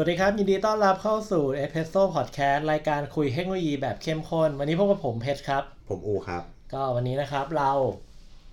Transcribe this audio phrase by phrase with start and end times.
[0.00, 6.42] วัสดีครับ ยินดีต้อนรับเข้าสู่ e p เพ s o Podcast รายการคุยเทคโนโลยีแบบเข้มข้น วันนี้พบกับผมเพชรครับ ผมอูครับ
[6.72, 7.72] ก็วันนี้นะครับเรา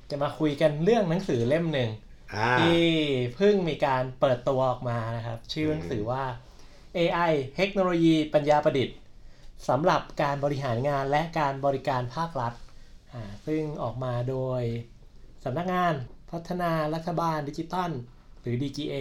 [0.10, 1.90] จะมาคุยกันเรื่องหนังสือเล่มหนึ่ง
[2.36, 2.84] อ่าที่
[3.36, 6.24] เพิ่งมีการเปิดตัวออกมานะครับ ชื่อหนังสือว่า
[6.98, 8.98] AI เทคโนโลยีปัญญาประดิษฐ์
[9.70, 12.54] สำหรับการบริหารงานและการบริการภาครัฐ
[13.14, 14.62] อ่าซึ่งออกมาโดย
[15.44, 15.94] สำนักงาน
[16.32, 17.92] พัฒนารัฐบาลดิจิตัล
[18.42, 18.96] หรือ DGA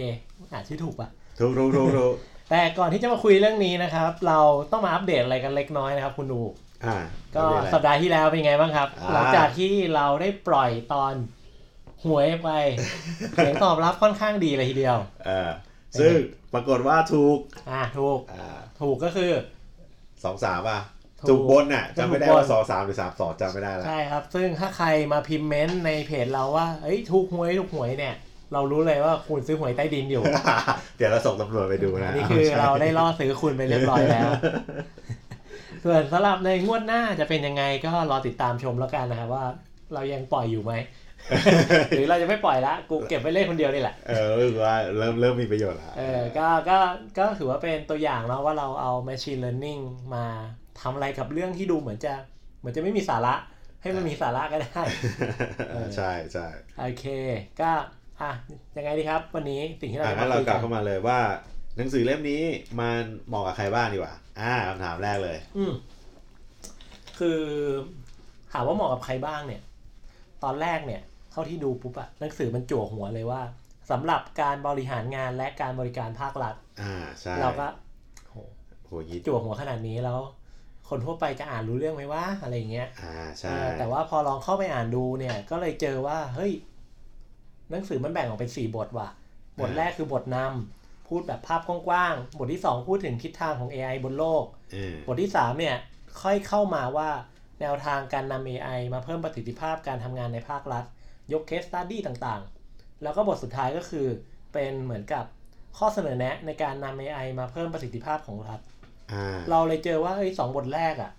[0.51, 1.09] อ่านชื่อถูกปะ
[1.39, 2.15] ถูกถูกถูกถูก
[2.49, 4.39] แต่ก่อนที่จะมาคุยเรื่องนี้นะครับ เรา
[4.71, 6.41] ต้องมาอัปเดตอะไรกันเล็กน้อยนะครับ คุณดู
[6.85, 6.97] อ่า
[7.35, 11.13] ก็ไม่เป็นไรสัปดาห์ที่แล้วเป็นไงบ้างครับอ่าหลังจากที่เราได้ปล่อยตอน
[12.05, 12.49] หวยไป
[13.33, 15.49] เสียงตอบรับค่อนข้างดีเลยทีเดียวเออ
[15.99, 16.13] ซึ่ง
[16.53, 17.37] ปรากฏว่าถูก
[17.69, 19.31] อ่าถูกอ่าถูกก็คือ
[20.23, 20.81] สองสามอะ
[21.21, 28.15] ถูกถูกบนอะจำไม่ได้ถูกบนว่าสองสามหรือสามสองจำไม่ได้แล้วใช่ครับ ซึ่งถ้าใครมาพิมพ์เมนต์ในเพจเราว่าเอ้ยถูกหวยถูกหวยเนี่ย
[28.55, 30.23] เรารู้เลยว่าคุณซื้อหวยใต้ดินอยู่
[30.97, 34.29] เดี๋ยวเราส่งตำรวจไปดูนะ นี่คือเราได้ล่อซื้อคุณไปเรียบร้อยแล้ว
[35.83, 39.43] ส่วนสำหรับในงวดหน้าจะเป็นยังไงก็รอติดตามชมแล้วกันนะครับว่า
[39.93, 40.73] เรายังปล่อยอยู่ไหม
[41.89, 46.77] หรือเราจะไม่ปล่อยละกูเก็บไว้เล่นคนเดียวนี่แหละ เออรู้สึกว่าเริ่มเริ่มมีประโยชน์แล้วเออก็ก็
[47.17, 49.81] ก็ถือว่าเป็นตัวอย่างเนาะว่าเราเอา machine learning
[50.15, 50.25] มา
[50.81, 52.13] ทำอะไรกับเรื่องที่ดูเหมือนจะ
[52.59, 53.33] เหมือนจะไม่มีสาระ
[53.81, 54.81] ให้มันมีสาระก็ได้
[55.69, 56.47] เออใช่ใช่
[56.79, 57.05] โอเค
[57.61, 57.71] ก็
[58.21, 58.31] อะ
[58.77, 61.19] ยังไงดีครับ วันนี้สิ่งที่เราอ่าจะงั้มานเราคุยกลักับนเข้ามาเลยว่า
[61.77, 62.41] หนังสือเล่มนี้
[62.79, 65.73] มันเหมาะกับใครบ้างดีกว่าอ่าคำถามแรกเลย อืม
[67.19, 67.41] คือ
[68.51, 69.61] ถามว่าเหมาะกับใครบ้างเนี่ย
[70.43, 73.41] ตอนแรกเนี่ยเท่าที่ดูปุ๊บอะหนังสือมันจั่วหัวเลยว่า
[73.91, 77.67] สำหรับการบริหารงานและการบริการภาครัฐ อ่าใช่เราก็
[78.29, 78.35] โห
[78.85, 80.19] โหยิดจั่วหัวขนาดนี้แล้ว
[80.89, 86.51] คนทั่วไปจะอ่านรู้เรื่องไหมว่าอะไรอย่างเงี้ย อ่าเอใช่อแต่ว่าพอลองเข้าไปอ่านดูเนี่ย ก็เลยเจอว่าเฮ้ย
[87.71, 89.09] หนังสือมันแบ่งออกเป็นสี่บทว่ะ
[89.59, 94.43] บทแรกคือบทนำพูดแบบภาพกว้างๆ บทที่สองพูดถึงทิศทางของ AI บนโลก
[94.73, 95.75] เออบทที่3เนี่ย
[96.21, 97.09] ค่อยเข้ามาว่า
[97.61, 100.85] แนวทางการนำ AI มาเพิ่มประสิทธิภาพการทำงานในภาครัฐ
[101.33, 104.07] ยกเคสตัดดี้ต่างๆ แล้วก็บทสุดท้ายก็คือ
[104.53, 105.25] เป็นเหมือนกับ
[105.77, 108.59] ข้อเสนอแนะในการนำ AI มาเพิ่มประสิทธิภาพของรัฐ
[109.11, 111.11] อ่าเราเลยเจอว่าเอ้ยสองบทแรกอะ่ะ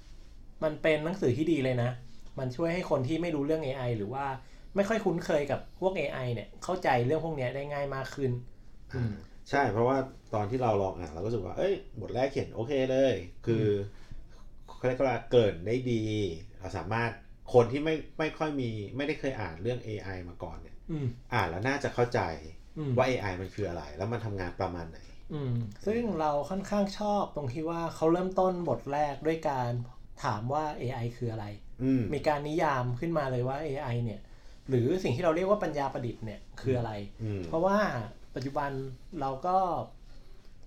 [0.63, 1.91] มันเป็นหนังสือที่ดีเลยนะ
[2.39, 4.27] มันช่วยให้คนที่ไม่รู้เรื่อง AI หรือว่า
[4.77, 8.31] ไม่ค่อยคุ้นเคยกับพวก AI เนี่ยเข้าใจเรื่องพวกเนี้ยได้ง่ายมากขึ้น
[8.95, 9.13] อืม
[9.51, 9.97] ใช่เพราะว่า
[10.35, 13.15] ตอนที่เราลองอ่านเราก็รู้สึกว่าเอ้ยบทแรกเขียนโอเคเลย
[13.47, 13.67] คือ
[14.77, 16.05] เขาเรียกว่าเกิดได้ดี
[16.59, 17.11] เราสามารถ
[17.55, 22.21] คนที่ไม่ไม่ค่อยมีไม่ได้เคยอ่านเรื่อง AI มาก่อนเนี่ยอืมอ่านแล้วน่าจะเข้าใจ
[22.79, 24.99] อืมว่า AI มันคืออะไร แล้วมันทำงานประมาณไหน
[25.33, 25.55] อืม
[25.87, 29.71] ซึ่งเราค่อนข้างชอบตรงที่ว่าเขาเริ่มต้นบทแรกด้วยการ
[30.25, 31.47] ถามว่า AI คืออะไร
[31.83, 34.21] อืมมีการนิยามขึ้นมาเลยว่า AI เนี่ย
[34.69, 37.79] หรือสิ่งที่เราเรียกว่าปัญญาประดิษฐ์เนี่ยคืออะไรอืมเพราะว่า
[38.35, 38.71] ปัจจุบัน
[39.21, 39.57] เราก็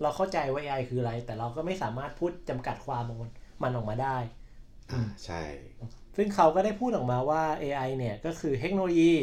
[0.02, 3.32] เราเข้าใจว่า AI คืออะไร แต่เราก็ไม่สามารถพูดจำกัดความมัน
[3.64, 4.18] มันออกมาได้
[4.92, 5.44] อ่าใช่
[6.18, 9.14] ซึ่งเขาก็ได้พูดออกมาว่า AI เนี่ยก็คือเทคโนโลยี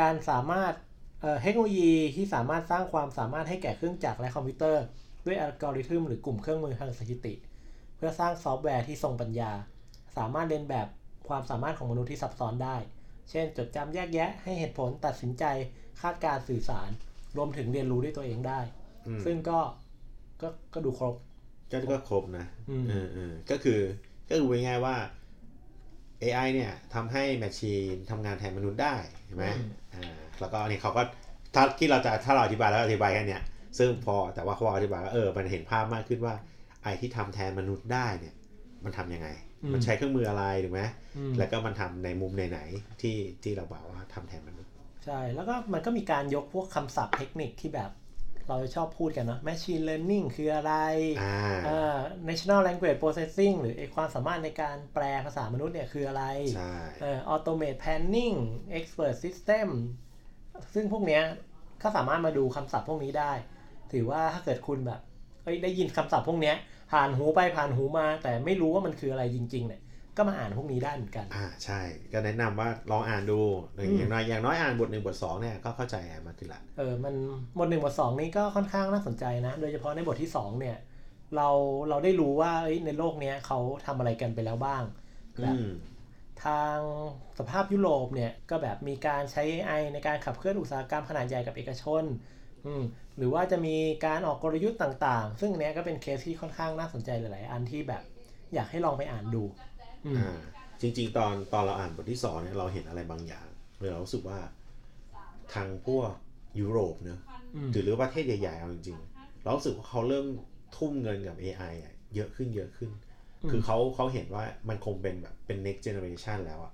[0.00, 0.72] การสามารถ
[1.20, 4.84] เอ่อเทคโนโลยีที่สามารถสร้างความสามารถให้แก่เครื่องจักรและคอมพิวเตอร์
[5.26, 7.34] ด้วยอัลกอริทึมหรือกลุ่มเครื่องมือทางสถิติ
[7.96, 9.52] เพื่อสร้างซอฟต์แวร์ที่ทรงปัญญา
[10.16, 10.86] สามารถเลียนแบบ
[11.28, 12.76] ความสามารถของมนุษย์ที่ซับซ้อนได้
[13.32, 15.44] เช่น จดจำแยกแยะ ให้เหตุผลตัดสินใจ
[16.00, 16.90] คาดการณ์สื่อสาร
[17.36, 18.60] รวมถึงเรียนรู้ด้วยตัวเองได้
[19.06, 19.58] อืมซึ่งก็
[20.42, 21.14] ก็ก็ดูครบ
[21.72, 23.80] ก็ก็ครบนะอืมเออเออก็คือ
[24.28, 24.96] ก็คือง่ายๆว่า
[26.22, 28.94] AI เนี่ยทำให้แมชชีนทำงานแทนมนุษย์ได้
[29.26, 31.02] ใช่ไหมอืมอ่าแล้วก็อันนี้เขาก็
[31.54, 33.42] ถ้าที่เราจะถ้าเราอธิบายแล้วอธิบายแค่เนี้ย
[33.78, 36.34] ซึ่งพอแต่ว่าเขาอธิบายว่าเออมันเห็นภาพมากขึ้นว่า
[36.82, 38.34] ไอ้ที่ทำแทนมนุษย์ได้เนี่ย
[38.84, 39.28] มันทำยังไง
[39.72, 40.82] มันใช้เครื่องมืออะไรถูกไหม
[41.16, 44.72] อืมแล้วก็มันทำในมุมไหนๆที่ที่เราบอกว่าทำแทนมนุษย์
[45.04, 47.90] ใช่แล้วก็มันก็มีการยกพวกคำศัพท์เทคนิคที่แบบ
[48.48, 50.74] เราชอบพูดกันเนาะ machine learning คืออะไร
[51.22, 51.36] อ่า
[51.68, 56.24] อ่า natural language processing หรือไอความสามารถในการแปลภาษามนุษย์เนี่ยคืออะไร
[56.56, 58.36] ใช่เอ่อ automate planning
[58.78, 59.68] expert system
[60.74, 61.22] ซึ่งพวกเนี้ย
[61.82, 63.32] ก็สามารถมาดูคำศัพท์พวกนี้ได้
[63.92, 65.00] ถือว่าถ้าเกิดคุณแบบ
[65.44, 66.56] เอ้ยได้ยินคำศัพท์พวกเนี้ย
[66.92, 69.80] ผ่านหูไปผ่านหูมา แต่ไม่รู้ว่ามันคืออะไรจริง ๆ เนี่ย
[70.16, 71.80] ก็มาอ่านพวกนี้ได้เหมือนกัน อ่าใช่
[72.12, 73.40] ก็แนะนำว่าลองอ่านดู
[73.96, 75.96] อย่างน้อยอย่างน้อยอ่านบทหนึ่งบทสองเนี่ยก็เข้าใจ
[76.26, 77.14] มากขึ้นละเออมัน
[77.58, 80.76] บทหนึ่งบทสองนี้ก็ค่อนข้างน่าสนใจนะ โดยเฉพาะในบทที่สองเนี่ย
[81.36, 81.48] เรา
[81.88, 84.82] เราได้รู้ว่าเอ้ยในโลกเนี้ยเขาทำอะไรกันไปแล้วบ้าง
[85.42, 85.66] แบอืบม
[86.44, 86.78] ทาง
[87.38, 92.16] สภาพยุโรปเนี่ยก็แบบมีการใช้ AI ในการขับเคลื่อนอุตสาหกรรมขนาดใหญ่กับเอกชนอืม
[93.16, 93.76] หรือว่าจะมี
[94.06, 98.02] การออกกลยุทธ์ต่างๆ ซึ่งเนี้ยก็เป็นเคสที่ค่อนข้างน่าสนใจหลาย ๆ อันที่แบบ
[98.54, 99.42] อยากให้ลองไปอ่านดู
[100.06, 100.38] อืมอ่า
[100.80, 103.46] จริง ๆ ตอนตอนเราอ่านบทที่สองเนี่ยเราเห็นอะไรบางอย่าง
[103.78, 104.38] เลยเรารู้สึกว่า
[105.54, 106.10] ทางพวก
[106.60, 107.20] ยุโรปเนอะ
[107.54, 110.26] อืมหรือประเทศใหญ่ๆเอาจริงๆเรารู้สึกว่าเขาเริ่ม
[110.76, 112.90] ทุ่มเงินกับ AI อะเยอะขึ้นเยอะขึ้น
[113.42, 116.72] อืมคือเขาเขาเห็นว่ามันคงเป็นแบบเป็น next generation แล้วอะ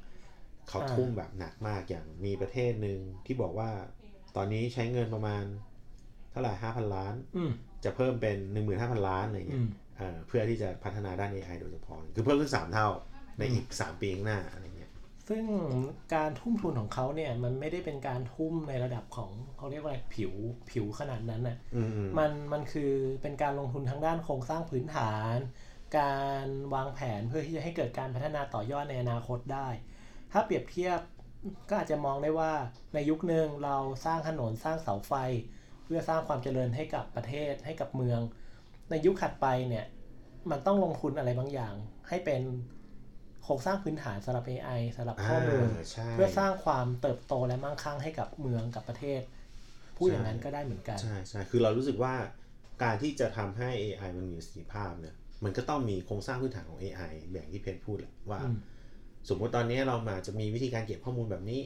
[0.68, 3.70] เขาอ่าทุ่มแบบหนักมากอย่างมีประเทศหนึ่งที่บอกว่า
[4.36, 5.44] ตอนนี้ใช้เงินประมาณ
[6.30, 7.50] เท่าไหร่ห้าพันล้านอืม
[7.84, 12.88] จะเพิ่มเป็นหนึ่งหมื่นห้าพันล้านอะไรเงี้อืยมเอ่อเพื่อที่จะพัฒนาด้าน AI โดยเฉพาะคือเพิ่มขึ้นสามเท่า
[13.38, 14.90] ในอีกสามปีข้างหน้าอะไรเงี้ย
[15.28, 15.44] ซึ่ง
[16.14, 20.32] การทุ่มทุนของเขาเนี่ยมันไม่ได้เป็นการทุ่มในระดับของเขาเรียกว่าอะไรผิว
[20.70, 22.92] ผิวขนาดนั้นน่ะอืมอืมมันมันคือ
[23.22, 25.36] เป็นการลงทุนทางด้านโครงสร้างพื้นฐาน
[25.98, 29.68] การวางแผนเพื่อที่จะให้เกิดการพัฒนาต่อยอดในอนาคตได้
[30.32, 31.00] ถ้าเปรียบเทียบ
[31.68, 32.52] ก็อาจจะมองได้ว่า
[32.94, 38.20] ในยุคหนึ่งเราสร้างถนนสร้างเสาไฟเพื่อสร้างความเจริญให้กับประเทศให้กับเมือง
[38.90, 39.84] ในยุคถัดไปเนี่ย
[40.50, 41.74] มันต้องลงทุนอะไรบางอย่าง
[42.08, 42.42] ให้เป็น
[43.42, 49.20] โครงสร้างพื้นฐานสำหรับ AI สำหรับข้อมูลาใช่เพื่อสร้างความเติบโตและมั่งคั่งให้กับเมืองกับประเทศ
[49.96, 52.14] พูดอย่างนั้นก็ได้เหมือนกันใช่ใช่คือเรารู้สึกว่า
[52.82, 55.14] การที่จะทำให้ AI มันมีประสิทธิภาพเนี่ย
[55.44, 58.58] มันก็ต้องมีโครงสร้างพื้นฐานของ AI อย่างที่เพชรพูดแหละว่าอืม
[59.28, 61.60] สมมติตอนนี้เรามาจะมีวิธีการเก็บข้อมูลแบบนี้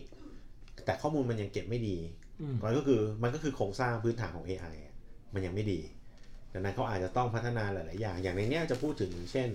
[0.84, 2.21] แต่ข้อมูลมันยังเก็บไม่ดีอื
[2.52, 4.94] มมันก็คือมันก็คือโครงสร้างพื้นฐานของ AI อะ
[5.34, 5.80] มันยังไม่ดี
[6.52, 9.48] ดังนั้นเขาอาจจะต้องพัฒนาหลาย ๆ อย่าง อย่างในเนี้ยจะพูดถึงเช่น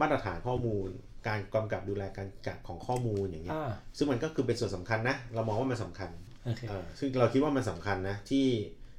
[0.00, 0.88] มาตรฐานข้อมูล
[1.28, 6.10] การกำกับดูแลการจัดของข้อมูลอย่างเงี้ยอ่าซึ่งมันก็คือเป็นส่วนสำคัญนะ เรามองว่ามันสำคัญ
[6.44, 8.46] โอเคเออซึ่งเราคิดว่ามันสำคัญนะที่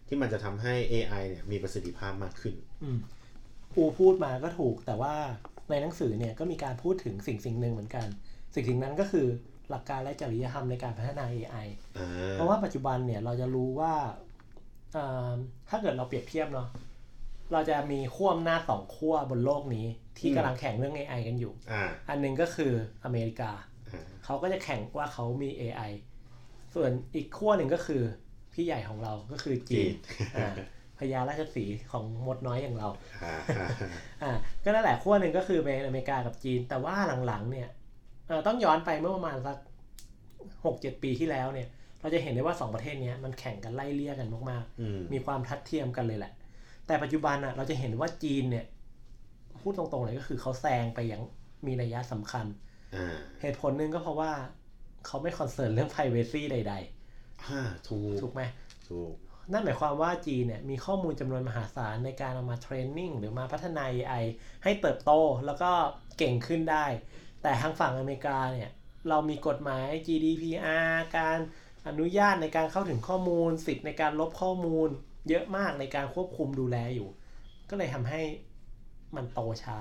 [0.07, 2.98] ที่มันจะทำให้ AI เนี่ยมีประสิทธิภาพมากขึ้นอืม
[3.75, 5.13] ปูพูดมาก็ถูกแต่ว่า
[5.69, 8.07] ในหนังสือเนี่ยก็มีการพูดถึงสิ่งสิ่งหนึ่งเหมือนกัน
[8.54, 9.27] สิ่งสิ่งนั้นก็คือ
[9.72, 13.94] หลักการและจริยธรรมในการพัฒนา AI อ่าเพราะว่าปัจจุบันเนี่ยเราจะรู้ว่า
[14.96, 15.32] อ่า
[15.70, 16.68] ถ้าเกิดเราเปรียบเทียบเนาะ
[17.52, 19.86] เราจะมีขั้วอำนาจสองขั้วบนโลกนี้
[20.20, 22.72] ที่กำลังแข่งเรื่อง AI กันอยู่อ่าอันหนึ่งก็คือ
[23.06, 23.52] อเมริกา
[23.90, 25.92] อ่าเขาก็จะแข่งว่าเขามี AI
[26.76, 28.02] ส่วนอีกขั้วหนึ่งก็คือ
[28.54, 29.92] พี่ใหญ่ของเราก็คือจีน
[30.38, 30.52] อ่า
[31.00, 32.90] พญาราชสีห์ของมดน้อยอย่างเรา
[33.24, 33.68] อ่าอ่า
[34.24, 34.32] อ่า
[34.64, 36.96] ก็นั่นแหละขั้วหนึ่งก็คือเป็นอเมริกากับจีน แต่ว่า
[37.28, 37.81] หลังๆเนี่ยเอ่อ
[38.48, 39.57] ต้องย้อนไปเมื่อประมาณสัก
[40.66, 41.68] หกเจ็ดปีที่แล้วเนี่ย
[42.01, 46.31] เราจะเห็นได้ว่าสองประเทศเนี้ยมันแข่งกันไล่เลี่ยกันมากอืมๆมีความทัดเทียมกันเลยแหละ
[46.88, 48.66] แต่ปัจจุบันอะเราจะเห็นว่าจีนเนี่ย
[49.62, 51.22] พูดตรงๆเลยก็คือเขาแซงไปอย่าง
[51.66, 52.45] มีนัยยะสำคัญ
[52.95, 54.31] อ่าเหตุผลหนึ่งก็เพราะว่า
[55.06, 56.74] เขาไม่คอนเซิร์นเรื่อง privacy ใด
[57.44, 58.42] อ่าถูกๆถูกไหม
[58.89, 59.13] ถูก
[59.51, 64.24] นั่นหมายความว่าจีนเนี่ยมีข้อมูลจำนวนมหาศาลในการเอามาเทรนนิ่งหรือมาพัฒนา AI
[64.63, 65.12] ให้เติบโต
[65.45, 65.72] แล้วก็
[66.18, 66.86] เก่งขึ้นได้
[67.42, 68.70] แต่ทางฝั่งอเมริกาเนี่ย
[69.10, 71.40] เรามีกฎหมาย GDPR การ
[71.88, 74.90] อนุญาตในการเข้าถึงข้อมูล สิทธิ์ในการลบข้อมูล
[75.30, 77.10] เยอะมากในการควบคุมดูแลอยู่
[77.70, 78.22] ก็เลยทำให้
[79.16, 79.78] มันโตช้า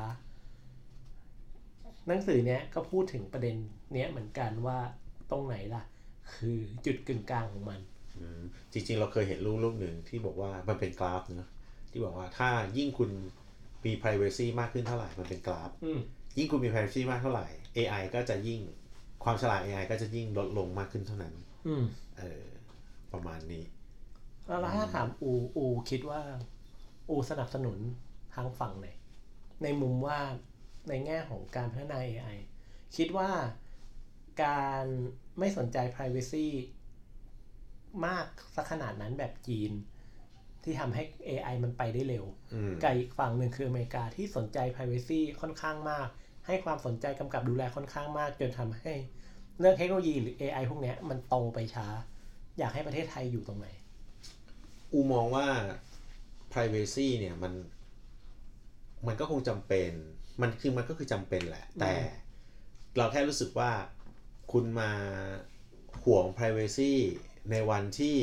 [2.07, 3.57] หนังสือเนี้ยก็พูดถึงประเด็น
[3.93, 4.79] เนี้ยเหมือนกันว่า
[5.31, 5.83] ตรงไหนล่ะ
[6.35, 7.81] คือจุดกึ่งกลางของมัน
[8.19, 8.41] อืม
[8.73, 11.51] จริงๆ เราเคยเห็นรูปรูปหนึ่งที่บอกว่ามันเป็นกราฟเนอะ
[11.91, 13.11] ที่บอกว่าถ้ายิ่งคุณ
[13.85, 16.01] มี privacy มากขึ้นเท่าไหร่มันเป็นกราฟอืม
[16.39, 17.47] ยิ่งคุณมี privacy มากเท่าไหร่
[17.77, 18.61] AI ก็จะยิ่ง
[19.25, 21.35] ความฉลาด AI ก็จะยิ่งลดลงมากขึ้นเท่านั้น
[21.67, 21.85] อืม
[22.19, 22.45] เออ
[23.13, 23.65] ประมาณนี้
[24.47, 26.23] แล้วถ้าถามอูอูคิดว่า
[27.09, 27.79] อูสนับสนุน
[28.35, 28.89] ทางฝั่งไหน
[29.63, 30.19] ในมุมว่า
[30.89, 32.37] ในแง่ของการพัฒนา AI
[32.97, 33.31] คิดว่า
[34.45, 34.85] การ
[35.39, 36.47] ไม่สนใจ Privacy
[38.07, 39.71] มากสักขนาดนั้นแบบจีน
[40.65, 42.25] ที่ทำให้ AI มันไปได้เร็ว
[42.55, 46.09] อืมกับอีกฝั่งหนึ่งคืออเมริกาที่สนใจ Privacy ค่อนข้างมาก
[46.47, 48.93] ให้ความสนใจกำกับดูแลค่อนข้างมาก จนทำให้
[49.59, 51.87] เรื่องเทคโนโลยีหรือ AI พวกเนี้ยมันโตไปช้า
[52.59, 53.69] อยากให้ประเทศไทยอยู่ตรงไหน
[54.93, 55.47] อูมองว่า
[56.53, 57.53] privacy เนี่ยมัน
[59.07, 59.91] มันก็คงจำเป็น
[60.43, 61.93] มันคือมันก็คือจำเป็นแหละ แต่
[62.97, 63.71] เราแค่รู้สึกว่า
[64.53, 64.91] คุณมา
[66.05, 66.93] ห่วง privacy
[67.51, 68.17] ในวันที่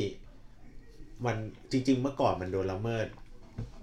[1.26, 1.36] มัน
[1.70, 3.06] จริง ๆ เมื่อก่อนมันโดนละเมิด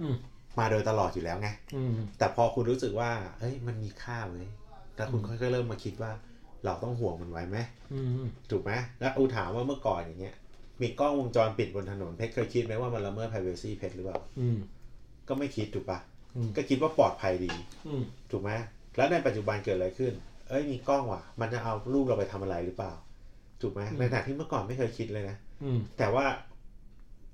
[0.02, 0.16] อืม
[0.60, 4.48] มาโดยตลอดอยู่แล้วไงอืมแต่พอคุณรู้สึกว่า เอ้ย มันมีค่าเว้ย
[4.96, 6.12] แล้วคุณค่อยๆเริ่มมาคิดว่า
[6.66, 7.58] เราต้องห่วงมันไว้ไหม
[7.94, 10.36] อืมถูกไหมแล้วอูถามว่าเมื่อก่อนอย่างเงี้ย
[10.82, 14.58] มีกล้องวงจรปิดบนถนนเพชรเคยคิดไหมว่ามันละเมิด privacy เพชรหรือเปล่าอืม
[15.28, 16.00] ก็ไม่คิดถูกปะ
[16.36, 17.52] อืมก็คิดว่าปลอดภัยดี
[17.88, 18.52] อืมถูกไหม
[18.98, 20.14] แล้วในปัจจุบันเกิดอะไรขึ้น
[20.50, 22.94] เอ้ยมีกล้องว่ะ มันจะเอารูปเราไปทำอะไรหรือเปล่า
[23.62, 26.26] ถูกไหมในขณะที่เมื่อก่อนไม่เคยคิดเลยนะอืมแต่ว่า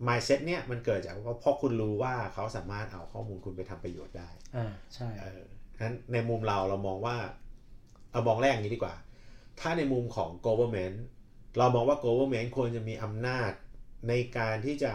[0.08, 5.43] mindset เนี่ยมันเกิดจากว่าเพราะคุณรู้ว่าเขาสามารถเอาข้อมูลคุณไปทำประโยชน์ได้อ่าใช่เออ
[5.81, 7.17] นั้นในมุมเราเรามองว่า
[8.12, 8.96] เอามองแรกอย่างนี้ดีกว่า
[9.60, 10.96] ถ้าในมุมของ government
[11.58, 13.51] เรามองว่า government ควรจะมีอำนาจ
[14.10, 14.93] ในการที่จะ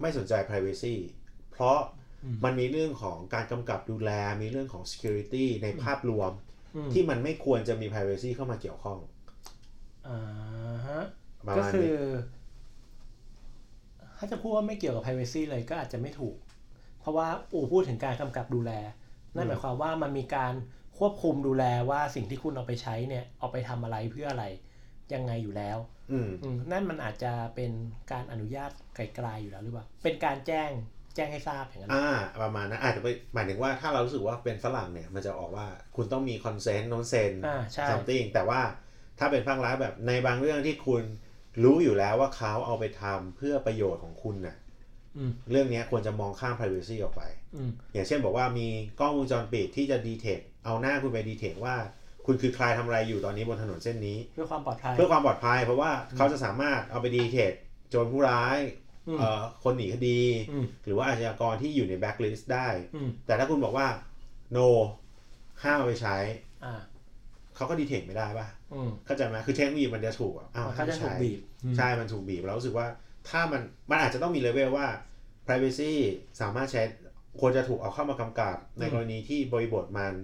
[0.00, 0.94] ไม่สนใจ privacy
[1.52, 1.78] เพราะ
[2.24, 4.10] อืมมันมีเรื่องของการกำกับดูแล
[4.42, 6.32] มีเรื่องของ security ในภาพรวม
[6.76, 8.98] อืมที่มันไม่ควรจะมี privacy เข้ามาเกี่ยวข้อง
[10.08, 10.18] อ่า
[10.86, 11.02] ฮะ
[11.48, 11.96] ประก็มาณคืนี้อ
[14.18, 16.36] ถ้าจะพูดว่าไม่เกี่ยวกับ privacy เลยก็อาจจะไม่ถูก
[17.00, 18.72] เพราะว่าอูพูดถึงการกำกับดูแล
[19.34, 20.54] นั่นหมายความว่ามันมีการ
[20.98, 24.44] ควบคุมดูแลว่าสิ่งที่คุณเอาไปใช้เนี่ยเอาไปทำอะไรเพื่ออะไร
[25.14, 25.78] ยังไงอยู่แล้ว
[26.12, 27.70] อืมอืมนั่นมันอาจจะเป็น
[28.12, 30.70] การอนุญาตไกลๆอยู่แล้วหรือเปล่า เป็นการแจ้ง
[31.14, 32.08] แจ้งให้ทราบอย่างนั้นอ่า
[32.42, 38.60] ประมาณนั้นอาจจะไปหมายถึงว่าถ้าเรารู้สึกว่าเป็นฝรั่งเนี่ย มันจะออกว่าคุณต้องมีคอนเซนต์โน้นเซนอ่าใช่ something แต่ว่า
[39.18, 41.04] ถ้าเป็นภาครัฐแบบในบางเรื่องที่คุณ
[41.62, 44.56] รู้อยู่แล้วว่าเขาเอาไปทำเพื่อประโยชน์ของคุณน่ะ
[45.16, 47.22] อืมเรื่องเนี้ยควรจะมองข้าม privacy ออกไป
[47.56, 48.66] อืมอย่างเช่นบอกว่ามี
[49.00, 51.74] กล้องวงจรปิดที่จะดีเทคเอาหน้าคุณไปดีเทคว่า
[52.26, 57.52] คุณคือใครทำอะไรอยู่ตอนนี้บนถนนเส้นนี้ เพื่อความปลอดภัยเพื่อความปลอดภัย เพราะว่าเขาจะสามารถเอาไปดีเทค
[57.88, 58.58] โจรผู้ร้าย
[59.08, 60.20] อืมเอ่อคนหนีคดี
[60.50, 63.86] อืมหรือว่าอาชญากรที่อยู่ในแบ็คลิสต์ได้อืมแต่ถ้าคุณบอกว่า
[64.56, 64.66] no
[65.62, 66.16] ห้ามเอาไปใช้
[66.64, 66.80] อ่า
[67.56, 68.55] เขาก็ดีเทคไม่ได้ป่ะอืม
[69.06, 72.86] เข้าใจไหมคือเทคโนโลยีมันจะถูกอะอ้าวมันก็จะห้ามถูกใช้บีบอืมใช่มันถูกบีบแล้วรู้สึกว่า
[73.28, 74.86] ถ้ามันมันอาจจะต้องมีเลเวลว่า
[75.46, 75.92] privacy
[76.40, 76.82] สามารถใช้
[77.40, 80.14] ควรจะถูกเอาเข้ามากำกับในกรณีที่บริบทมัน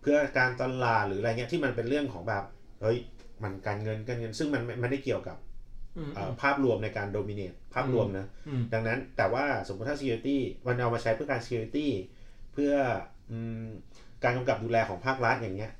[0.00, 2.44] เพื่อการตลาดหรืออะไรเงี้ยที่มันเป็นเรื่องของแบบ
[2.82, 2.98] เฮ้ย
[3.42, 5.36] มันการเงินการเงินซึ่งมันไม่ไม่ได้เกี่ยวกับ
[5.96, 10.36] อืมเอ่อภาพรวมในการ dominate ภาพรวมนะอืมดังนั้นแต่ว่าสมมติถ้า security
[10.66, 11.86] มันเอามาใช้เพื่อการ security
[12.52, 12.72] เพื่อ
[13.30, 13.66] อืม
[14.24, 15.72] การกำกับดูแลของภาครัฐอย่างเงี้ย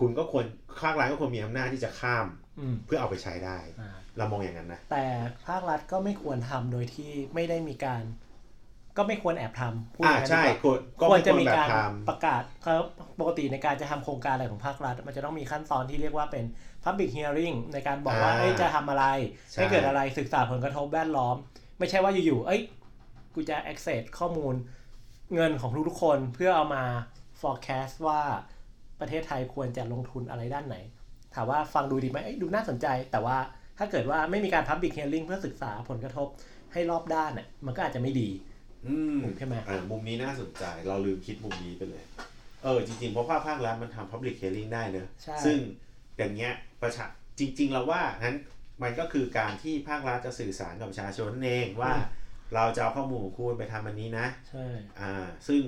[0.00, 0.44] คุณก็ควร
[0.80, 2.26] ภาครัฐก็ควรมีอำนาจที่จะข้าม
[2.58, 3.88] อืมเพื่อเอาไปใช้ได้อ่า
[4.18, 5.04] เรามองอย่างนั้นนะ แต่
[5.48, 8.02] ภาครัฐก็ไม่ควรทำโดยที่ไม่ได้มีการ
[8.96, 11.76] ก็ไม่ควรแอบทำพูดออ่าย่างนั้นใช่ดีกว่าควรก็ควรไม่คจะวรมีแบบการท
[12.08, 12.74] ประกาศเขา
[13.20, 16.44] ปกติในการจะทำโครงการอะไรของภาครัฐ มันจะต้องมีขั้นตอนที่เรียกว่าเป็น
[16.84, 19.04] Public Hearing ในการบอกว่าอ่าเอ้ยจะทำอะไร
[19.52, 21.36] ใช่ให้เกิดอะไรศึกษาผลกระทบแวดล้อม
[21.78, 22.62] ไม่ใช่ว่าอยู่ๆเอ้ย
[23.34, 24.54] กูจะ access ข้อมูล
[25.34, 26.84] เงินของทุกๆคนเพื่อเอามา
[27.40, 28.20] forecast ว่า
[29.00, 30.76] ประเทศไทยควรจะลงทุนอะไรด้านไหน
[31.34, 33.36] ถามว่าฟังดูดีไหมเอ้ยดูน่าสนใจ แต่ว่า
[33.78, 36.28] ถ้าเกิดว่าไม่มีการ Public Hearing เพื่อศึกษาผลกระทบ
[36.72, 42.04] ให้รอบด้านเนี่ยมันก็อาจจะไม่ดีำอืมใช่ไหมอ่ามุมนี้น่าสนใจ เราลืมคิดมุมนี้ไปเลย
[42.64, 45.58] เออ จริงๆ เพราะภาคภาครัฐมันทำ public hearing ได้เนอะใช่ซึ่ง
[46.16, 46.52] อย่างเงี้ย
[46.82, 47.04] ประชา
[47.38, 48.36] จริง ๆ เราว่านั้น
[48.82, 51.92] มันก็คือการที่ภาครัฐจะสื่อสารกับประชาชนนั่นเองว่า
[52.54, 54.66] เราจะเอาข้อมูลของคุณไปทำอันนี้นะ ใช่
[55.00, 55.62] อ่า ซึ่ง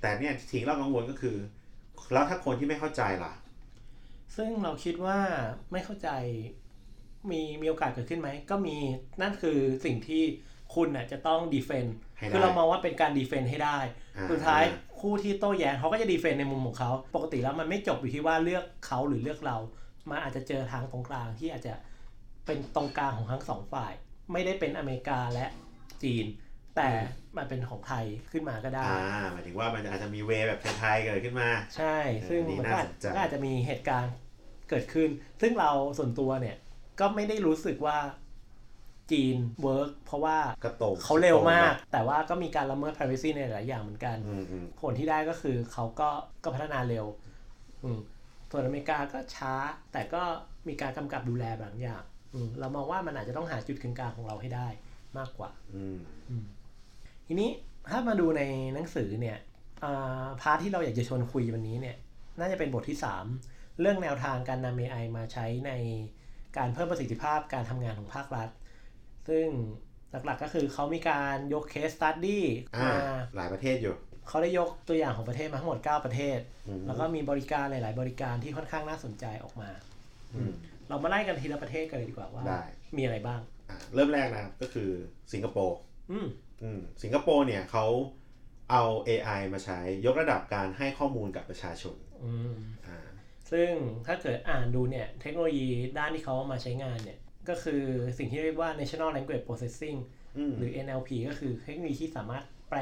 [0.00, 1.36] แต่เนี่ยทิ้งเรากังวลก็คือ
[2.12, 3.32] แล้วถ้าคนที่ไม่เข้าใจล่ะ
[4.36, 5.18] ซึ่งเราคิดว่า
[5.72, 6.08] ไม่เข้าใจ
[7.30, 8.76] มีมีโอกาสเกิดขึ้นไหม ก็มี
[9.20, 10.22] นั่นคือสิ่งที่
[10.74, 13.78] คุณน่ะจะต้องดีเฟนต์ให้ได้คือเรามองว่าเป็นการดีเฟนต์ให้ได้
[14.16, 14.62] อ่าสุดท้าย
[15.00, 19.56] คู่ที่โต้แย้งเขาก็จะดีเฟนต์ในมุมของเขา ปกติแล้วมันไม่จบอยู่ที่ว่าเลือกเขาหรือเลือกเรา
[20.10, 21.74] มันอาจจะเจอทางตรงกลางที่อาจจะ
[22.46, 23.92] เป็นตรงกลางของทั้งสองฝ่าย
[24.32, 25.46] ไม่ได้เป็นอเมริกาและ
[26.02, 26.26] จีน
[26.76, 26.88] แต่
[27.36, 31.96] มันเป็นของไทยขึ้นมาก็ได้อ่าหมายถึงว่ามันอาจจะมี way แบบไทยๆเกิดขึ้นมา ใช่
[32.28, 34.14] ซึ่งอันนี้มันก็อาจน่าสนใจก็อาจจะมีเหตุการณ์
[34.70, 35.08] เกิดขึ้น
[35.40, 36.56] ซึ่งเราส่วนตัวเนี่ย
[37.00, 37.98] ก็ไม่ได้รู้สึกว่า
[39.12, 46.08] จีน work เพราะว่าก็ตรงเขาเร็วมาก แต่ว่าก็มีการละเมิด privacy ในหลายอย่างเหมือนกันอืมอืมผลที่ได้ก็คือเขาก็
[46.44, 47.06] ก็พัฒนาเร็ว
[47.84, 48.00] อืม
[48.50, 49.54] ส่วนอเมริกาก็ช้า
[49.92, 50.22] แต่ก็
[50.68, 52.02] มีการกำกับดูแลบางอย่าง
[52.34, 54.68] อืมเรามองว่ามันอาจจะต้องหาจุดกึ่งกลางของเราให้ได้
[55.18, 55.98] มากกว่า อืม
[57.26, 57.50] ทีนี้
[57.90, 58.42] ถ้ามาดูใน
[58.74, 59.38] หนังสือเนี่ย
[59.84, 61.96] อ่า part ที่เราอยากจะชวนคุยวันนี้เนี่ย
[62.38, 62.98] น่าจะเป็นบทที่
[63.38, 65.72] 3 เรื่องแนวทางการนำ AI มาใช้ใน
[66.56, 68.48] การเพิ่มประสิทธิภาพการทำงานของภาครัฐ
[69.28, 69.46] ซึ่ง
[70.10, 72.44] หลักๆก็คือเขามีการยก case study
[72.76, 72.96] อ่ามา
[73.36, 73.94] หลายประเทศอยู่
[74.28, 76.38] เขาได้ยกตัวอย่างของประเทศมาทั้งหมด 9 ประเทศ
[76.68, 79.70] อืมแล้วก็มีบริการหลาย ๆ บริการที่ค่อนข้างน่าสนใจออกมา
[80.34, 80.52] อืม
[80.88, 82.62] เรามาไล่กันทีละประเทศกันเลยดีกว่าว่าได้
[82.96, 84.90] มีอะไรบ้างอะเริ่มแรกนะครับก็คือ
[85.32, 85.78] สิงคโปร์
[86.10, 86.26] อืมอืม
[87.02, 87.86] สิงคโปร์เนี่ยเขา
[88.70, 92.54] เอา AI มาใช้ยกระดับการให้ข้อมูลกับประชาชนอืม
[92.86, 92.98] อ่า
[93.50, 93.70] ซึ่ง
[94.06, 97.82] ถ้าเกิดอ่านดูเนี่ย เทคโนโลยีด้านที่เขาเอามาใช้งานเนี่ย ก็คือ
[98.18, 99.98] สิ่งที่เรียกว่า National Language Processing
[100.38, 102.80] อืมหรือ NLP ก็คือเทคโนโลยีที่สามารถแปล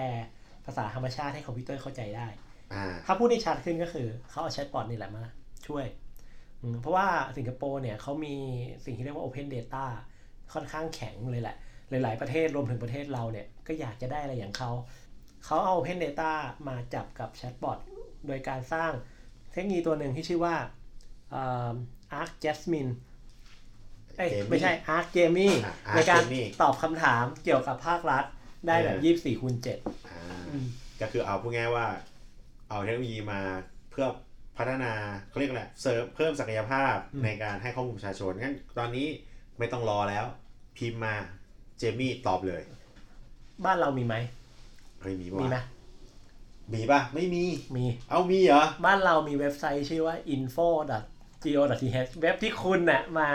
[0.67, 2.27] ภาษาธรรมชาติให้คอมพิวเตอร์เข้าใจได้
[2.75, 5.25] อ่าถ้าพูดได้ชัดขึ้นก็คือเขาเอาแชทบอทนี่แหละมา
[5.67, 5.85] ช่วย
[6.63, 7.07] อืมเพราะว่า
[7.37, 8.35] สิงคโปร์เนี่ยเขามี
[8.85, 9.85] สิ่งที่เรียกว่า Open Data
[10.53, 11.57] ค่อนข้างแข็งเลยแหละ
[11.91, 14.71] หลาย ๆ ประเทศรวมถึงประเทศเราเนี่ยก็อยากจะได้อะไรอย่างเขา
[15.45, 16.33] เขาเอา Open Data
[16.69, 17.79] มาจับกับแชทบอท
[18.27, 18.93] โดยการสร้าง
[19.53, 20.57] เทคโนโลยีตัวหนึ่งที่ชื่อว่า
[21.31, 21.73] เอ่อ
[22.21, 22.93] Arc Jasmine
[24.17, 28.25] เอ้ย Jamie ไม่ใช่ Arc Jamie อะ Arc ในการ Jamie ตอบคำถามเกี่ยวกับภาครัฐ
[28.67, 30.67] ได้แบบเออ24คูณ7อ่าอืม
[31.01, 31.87] ก็คือเอาพูดง่ายๆว่า
[32.69, 33.41] เอาเทคโนโลยีมา
[33.91, 34.07] เพื่อ
[34.59, 34.93] พัฒนา
[35.29, 39.07] เขาเรียกอะไรเสริมเพิ่มศักยภาพอืมในการให้ข้อมูลประชาชนงั้นตอนนี้
[39.59, 40.25] ไม่ต้องรอแล้ว
[40.77, 41.17] พิมพ์มา
[41.81, 42.63] เจมี่ตอบเลย
[43.65, 44.15] บ้านเรามีไหม
[45.01, 45.63] เฮ้ยมีมีไหมปะ
[46.73, 47.45] มีป่ะ ไม่มี
[47.77, 50.69] มี เอามีเหรอ บ้านเรามีเว็บไซต์ชื่อว่า info
[51.45, 53.29] go.th เว็บที่คุณน่ะมา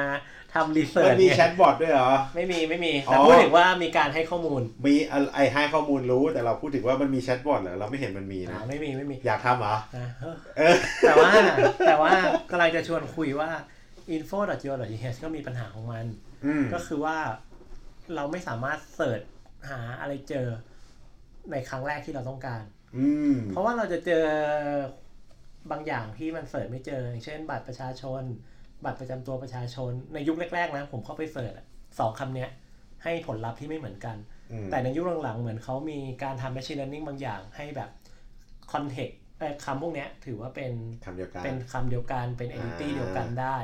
[0.54, 11.32] ทำรีเสิร์มัชนมีเนี่ยแชทบอทด้วยเหรอ ไม่มีไม่มีอ๋อแต่พูดถึงว่ามีการให้ข้อมูล มีอะไอให้ข้อมูลรู้แต่เราพูดถึงว่ามันมีแชทบอทเหรอ เราไม่เห็นมันมีอ่านะ ไม่มีไม่มี อยากทำเหรอนะเออเออแต่ว่า
[11.88, 12.12] แต่ว่า
[12.52, 13.50] กำลังจะชวนคุยว่า
[14.16, 16.06] info.go.th ก็มีปัญหาของมัน
[16.46, 17.18] อืมก็คือว่า
[18.16, 19.22] เราไม่สามารถเสิร์ช
[19.70, 20.48] หาอะไรเจอ
[21.52, 22.64] ในครั้งแรกที่เราต้องการ
[22.98, 24.26] อืมเพราะว่าเราจะเจอ
[25.72, 28.24] บางอย่างที่มันเสิร์ชไม่เจออย่างเช่น บัตรประชาชน
[28.86, 31.66] บัตรประจำตัวประชาชน ในยุคแรกๆนะผมเข้าไปเสิร์ชอะ
[32.00, 32.50] สองคำเนี้ย
[33.04, 34.18] ให้ผลลัพธ์ที่ไม่เหมือนกัน
[34.52, 37.90] อืมแต่ในยุคหลังๆ เหมือนเขามีการทำ machine learning บางอย่างให้แบบ
[38.72, 40.74] context เอ่อคำพวกเนี้ยถือว่าเป็น
[41.06, 43.58] คำเดียวกันเป็นคำเดียวกันเป็น entity อ่าเดียวกันได้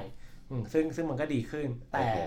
[0.50, 2.19] อืมซึ่งซึ่งมันก็ดีขึ้น แต่โอ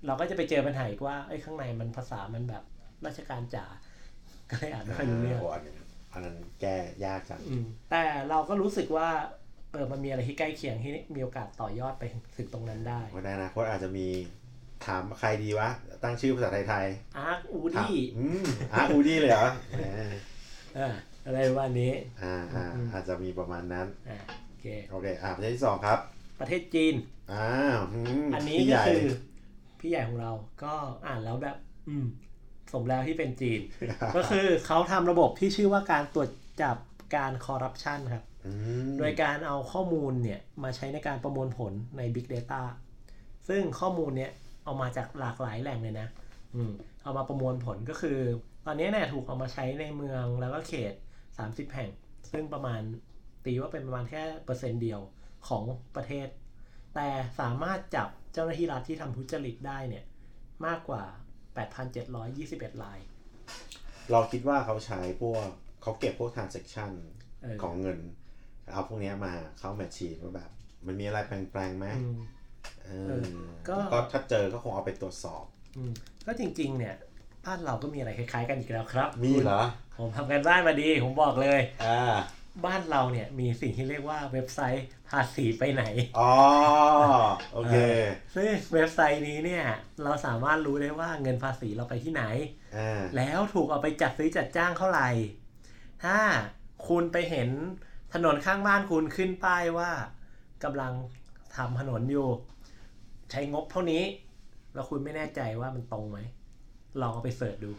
[0.00, 2.62] เคเราก็จะไปเจอปัญหาอีกว่าเอ้ยข้างในมันภาษามันแบบ
[3.06, 3.64] ราชการจ๋า
[4.50, 5.76] ก็เลยอ่านไม่ค่อยรู้เรื่องโอันนั้น
[6.12, 9.08] อันนั้นแก้ยากจังอืมแต่เราก็รู้สึกว่า
[9.72, 12.04] เออมันมีอะไรที่ใกล้เคียงที่มีโอกาสต่อยอดไป
[12.36, 14.06] ถึงตรงนั้นได้วันในอนาคตอาจจะมี
[14.86, 15.68] ถามใครดีวะ
[16.02, 16.86] ตั้งชื่อภาษาไทย
[17.18, 19.80] อาร์คอูๆถามดี้อืมอาอูดี้เลยเหรอแห
[20.78, 20.80] ม
[21.26, 21.92] อะไรประมาณนี้
[22.22, 25.98] อ่าอ่าอืมอาจจะมีประมาณนั้นอ่าโอเคโอเคอ่าประเทศที่สองครับ
[26.40, 26.94] ประเทศจีน
[27.32, 29.06] อ้าวอืมอันนี้พี่ใหก็ญ่คือ
[29.80, 30.32] พี่ใหญ่ของเรา
[30.62, 30.74] ก็
[31.06, 31.56] อ่านแล้วแบบ
[31.88, 32.06] อืม
[32.72, 33.60] สมแล้วที่เป็นจีน
[34.16, 36.30] ก็คือเขาทำระบบที่ชื่อว่าการตรวจ
[36.62, 36.76] จับ
[37.16, 38.52] การคอร์รัปชันครับอื
[38.88, 42.62] มโดยการเอาข้อมูลเนี่ย มาใช้ในการประมวลผลใน Big Data
[43.48, 44.32] ซึ่งข้อมูลเนี่ย
[44.64, 46.08] เอามาจากหลากหลายแหล่งเลยนะ
[46.54, 46.72] อืม
[47.02, 48.18] เอามาประมวลผลก็คือ
[48.66, 50.92] ตอนนี้เนี่ยถูกเอามาใช้ในเมืองแล้วก็เขต
[51.34, 51.90] 30 แห่ง
[52.32, 52.80] ซึ่งประมาณ
[53.44, 55.00] ตีว่าเป็นประมาณแค่เปอร์เซ็นต์เดียว
[55.48, 55.62] ของ
[55.96, 56.28] ประเทศ
[56.94, 57.08] แต่
[57.40, 60.04] สามารถจับ เจ้าหน้าที่รัฐที่ทำทุจริตได้เนี่ย
[60.66, 61.02] มากกว่า
[61.92, 62.98] 8,721ราย
[64.10, 65.46] เราคิดว่าเขาใช้พวก
[65.82, 66.90] เขาเก็บพวก transaction
[67.42, 67.98] เออของเงิน
[68.72, 70.50] เอาพวกเนี้ยมาเข้าแมชชีนว่าแบบ
[70.86, 72.18] มันมีอะไรแปลงๆไหมอืม
[72.84, 75.44] เอเอออก็ก็ถ้าเจอก็คงเอาไปตรวจสอบ
[75.76, 75.92] อืม
[76.26, 76.94] ก็จริง ๆ เนี่ย
[77.44, 79.62] บ้านเราก็มีอะไรคล้ายๆกันอีกแล้วครับ มีเหรอ
[79.98, 82.00] ผมทำกันบ้านมาดี ผมบอกเลย อ่า
[82.64, 85.84] บ้านเราเนี่ยมีสิ่งที่เรียกว่าเว็บไซต์ภาษีไปไหน
[86.18, 86.32] อ๋อ
[87.52, 87.74] โอเค
[88.34, 89.64] ซึ่งเว็บไซต์นี้เนี่ย
[90.02, 92.24] เราสามารถรู้ได้ว่าเงินภาษีเราไปที่ไหน
[92.76, 95.08] อ่าแล้วถูกเอาไปจัดซื้อจัดจ้างเท่าไหร่
[96.04, 96.18] ถ้า
[96.88, 97.48] คุณไปเห็น
[98.14, 99.90] ถนนข้างบ้านคุณขึ้นป้ายว่า
[100.64, 100.92] กำลัง
[101.56, 102.28] ทำถนนอยู่
[103.30, 104.02] ใช้งบเท่านี้
[104.74, 106.18] แล้วคุณไม่แน่ใจว่ามันตรงไหม
[107.00, 107.70] ลองเอาไปเสิร์ชดู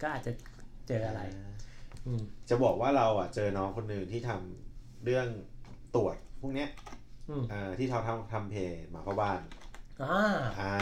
[0.00, 0.32] ก็อาจจะ
[0.88, 1.47] เจออะไรอืม
[2.48, 5.26] จะบอกว่าเราอะ เจอน้องคนหนึ่งที่ทำเรื่อง
[5.96, 6.68] ตรวจพวกเนี้ย
[7.28, 9.40] อืมอ่าที่เขาทำทำเพจหมาเข้าบ้าน
[10.02, 10.76] อ่าอ่า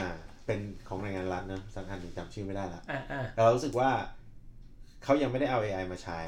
[0.46, 3.90] เป็นของหน่วยงานรัฐเนอะสังกัดหนึ่งจำชื่อไม่ได้ละอ่าอ่าแต่เรารู้สึกว่า
[5.04, 6.20] เขายังไม่ได้เอา AI มาใช้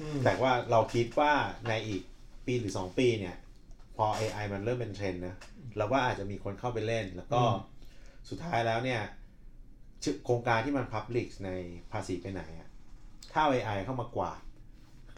[0.00, 1.32] อืมแต่ว่าเราคิดว่า
[1.68, 2.02] ในอีก
[2.46, 3.36] ปีหรือ2ปีเนี่ย
[3.96, 5.34] พอ AI มันเริ่มเป็นเทรนด์นะ
[5.76, 7.40] เราว่าอาจจะมีคนเข้าไปเล่น แล้วก็
[8.28, 9.00] สุดท้ายแล้วเนี่ย
[10.02, 11.50] ชื่อโครงการที่มัน Public ใน
[11.92, 12.61] ภาษีไปไหนอะ
[13.32, 14.40] ถ้าเอา AI เข้ามากวาด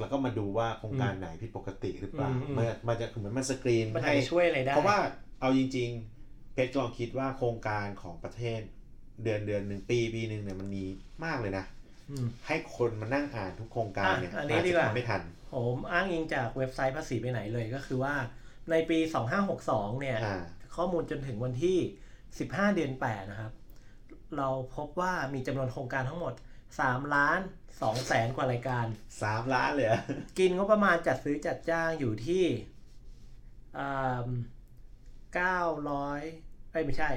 [0.01, 4.99] แล้วก็มาดูว่าโครงการไหนผิดปกติหรือเปล่าอืมอืมมันมันจะเหมือนมันสกรีนมันอาจให้จะช่วยอะไรได้เพราะว่า
[5.41, 5.89] เอาจริง
[6.23, 8.61] ๆ เพชรลองคิดว่าโครงการของประเทศ
[9.23, 10.85] เดือนเดือนหนึ่งปีปีหนึ่งเนี่ยมันมี
[11.25, 11.65] มากเลยนะ
[12.11, 18.15] อืมให้คนมานั่งอ่านทุกโครงการเนี่ยอะอันนี้อาจดีจะกว่าทำไม่ทัน ผมอ้างอิงจากเว็บไซต์ภาษีไปไหนเลยก็คือว่า
[18.71, 18.99] ในปี
[19.49, 20.43] 2562 เนี่ยอ่า
[20.77, 21.79] ข้อมูลจนถึงวันที่
[22.27, 23.53] 15 เดือน 8 นะครับ
[24.37, 26.33] เราพบว่ามีจำนวนโครงการทั้งหมด
[26.79, 27.39] 3ล้าน
[27.73, 28.87] 2แสนกว่ารายการ
[29.23, 30.01] สามล้านเลยเหรอ
[30.39, 32.45] กินงบประมาณจัดซื้อจัดจ้างอยู่ที่
[35.35, 35.61] เก้า
[35.91, 36.21] ร้อย
[36.71, 37.11] เอ้ยไม่ใช่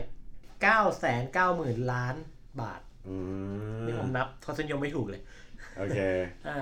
[0.64, 2.16] เก้าแสนเก้าหมื่นล้าน
[2.62, 3.16] บาทอื
[3.86, 5.22] นี่ผมมนับทศนิยมไม่ถูกเลย
[5.78, 6.00] โอเค
[6.48, 6.58] อ่า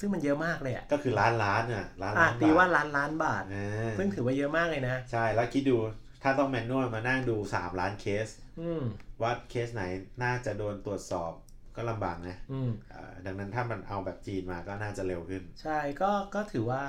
[0.00, 5.76] ซึ่งมันเยอะมากเลยอะก็คือล้านล้านอะล้านอะล้านตีว่าบาทล้านล้านบาทอ่าซึ่งถือว่าเยอะมากเลยนะ ใช่แล้วคิดดู
[6.22, 8.28] ถ้าต้องแมนนวลมานั่งดูสามล้านเคส
[8.60, 8.82] อืม
[9.22, 9.82] ว่าเคสไหน
[10.22, 11.32] น่าจะโดนตรวจสอบ
[11.78, 16.82] ก็ลำบากนะอืมอ่าดังนั้นถ้ามันเอาแบบจีนมาก็น่าจะเร็วขึ้น ใช่ก็ก็ถือว่า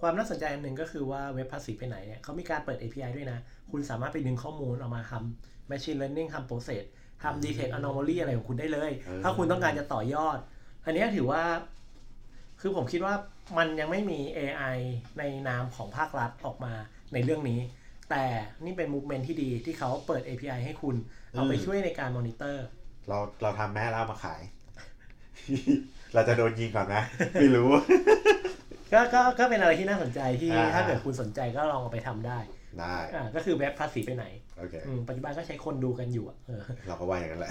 [0.00, 3.38] ความน่าสนใจอันหนึ่งก็คือว่าเว็บภาษีไปไหนเนี่ยเขามีการเปิด API ด้วยนะ
[3.70, 6.84] คุณสามารถไปดึงข้อมูลออกมาทำ Machine Learning ทำ Process
[7.22, 10.38] ทำ Detect Anomaly อะไรของคุณได้เลยเออถ้าคุณต้องการจะต่อยอด
[10.84, 11.42] อันเนี้ยถือว่า
[12.60, 13.14] คือผมคิดว่า
[13.58, 14.76] มันยังไม่มี AI
[15.18, 16.72] ในนามของภาครัฐออกมา
[17.12, 17.60] ในเรื่องนี้
[18.10, 18.24] แต่
[18.64, 20.96] นี่เป็น movement ที่ดีที่เขาเปิด API ให้คุณ
[21.32, 22.66] เอาไปช่วยในการมอนิเตอร์
[23.08, 24.40] เราเราทำแม่แล้วเอามาขาย
[26.14, 27.02] เราจะโดนยิงก่อนนะ
[27.40, 27.68] ไม่รู้
[28.92, 32.38] ก็ก็ก็เป็นอะไรที่น่าสนใจที่อ่า ถ้าเกิดคุณสนใจก็ลองเอาไปทำได้
[32.80, 34.24] ได้ อ่าก็คือเว็บภาษีไปไหน
[34.58, 37.50] โอเค อืมปัจจุบันก็ใช้คนดูกันอยู่อะเออ เราก็ว่าอย่างนั้นแหละ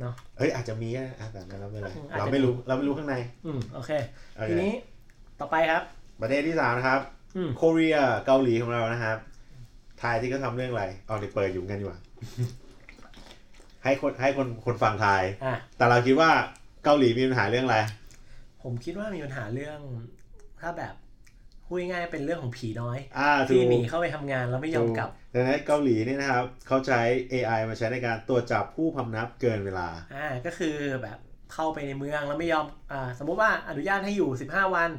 [0.00, 3.16] เนอะเอ้ยอาจจะมีอะอะแต่เราไม่เป็นไรอืมอาจจะ เราไม่รู้เราไม่รู้ข้างใน
[3.46, 3.90] อืมโอเค
[4.36, 4.72] โอเคทีนี้
[5.40, 5.82] ต่อไปครับ
[6.22, 7.00] ประเทศที่สามนะครับ
[7.36, 9.18] อืมโคเรียเกาหลีของเรานะครับ
[10.02, 11.98] ทายที่เขาทำเรื่องอะไรเอาในเปิดอยู่กันดีกว่า
[13.84, 16.30] ให้คนให้คนคนฟังทาย อะ แต่เราคิดว่า
[16.84, 17.78] เกาหลีมีปัญหาเรื่องอะไร
[18.62, 19.78] ผมคิดว่ามีปัญหาเรื่อง
[20.60, 20.94] ถ้าแบบ
[21.66, 27.00] พูดง่ายๆเป็นเรื่องของผีน้อย อ่าถูที่กหนีเข้าไปทำงานแล้วไม่ยอมกลับ ดังนั้นเกาหลีนี่นะครับเขาใช้
[27.32, 31.18] AI มาใช้ในการตรวจจับผู้พำนับเกินเวลา อ่าก็คือแบบ
[31.52, 34.90] เข้าไปในเมืองแล้วไม่ยอมอ่าสมมุติว่าอนุญาตให้อยู่ 15 วัน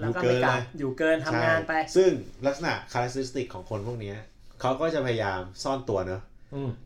[0.00, 2.10] แล้วก็ไม่กลับอยู่เกินเลยอยู่เกินทำงานไป ใช่ซึ่ง
[2.46, 4.16] ลักษณะคุณลักษณะของคนพวกเนี้ย
[4.60, 6.29] เขาก็จะพยายามซ่อนตัวเนอะอืม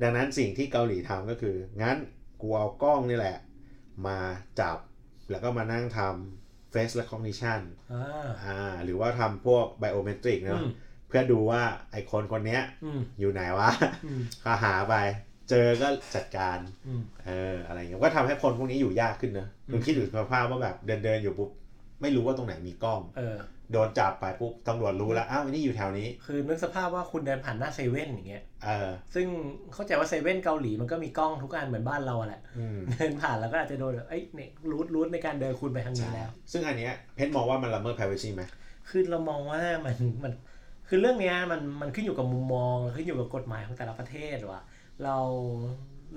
[0.03, 1.97] ดังนั้นสิ่งที่เกาหลีทำก็คือ งั้น
[2.41, 3.37] กูเอากล้องนี่แหละ
[4.07, 4.19] มา
[4.61, 4.79] จับ
[5.31, 7.61] แล้วก็มานั่งทำ face recognition
[7.93, 10.71] อ่าอ่าหรือว่าทำพวก biometric เนอะอืม
[11.09, 13.71] เพื่อดูว่าไอคนคนเนี้ยอืมอยู่ไหนวะ
[14.07, 14.95] อืมก็หาไป
[15.51, 21.51] เจอก็จัดการอืมเอออะไรเงี้ยก็ทำให้คนพวกนี้อยู่ยากขึ้นเนอะอืมคุณคิดถึงสภาพว่าแบบเดินเดินๆอยู่ปุ๊บ
[22.01, 23.37] ไม่รู้ว่าตรงไหนมีกล้องเออ
[23.73, 29.27] โดนจับไปปุ๊บตำรวจรู้แล้วอ้าวอันนี้อยู่แถวนี้ คือนึกสภาพว่าคุณเดินผ่านหน้าเซเว่นอย่างเงี้ยเออซึ่ง
[29.73, 38.43] เข้าใจว่าเซเว่นเกาหลีมันก็มีกล้องทุกอันเหมือนบ้านเราอะแหละอืมเดินผ่านแล้วก็อาจจะโดนแบบเอ้ยเนี่ยรูทรูทในการเดินคุณไปทางนี้แล้ว ซึ่งอันเนี้ยเพชรมองว่ามันละเมิด privacy ไหม
[38.89, 40.33] คือเรามองว่ามันมัน
[40.89, 44.63] คือเรื่องเนี้ยมันมันขึ้นอยู่กับมุมมองขึ้นอยู่กับกฎหมายของแต่ละประเทศว่า
[45.05, 45.17] เรา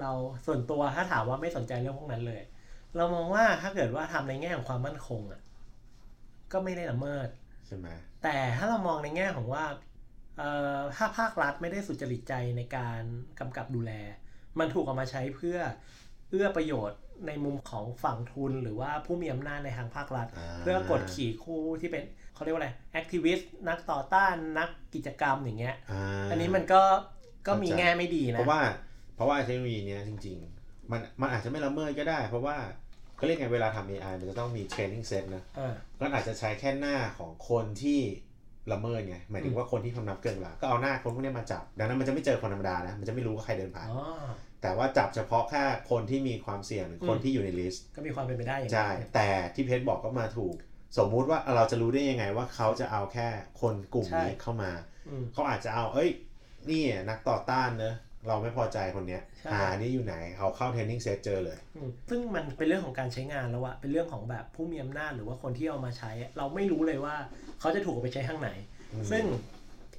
[0.01, 0.11] เรา
[0.45, 2.41] ส่วนตัวถ้าถามว่าไม่สนใจเรื่องพวกนั้นเลย
[2.97, 5.41] เรามองว่าถ้าเกิดว่าทำในแง่ของความมั่นคงอะ
[6.51, 7.27] ก็ไม่ได้ละเมิด
[7.67, 7.87] ใช่ไหม
[8.23, 9.65] แต่ถ้าเรามองในแง่ของว่า
[10.37, 13.01] เอ่อถ้าภาครัฐไม่ได้สุจริตใจในการ
[13.39, 13.91] กำกับดูแล
[14.59, 15.57] มันถูกเอามาใช้เพื่อ
[16.29, 26.83] เอื้อประโยชน์ในมุมของฝั่งทุนหรือว่าผู้มีอำนาจในทางภาครัฐาเพื่อกดขี่คู่ที่เป็นเขาเรียกว่าอะไร activist นักต่อต้านนักกิจกรรมอย่างเงี้ยาอันนี้มันก็
[27.47, 28.61] ก็มีเข้าใจแง่ไม่ดีเพราะว่านะ
[29.15, 32.57] เพราะว่าเทคโนโลยีเนี้ยจริง ๆ มันมันอาจจะไม่ละเมิดก็ได้ เพราะว่า
[33.17, 37.99] เขาเรียกไงเวลาทำ AI มันจะต้องมี training set นะอ่าก็อาจจะใช้แค่หน้าของคนที่
[38.71, 44.03] ละเมิดไงหมายถึงว่าคนที่ทำนับเกินเวลาก็เอาหน้าคนพวกนี้มาจับ ดังนั้นมันจะไม่เจอคนธรรมดานะ มันจะไม่รู้ว่าใครเดินผ่านอ๋อ
[44.61, 50.55] แต่ว่าจับเฉพาะแค่คนที่มีความเสี่ยงหรือคนอืมที่อยู่ใน list ก็มีความเป็นไปได้อย่างใช่นั้นแต่ที่เพชรบอกก็มาถูก
[50.97, 53.27] สมมุติว่าเราจะรู้ได้ยังไงว่าเขาจะเอาแค่
[53.61, 54.71] คนกลุ่มนี้เข้ามา
[55.07, 56.09] อืมเขาอาจจะเอา เอ้ย
[56.69, 57.95] นี่นักต่อต้านเนอะ
[58.27, 67.15] เราไม่พอใจคนเนี้ยใช่อ่านี่อยู่ไหนเอาเข้า training set เจอเลยอืมซึ่งมันเป็นเรื่องของการใช้งานแล้วอะเป็นเรื่องของแบบผู้มีอำนาจหรือว่าคนที่เอามาใช้อะเราไม่รู้เลยว่า
[67.59, 68.49] เขาจะถูกเอาไปใช้ทางไหน
[68.93, 69.23] อืมซึ่ง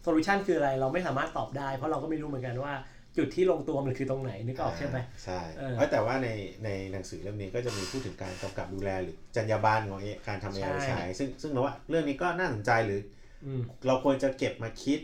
[0.03, 2.73] solution คืออะไรเราไม่สามารถตอบได้ เพราะเราก็ไม่รู้เหมือนกันว่า
[3.17, 6.29] จุดที่ลงตัวมันคือตรงไหนนึกออกใช่ไหมใช่เออเอ้ยแต่ว่าใน
[6.65, 13.01] ในหนังสือเล่มนี้ก็จะมีพูดถึงการกำกับดูแลหรือจรรยาบรรณของ AI การทำ AI ใช้ซึ่งซึ่งเราว่าเรื่องนี้ก็น่าสนใจหรือ
[13.45, 14.99] อืมเราควรจะเก็บมาคิด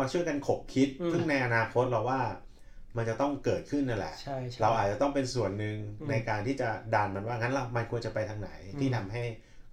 [0.00, 2.20] มาช่วยกันขบคิดอืมซึ่งในอนาคตเราว่า
[2.96, 9.22] มันจะต้องเกิดขึ้นนั่นแหละใช่ใช่เราอาจจะต้องเป็นส่วนหนึ่งอืมในการที่จะดันมันว่างั้นเรามันควรจะไปทางไหนอืมที่ทำให้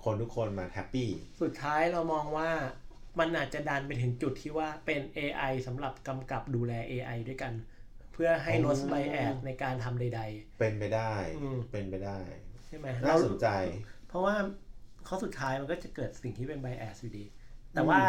[0.04, 1.10] คนทุกคนมาแฮปปี้
[1.42, 2.50] สุดท้ายเรามองว่า
[3.20, 7.54] มันอาจจะดันไปถึงจุดที่ว่าเป็น AI สำหรับกำกับดูแล AI ด้วยกัน
[8.14, 10.22] เพื่อให้อ๋อลดไบแอดในการทำใด
[10.60, 13.48] เป็นไปได้อืมเป็นไปได้ๆใช่ไหมน่าสนใจ
[14.08, 14.36] เพราะว่า
[15.08, 17.26] ข้อสุดท้ายมันก็จะเกิดสิ่งที่เป็นไบแอสอยู่ดี
[17.74, 18.00] แต่ว่า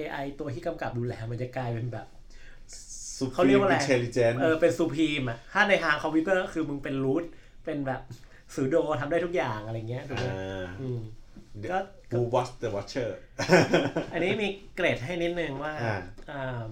[0.00, 2.06] AI ตัวที่กำกับดูแลมันจะกลายเป็นแบบ
[3.34, 7.24] เขาเรียกว่าอะไร intelligent เออเป็นซูพีมอะถ้าในทางคอมพิวเตอร์ก็คือมึงเป็นรูท
[7.64, 8.00] เป็นแบบ
[8.54, 11.00] สูโดทำได้ทุกอย่างอะไรเงี้ยถูกไหมอ่าอืม
[11.72, 11.78] ก็
[12.12, 13.10] Who watch the watcher
[14.12, 15.96] อันนี้มีเกรดให้นิดนึงว่าอ่า
[16.30, 16.68] อ่า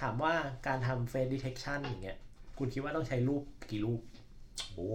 [0.00, 0.34] ถามว่า
[0.66, 2.18] การทำ face detection อย่างเงี้ย
[2.58, 4.00] คุณคิดว่าต้องใช้รูปกี่รูป
[4.72, 4.88] โอ้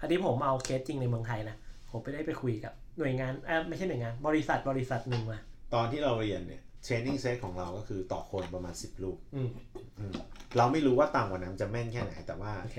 [0.00, 1.56] อันนี้ผมเอาเคสจริงในเมืองไทยนะ
[1.90, 5.38] ผมไปได้ไปคุยกับหน่วยงานเออไม่ใช่หน่วยงาน บริษัทบริษัทหนึ่งมา
[5.74, 9.50] ตอนที่เราเรียนเนี่ย training set ของเราก็คือต่อคนประมาณ 10 ลูกอืม
[9.98, 10.12] อืม
[10.56, 12.78] เราไม่รู้ว่าต่ำกว่านั้นจะแม่นแค่ไหน แต่ว่าโอเค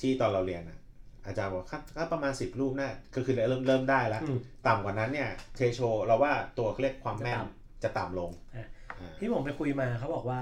[0.00, 0.78] ที่ตอนเราเรียนอะ
[1.26, 8.66] อาจารย์บอกครับก็ประมาณ 10 ลูกน่าก็คือเริ่มเริ่มได้แล้วอืมต่ำกว่านั้นเนี่ยเทโชเราว่าตัวเขาเรียกความแม่นจะต่จะต่ำลงอะ
[9.00, 10.40] อ่าที่ผมไปคุยมาเขาบอกว่า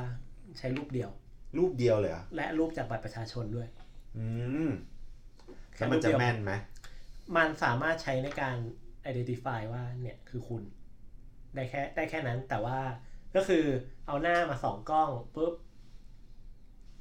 [0.58, 1.10] ใช้รูปเดียว
[1.58, 3.68] รูปเดียวเลยเหรอะและรูปจากบัตรประชาชนด้วย
[4.16, 4.26] อื
[4.68, 4.70] ม
[5.74, 6.52] แค่แล้วมันรูปจะเดียวแม่นไหม
[7.36, 8.56] มันสามารถใช้ในการ
[9.10, 10.62] identify ว่าเนี่ยคือคุณ
[11.58, 12.78] ได้แค่ได้แค่นั้น แต่ว่า
[13.36, 13.64] ก็คือ
[14.06, 15.54] เอาหน้ามาสองกล้องปุ๊บ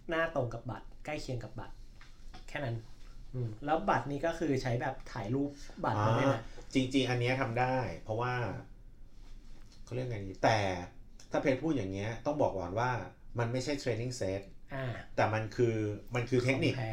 [0.09, 1.75] หน้าตรงกับบัตร ใกล้เคียงกับบัตร
[2.47, 2.75] แค่นั้น
[3.33, 5.49] อืมแล้วบัตรนี้ก็คือใช้แบบถ่ายรูป
[5.83, 6.43] บัตรมาได้แหละ
[6.73, 8.33] จริง ๆ อันเนี้ยทำได้ เพราะว่า
[9.83, 10.59] เขาเรียกไงดีแต่
[11.31, 12.89] ถ้าเพจพูดอย่างเงี้ย ต้องบอกก่อนว่า
[13.39, 14.41] มันไม่ใช่ training set
[14.73, 15.75] อ่าแต่มันคือ
[16.15, 16.89] มันคือเทคนิคแพร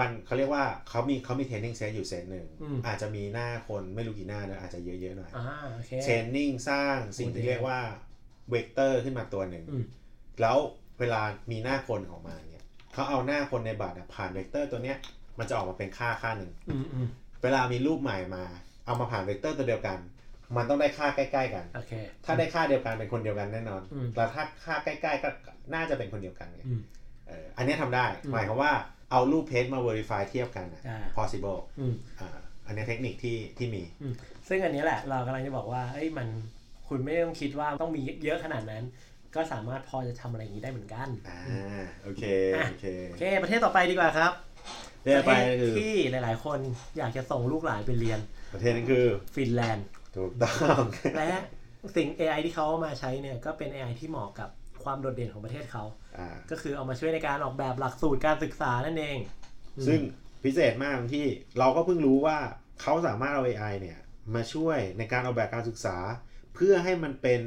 [0.00, 7.80] มันเขาเรียกว่าเขามีเขามี training set อยู่เซตหนึ่งอืมอาจจะมีหน้าคนไม่รู้กี่หน้าเนอะอาจจะเยอะๆหน่อยอ่าโอเค training สร้างสิ่งโอเคที่เรียกว่า
[8.50, 9.84] เวกเตอร์ขึ้นมาตัวหนึ่งอืม
[10.40, 10.56] แล้ว
[11.00, 14.96] เวลามีหน้าคนออกมาเนี่ยเขาเอาหน้าคนในบัตรอะผ่านเวกเตอร์ตัวเนี้ย
[15.38, 17.08] มันจะออกมาเป็นค่าค่าหนึ่งอืมอืม
[17.42, 18.44] เวลามีรูปใหม่มา
[18.86, 19.98] เอามาผ่านเวกเตอร์ตัวเดียวกัน
[20.56, 21.92] มันต้องได้ค่าใกล้ ๆ กันโอเค
[22.24, 25.28] ถ้าได้ค่าเดียวกันเป็นคนเดียวกันแน่นอนอืมแต่ถ้าค่าใกล้ ๆ ก็
[25.74, 26.80] น่าจะเป็นคนเดียวกันไงอืม
[27.28, 28.72] เอออันเนี้ยทำได้อืมหมายความว่า
[29.10, 32.28] เอารูปเพจมา verify เทียบกันอะ อ่า possible อืม อ่า
[32.66, 34.14] อันเนี้ยเทคนิคที่ที่มี อืม
[34.48, 36.28] ซึ่งอันนี้แหละเรากำลังจะบอกว่าเอ้ยมัน
[36.88, 38.84] คุณไม่ต้องคิดว่าต้องมีเยอะขนาดนั้น
[39.34, 41.40] ก็สามารถพอจะทำอะไรอย่างนี้ได้เหมือนกัน อ่า
[42.02, 44.32] โอเคอะโอเคโอเค ประเทศต่อไปดีกว่าครับ
[45.04, 46.58] เรียกไปประเทศคือที่หลาย ๆ คน
[46.98, 48.20] อยากจะส่งลูกหลานไปเรียน
[48.54, 50.82] ประเทศนั้นคือ ฟินแลนด์ ถูกต้อง
[51.16, 51.30] และ
[51.96, 54.48] สิ่ง AI ที่เขาเอามาใช้เนี่ยก็เป็น AI ที่เหมาะกับ
[54.84, 55.84] ความโดดเด่นของประเทศเขา
[56.18, 59.18] อ่าก็คือเอามาช่วยในการออกแบบหลักสูตรการศึกษานั่นเอง
[59.86, 60.00] ซึ่ง
[60.44, 61.26] พิเศษมากตรงที่
[61.58, 62.38] เราก็เพิ่งรู้ว่า
[62.82, 63.98] เขาสามารถเอา AI เนี่ย
[64.34, 65.96] มาช่วยในการออกแบบการศึกษา
[66.54, 67.40] เพื่อให้มันเป็น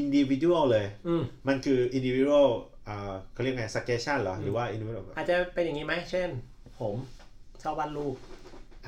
[0.00, 2.48] individual เลยอืมมันคือ individual
[2.88, 6.28] อ่าเขาเรียกไง suggestion เหรอ หรือว่า individual อาจจะเป็นอย่างนี้ไหม เช่น
[6.80, 6.94] ผม
[7.62, 8.14] ชอบวาดรูป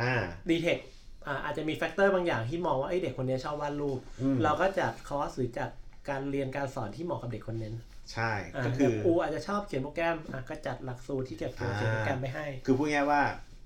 [0.00, 0.14] อ่า
[0.50, 0.78] detect
[1.26, 5.70] อ่าอาจจะมี factor บางอย่างที่มองว่าเอ้ยเด็กคนนี้ชอบวาดรูปอืมเราก็จัดคอร์สหรือจัด
[6.10, 7.74] การเรียนการสอนที่เหมาะกับเด็กคนนั้น
[8.12, 13.22] ใช่อ่าก็คือแบบอูอาจจะชอบเขียนโปรแกรมอะก็จัดหลักสูตรที่เกี่ยวกับเขียนโปรแกรมไปให้ คือพูดง่ายๆว่า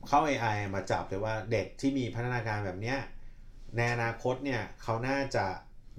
[0.08, 2.98] เข้า AI มาจับเลยว่าเด็กที่มีพัฒนาการแบบเนี้ย
[3.76, 5.44] ในอนาคตเนี่ยเขาน่าจะ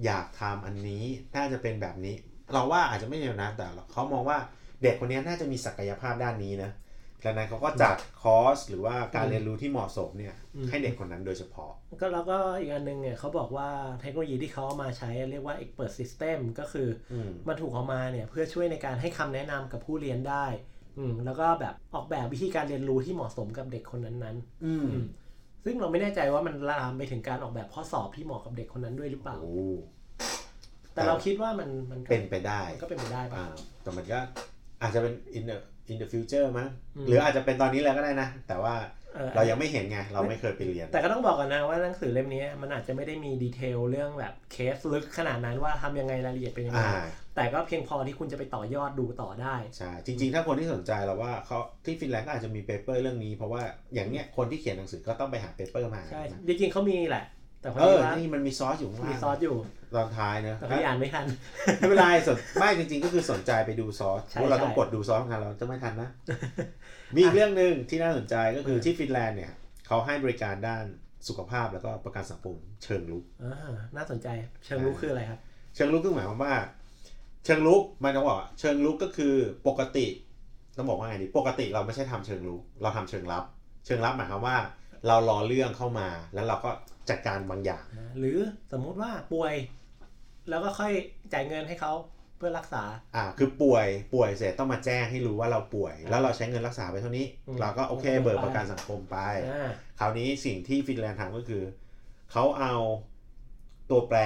[0.05, 1.03] อยากทำอันนี้
[1.35, 2.15] น่าจะเป็นแบบนี้
[2.53, 4.37] เราว่าอาจจะไม่อย่างนั้นแต่เขามองว่า
[4.83, 6.71] เด็กคนนี้น่าจะมีศักยภาพด้านนี้นะ
[7.25, 13.69] ดังนั้นเขาก็จัดคอร์สหรือว่าการเรียนรู้ที่เหมาะสมเนี่ยอืมให้เด็กคนนั้นโดยเฉพาะ ก็แล้วก็อีกอันหนึงเนี่ยเขาบอกว่า
[14.01, 20.45] เทคโนโลยีที่เขาเอามาใช้เรียกว่า expert system ก็คืออมมันถูกเอามาเนี่ยเพื่อช่วยในการให้คำแนะนำกับผู้เรียนได้
[20.97, 25.05] อืมแล้วก็แบบออกแบบวิธีการเรียนรู้ที่เหมาะสมกับเด็กคนนั้นๆ อืมอืม
[25.65, 29.55] ซึ่งเราไม่แน่ใจว่ามันลามไปถึงการออกแบบข้อสอบที่เหมาะกับเด็กคนนั้นด้วยหรือเปล่าโอ้
[30.93, 33.47] แต่เราคิดว่ามันมันก็เป็นไปได้มันก็เป็นไปได้ป่ะอ่า
[33.83, 34.19] แต่มันก็
[34.81, 35.57] อาจจะเป็น in the
[35.91, 38.75] in the future มั้งอืมหรืออาจจะเป็นตอนนี้แล้วก็ได้นะ แต่ว่า
[39.15, 47.03] เออเรายังไม่เห็นไง เราไม่เคยไปเรียน แต่ก็ต้องบอกกันนะว่าหนังสือเล่มนี้มันอาจจะไม่ได้มี detail เรื่องแบบเคสลึกขนาดนั้นว่าทำยังไงรายละเอียดเป็นยังไงอ่า
[47.35, 53.61] แต่ก็เพียงพอที่คุณจะไปต่อยอดดูต่อได้ ใช่ จริง ๆ ถ้าคนที่สนใจเราว่าเขาที่ฟินแลนด์ก็อาจจะมี paper เรื่องนี้ เพราะว่า
[53.93, 57.25] อย่างเนี้ยคนที่เขียนหนังสือก็ต้องไปหา paper มาใช่นะจริงๆเขามีแหละ
[57.61, 59.55] แต่พอเอดีอว่านี่มันมีซอสอยู่ข้างมีล่างซอสอยู่
[59.95, 61.25] ตอนท้ายเนอะแต่พี่อ่านไม่ทัน
[61.77, 66.09] ไม่เป็นไรสนไม่จริง ๆ ก็คือสนใจไปดูซอสใช่เพราะเราต้องใช่กดดูซอสกันเราจะไม่ทันนะ
[67.15, 69.51] มีอีกเรื่องหนึ่งที่น่าสนใจก็คือเออที่ฟินแลนด์เนี่ย
[69.87, 70.85] เขาให้บริการด้าน
[71.27, 74.27] สุขภาพแล้วก็ประกันสังคมเชิงลุกอ่าน่าสนใจ
[74.65, 75.39] เชิงรู้คืออะไรครับ
[75.75, 76.53] เชิงลุกก็หมายความว่า
[77.45, 79.35] เชิงลุกมันต้องบอกว่าเชิงลุกก็คือ
[79.67, 80.07] ปกติ
[80.77, 83.43] ต้องบอกว่าไงดีปกติเราไม่ใช่ทำเชิงลุกเราทำเชิงลับ
[83.85, 84.57] เชิงลับหมายความว่า
[85.07, 86.69] เรารอเรื่องเข้ามาแล้วเราก็
[87.09, 87.83] จัดการบางอย่าง
[88.19, 88.39] หรือ
[88.71, 89.53] สมมุติว่าป่วย
[90.49, 90.91] แล้วก็ค่อย
[91.33, 91.93] จ่ายเงินให้เขา
[92.37, 92.83] เพื่อรักษา
[93.15, 99.17] อ่า คือป่วย ป่วยเสร็จต้องมาแจ้งให้รู้ว่าเราป่วย แล้วเราใช้เงินรักษาไปเท่านี้อืมเราก็โอเคโอเคเบิกไปประกันสังคมไป
[99.51, 101.63] อ่าคราวนี้สิ่งที่ฟินแลนด์ทำก็คือ
[102.31, 102.75] เขาเอา
[103.89, 104.19] ตัวแปร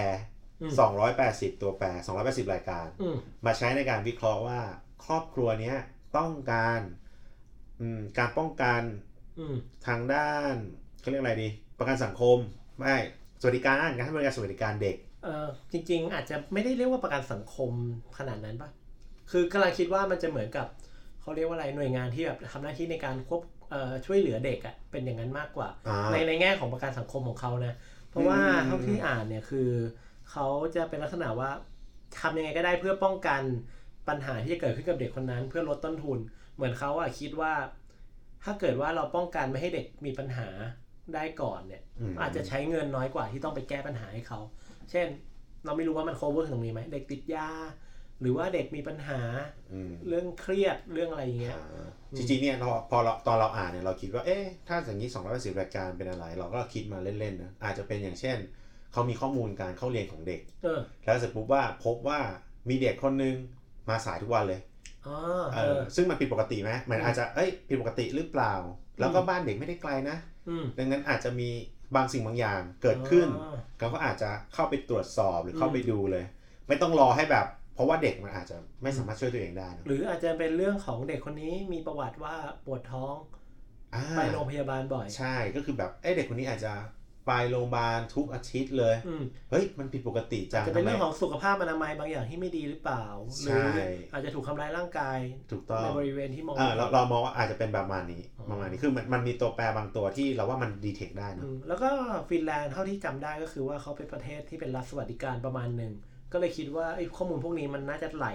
[0.62, 0.72] อืม
[1.18, 1.88] 280 ตัวแปร
[2.48, 4.60] 280 รายการอืมมาใช้ในการวิเคราะห์ว่า
[5.06, 5.78] ครอบครัวเนี้ย
[6.18, 6.82] ต้องการ
[7.82, 8.82] อืมการป้องกัน
[9.40, 9.56] อืม
[9.88, 10.54] ทางด้าน
[11.00, 12.38] เขาเรียกอะไรดี ประกันสังคม
[12.80, 12.96] ไม่
[13.42, 17.72] สวัสดิการ การให้บริการสวัสดิการเด็ก เออจริง ๆ อาจจะไม่ได้เรียกว่าประกันสังคม
[18.18, 18.70] ขนาดนั้นปะ
[19.32, 20.68] คือกำลังคิดว่ามันจะเหมือนกับ
[21.22, 27.74] เขาเรียกว่าอะไรหน่วยงานที่แบบทำหน้าที่ในการควบเอ่อช่วยเหลือเด็กอะเป็นอย่างนั้นมากกว่าอ่า ในในแง่ของประกันสังคมของเขานะ
[28.10, 29.70] เพราะว่าอืมเท่าที่อ่านเนี่ยคือ
[30.32, 31.50] เขาจะเป็นลักษณะว่า
[32.20, 33.42] ทำยังไงก็ได้เพื่อป้องกัน
[34.08, 36.18] ปัญหาที่จะเกิดขึ้นกับเด็กคนนั้น เพื่อลดต้นทุน
[36.56, 37.54] เหมือนเขาอะคิดว่า
[38.44, 40.48] ถ้าเกิดว่าเราป้องกันไม่ให้เด็กมีปัญหา
[41.14, 44.40] ได้ก่อนเนี่ยอืมอาจจะใช้เงินน้อยกว่าที่ต้องไปแก้ปัญหาให้เขา
[44.92, 45.08] เช่น
[45.66, 47.50] เราไม่รู้ว่ามัน cover ถึงตรงนี้ไหมเด็กติดยา
[48.22, 49.22] หรือว่าเด็กมีปัญหา
[49.74, 58.38] อืมเรื่องเครียดเรื่องอะไรอย่างเงี้ยอ่าจริงๆเนี่ยเราพอเราตอนเราอ่านเนี่ยเราคิดว่าเอ๊ะถ้าอย่างนี้280รายการเป็นอะไร เราก็คิดมาเล่นๆนะอาจจะเป็นอย่างเช่น
[58.92, 62.20] เขามีข้อมูลการเข้าเรียนของเด็กเออแล้วเสร็จปุ๊บว่าพบว่า
[62.70, 63.36] มีเด็กคนนึง
[63.90, 64.60] มาสายทุกวันเลย
[65.08, 65.18] อ๋อ
[65.54, 68.54] เอเอออซึ่งมันผิดปกติไหมมันอาจจะเอ้ยผิดปกติหรือเปล่า
[69.00, 70.18] แล้วก็อืมบ้านเด็กไม่ได้ไกลนะ
[70.50, 71.50] อืมดังนั้นอาจจะมี
[71.96, 76.26] บางสิ่งบางอย่างเกิดขึ้นอ๋อเราก็อาจจะเข้าไปตรวจสอบหรือเข้าอืมไปดูเลย
[76.68, 83.16] ไม่ต้องรอให้แบบเพราะว่าเด็กมันอาจจะไม่สามารถช่วยตัวเองได้นะหรืออาจจะเป็นเรื่องของเด็กคนนี้มีประวัติว่าปวดท้อง
[83.96, 86.74] อ่าไปโรงพยาบาลบ่อย ใช่ก็คือแบบเอ้ยเด็กคนนี้อาจจะ
[87.28, 93.06] ไปโรงพยาบาลทุกอาทิตย์เลยอืมเฮ้ย มันผิดปกติจังจะเป็นทำไมเรื่องของสุขภาพอนามัยบางอย่างที่ไม่ดีหรือเปล่า
[93.42, 93.70] หรือใช่
[94.14, 95.20] อาจจะถูกทำร้ายร่างกาย
[95.52, 101.90] ถูกต้องในบริเวณที่มองอ่าเราเรามองว่าอาจจะเป็นประมาณนี้อ๋อประมาณนี้ คือมันมันมีตัวแปรบางตัวที่เราว่ามันดีเทคได้อืเนอะมแล้วก็
[102.30, 105.94] ฟินแลนด์เท่าที่จำได้ก็คือว่าเขาเป็นประเทศที่เป็นรัฐสวัสดิการประมาณหนึ่ง
[106.32, 108.28] ก็เลยคิดว่าไอ้ข้อมูลพวกนี้มันน่าจะไหล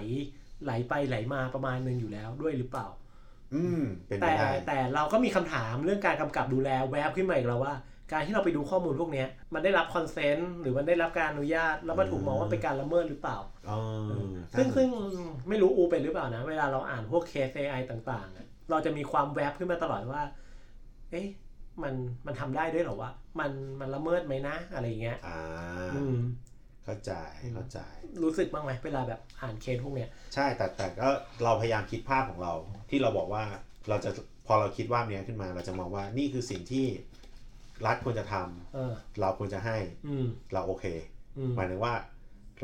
[0.64, 2.86] ไหลไปไหลมาประมาณหนึ่งอยู่แล้วด้วยหรือเปล่า
[3.54, 7.74] อืมเป็นไปแต่ได้แต่เราก็มีคำถามเรื่องการกำกับดูแลแวบขึ้นมาอีกแล้วว่า
[8.12, 13.38] การที่เราไปดูข้อมูลพวกเนี้ยมันได้รับคอนเซนต์หรือมันได้รับการอนุญาต แล้วมันถูกมองว่าเป็นการละเมิดหรือเปล่า
[13.70, 13.80] อ๋อ
[14.58, 14.88] ซึ่งซึ่ง
[15.48, 20.22] ไม่รู้อูเป็นหรือเปล่านะ เวลาเราอ่านพวกเคส AI ต่างๆอะเราจะมีความแวบขึ้นมาตลอดว่า
[21.10, 21.28] เอ๊ะ
[21.82, 21.94] มัน
[22.26, 25.40] มันทำได้ด้วยเหรอวะมันมันละเมิดไหมนะ อะไรอย่างเงี้ยอ่า
[25.94, 26.16] อืม
[26.84, 27.12] เข้าใจ
[27.54, 27.80] เข้าใจ
[28.22, 31.08] รู้สึกบ้างไหมเวลาแบบอ่านเคสพวกเนี้ยใช่แต่แต่ก็
[31.44, 32.52] เราพยายามคิดภาพของเรา
[32.90, 33.42] ที่เราบอกว่า
[33.88, 34.10] เราจะ
[34.46, 36.86] พอเราคิดว่าเนี้ยขึ้นมา เราจะมองว่านี่คือสิ่งที่
[37.86, 39.76] รัฐควรจะทำเออ เราควรจะให้
[40.08, 40.84] อืม เราโอเค
[41.38, 41.94] อืม หมายถึงว่า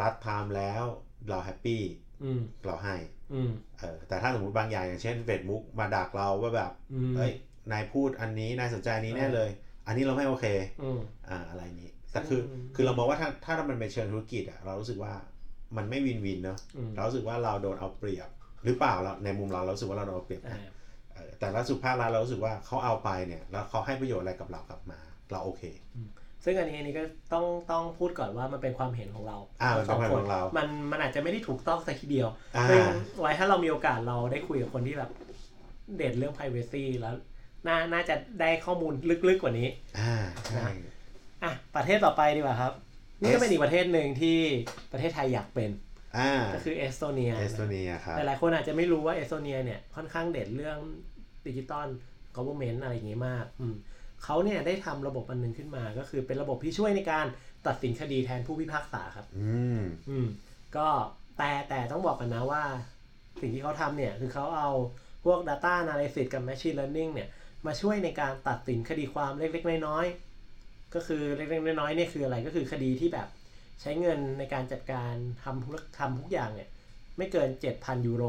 [0.01, 0.83] รัฐทำแล้ว
[1.29, 1.83] เรา happy
[2.25, 2.97] อืม เราให้
[3.35, 7.33] อืม เออแต่ถ้าสมมติบางอย่างอย่างเช่นเฟซบุ๊กมาดักเราว่าแบบอืม เอ้ย
[7.73, 9.49] นายพูดอันนี้นายสนใจอันนี้แน่เลย
[9.87, 10.47] อันนี้เราไม่โอเค
[10.83, 15.13] อืม อ่าอะไรนี้แต่คืออม คือเรามองว่าถ้าถ้ามันเป็นเชิงธุรกิจอะเรารู้สึกว่า
[15.77, 18.29] มันไม่วินวินเนอะอืมเรารู้สึกว่าเราโดนเอาเปรียบ
[18.65, 20.71] หรือเปล่าเราในมุมเราเรารู้สึกว่าเราโดนเอาเปรียบอ่านะเออ
[21.41, 24.99] แต่ละสุภาพรัฐเรารู้สึกว่าเขาเอาไปเนี่ยแล้วเขาให้ประโยชน์อะไรกับเรากลับมา
[25.31, 25.63] เราโอเค
[26.45, 32.81] ซึ่งอันนี้อันนี้ก็ต้องต้องพูดก่อนว่ามันเป็นความเห็นของเราอ่ามันเป็นความเห็นของเรามันมันอาจจะไม่ได้ถูกต้องสักทีเดียวอ่า ซึ่ง
[33.21, 35.11] ไว้ถ้าเรามีโอกาสเราได้คุยกับคนที่แบบ
[35.97, 37.15] เด่นเรื่อง privacy แล้ว
[37.67, 38.93] น่าน่าจะได้ข้อมูล
[39.29, 40.15] ลึกๆกว่านี้ อ่า
[40.47, 40.67] ใช่
[41.45, 42.73] อะประเทศต่อไปดีกว่าครับ
[43.21, 44.39] นี่ก็เป็นอีกประเทศหนึ่งที่
[44.93, 45.71] ประเทศไทยอยากเป็น
[46.19, 50.79] อ่าก็คือเอสโตเนียเอสโตเนียครับ หลายๆคนอาจจะไม่รู้ว่าเอสโตเนียเนี่ยค่อนข้างเด่นเรื่อง
[51.47, 51.89] digital
[52.37, 53.75] government อะไรอย่างงี้มากอืม
[54.25, 57.27] เขาเนี่ยได้ทำระบบอันหนึ่งขึ้นมา ก็คือเป็นระบบที่ช่วยในการ
[57.67, 60.27] ตัดสินคดีแทนผู้พิพากษาครับ อืมอืม
[60.77, 60.89] ก็
[61.39, 62.63] แต่แต่ต้องบอกกันนะว่า
[63.41, 64.71] สิ่งที่เขาทำเนี่ยคือเขาเอา
[65.25, 67.29] พวก Data Analysis กับ Machine Learning เนี่ย
[67.67, 73.29] มาช่วยในการตัดสินคดีความเล็กๆ น้อยๆ ก็คือเล็กๆ น้อยๆเนี่ยคืออะไรก็คือคดีที่แบบ
[73.81, 76.69] ใช้เงินในการจัดการทำทุกทำทุกอย่างเนี่ย
[77.17, 78.25] ไม่เกิน 7,000 ยูโร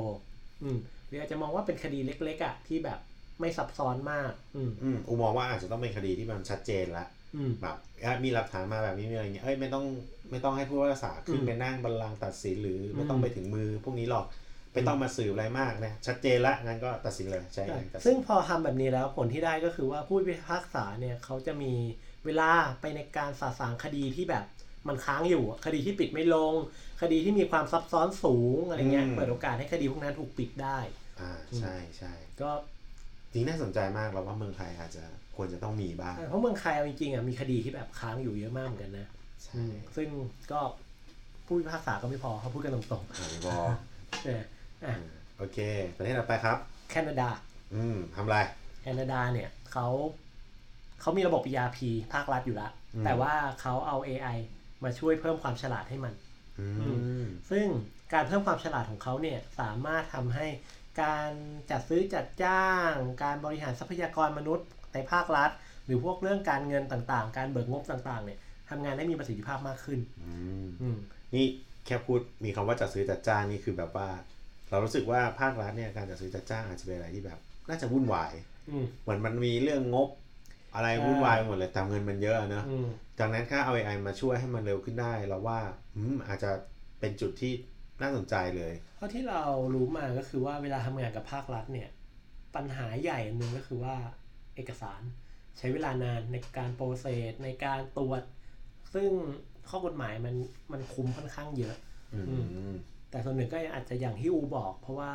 [0.63, 2.99] อืมห รืออาจจะมองว่าเป็นคดีเล็กๆอะ่ะที่แบบ
[3.39, 9.83] ไม่ซับซ้อนมาก อืมอืมอูมองว่าอาจจะต้องเป็นคดีที่มันชัดเจนละอืมแบบเอ้ยมีหลักฐานมาแบบนี้มีอะไรเงี้ยเอ้ยไม่ต้อง
[10.31, 14.25] ไม่ต้องให้ผู้พิพากษาขึ้นอืมไปนั่งบัลลังก์ตัดสินหรืออมไม่ต้องไปถึงมือพวกนี้หรอก
[14.73, 21.73] ไม่ต้องมาสืบอะไรมากนะชัดเจนละงั้นก็ตัดสินเลยใช่ใช่ตัดสินซึ่งพอทำแบบนี้แล้วผลที่ได้ก็คือว่าผู้พิพากษาเนี่ยเขาจะมี
[22.25, 24.43] เวลาไปในการสาสางคดีที่แบบ
[24.87, 26.53] มันค้างอยู่อะคดีที่ปิดไม่ลง
[27.01, 30.77] คดีที่มีความซับซ้อนสูงอะไรเงี้ยเปิดโอกาสให้คดีพวกนั้นถูกปิดได้
[31.21, 32.49] อ่าใช่ใช่ก็
[33.33, 35.03] จริงน่าสนใจมากเราว่าเมืองไทยอาจจะ
[35.35, 39.07] ควรจะต้องมีบ้างเพราะเมืองไทยเอาจริงๆอะมีคดีที่แบบค้างอยู่เยอะมากเหมือนกันนะ
[39.43, 39.63] ใช่
[39.95, 40.09] ซึ่ง
[40.51, 40.59] ก็
[41.45, 44.41] ผู้พิพากษาก็ไม่พอเขาพูดกันตรงอ่าบอๆเออ
[44.85, 44.93] อะ
[45.37, 45.57] โอเค
[45.97, 46.57] ประเทศต่อไปครับ
[46.89, 47.29] แคนาดา
[47.73, 48.37] อืมทำอะไร
[48.81, 49.87] แคนาดาเนี่ยเขา
[51.01, 51.79] เขามีระบบ ERP
[52.13, 54.37] ภาครัฐอยู่แล้วอืมแต่ว่าเขาเอา AI
[54.83, 56.13] มาช่วยเพิ่มความฉลาดให้มัน
[56.59, 56.97] อืม
[57.49, 57.65] ซึ่ง
[58.13, 60.47] การเพิ่มความฉลาดของเขาเนี่ยสามารถทำให้
[61.01, 61.31] การ
[61.71, 62.91] จัดซื้อจัดจ้าง
[63.23, 65.49] การบริหารทรัพยากรมนุษย์ในภาครัฐ
[65.85, 70.33] หรือพวกเรื่องการเงินต่างๆ การเบิกงบต่างๆเนี่ยทำงานได้มีประสิทธิภาพมากขึ้นอื
[70.65, 70.97] มอืม
[71.35, 71.45] นี่
[71.85, 74.07] แค่พูดมีคำว่าจัดซื้อจัดจ้างนี่คือแบบว่า
[74.69, 78.31] เรารู้สึกว่าภาครัฐเนี่ยการจัดซื้อจัดจ้างอาจจะเป็นอะไรที่แบบ น่าจะวุ่นวาย
[78.69, 80.09] อืมเหมือนมันมีเรื่องงบ
[80.75, 82.87] อะไรใช่วุ่นวายไปหมดเลยแต่เงินมันเยอะเนอะอืม
[83.19, 85.59] ดังนั้นถ้าเอา AI มาช่วยให้มันเร็วขึ้นได้ เราว่า
[85.95, 86.51] อืมอาจจะ
[86.99, 87.53] เป็นจุดที่
[88.01, 89.41] น่าสนใจเลยเพราะที่เรา
[89.75, 91.89] รู้มาก็คือว่าเวลาทำงานกับภาครัฐเนี่ย
[92.55, 93.95] ปัญหาใหญ่อันหนึ่งก็คือว่า
[94.55, 95.01] เอกสาร
[95.57, 98.21] ใช้เวลานานในการโปรเซสในการตรวจ
[98.93, 99.11] ซึ่ง
[99.69, 100.35] ข้อกฎหมายมัน
[100.71, 101.75] มันคุมค่อนข้างเยอะ
[102.13, 102.37] อืมอื
[102.73, 102.75] ม
[103.09, 105.11] แต่ส่วนหนึ่งก็อาจจะอย่างที่อูบอก เพราะว่า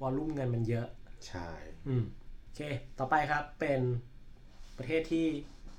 [0.00, 0.86] วอลลุ่มเงินมันเยอะ
[1.28, 1.48] ใช่
[1.88, 2.04] อืม
[2.42, 2.60] โอเค
[2.98, 3.80] ต่อไปครับเป็น
[4.78, 5.26] ประเทศที่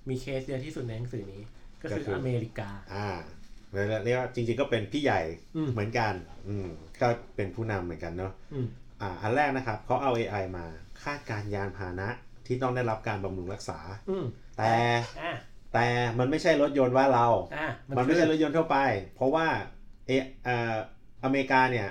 [0.10, 1.42] มีเคสเยอะที่สุดในหนังสือนี้
[1.82, 3.10] ก็คืออเมริกา อ่า
[4.04, 5.22] เรียกว่าจริง ๆ ก็เป็นพี่ใหญ่
[5.56, 6.14] อืมเหมือนกัน
[6.48, 6.68] อืม
[7.02, 8.68] ก็เป็นผู้นำเหมือนกันเนาะอืม
[9.02, 10.66] อ่าอันแรกนะครับเขาเอา AI มา
[11.04, 12.10] คาดการณ์ยานพาหนะ
[12.46, 14.26] ที่ต้องได้รับการบำรุงรักษาอืม
[14.58, 14.74] แต่
[15.20, 15.34] อะ
[15.74, 15.88] แต่
[16.20, 18.78] มันไม่ใช่รถยนต์ว่าเราอะมันไม่ใช่รคือถยนต์ทั่วไป
[19.16, 19.48] เพราะว่า
[20.08, 20.12] เอ
[20.44, 20.76] เอ่อ
[21.24, 21.88] อเมริกาเนี่ย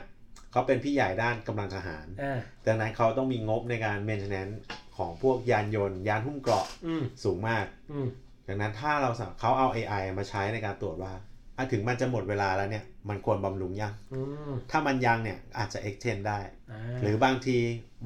[0.53, 4.55] เขาเป็นพี่ใหญ่ด้านกำลังทหารอ่าดังนั้นเขาต้องมีงบในการ maintenance
[4.97, 8.09] ของพวกยานยนต์ ยานหุ้มเกราะอืมสูงมากอืม
[8.49, 11.13] ดังนั้นถ้าเราสั่งเขาเอา AI มาใช้ในการตรวจว่า
[11.57, 16.39] อะถึงมันจะหมดเวลาแล้วเนี่ยมันควรบำรุงยังอืมถ้ามันยังเนี่ยอาจจะ extend ได้
[16.71, 17.57] อ่าหรือบางที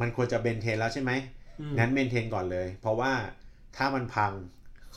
[0.01, 1.13] มันควรจะเบนเทนแล้วใช่ไหม
[1.61, 3.13] มงั้นเบนเทนก่อนเลย เพราะว่า
[3.77, 4.33] ถ้ามันพัง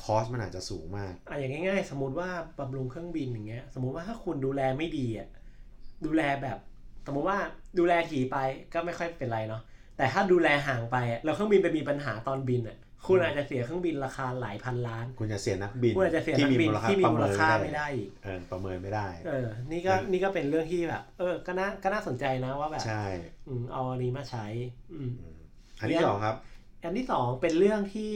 [0.03, 2.29] คอสมันอาจจะสูงมากอะอย่างง่าย ๆ สมมติว่า
[2.59, 5.27] บำรุงเครื่องบินอย่างเงี้ย สมมติว่าถ้าคุณดูแลไม่ดีอะ
[6.05, 6.57] ดูแลแบบ
[7.05, 7.37] สมมติว่า
[7.79, 8.37] ดูแลถี่ไป
[8.73, 9.61] ก็ไม่ค่อยเป็นไรเนาะ
[9.97, 12.77] แต่ถ้าดูแลห่างไปอะแล้วเครื่องบินไปมีปัญหาตอนบินอะ
[13.07, 23.03] คุณอาจจะเสียเครื่องบินราคาหลายพันล้าน คุณจะเสียนักบินคุณอาจจะเสียนัที่กมีบินมูลค่าที่มีประมูเมิลนค่าไม่ไม่ได้ได้อีกเออประเมินไม่ได้ เออ นี่ก็นี่ก็เป็นเรื่องที่แบบ เออ ก็น่าก็น่าสนใจนะว่าแบบใช่
[23.47, 24.45] อืมเอาอันนี้มาใช้
[24.93, 25.39] อืมอืม
[25.79, 26.35] อันที่สองครับ
[26.83, 28.13] อันที่สองเป็นเรื่องที่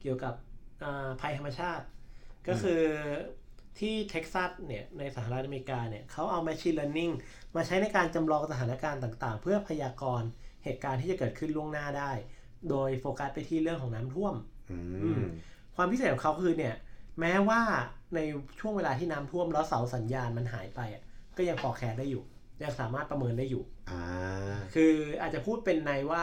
[0.00, 0.34] เกี่ยวกับ
[0.82, 1.84] อ่าภัยธรรมชาติ
[2.48, 2.82] ก็คือ
[3.78, 7.12] ที่เท็กซัสเนี่ยในสหรัฐอเมริกาเนี่ยเขาเอา Machine Learning
[7.56, 10.28] มาใช้ในการจำลองสถานการณ์ต่างๆ เพื่อพยากรณ์
[10.64, 12.10] เหตุการณ์ที่จะเกิดขึ้นล่วงหน้าได้
[12.70, 14.34] โดยโฟกัสไปที่เรื่องของน้ำท่วม
[14.70, 14.78] อื
[15.22, 15.24] ม
[15.76, 16.74] ความพิเศษของเขาคือเนี่ย
[17.20, 17.60] แม้ว่า
[18.14, 18.20] ใน
[18.60, 21.02] ช่วงเวลาที่น้ำท่วมแล้วเสาสัญญาณมันหายไปอะ
[21.36, 22.22] ก็ยังพอ care ได้อยู่
[22.62, 24.02] ยังสามารถประเมินได้อยู่อ่า
[24.74, 26.20] คืออาจจะพูดเป็นนัยว่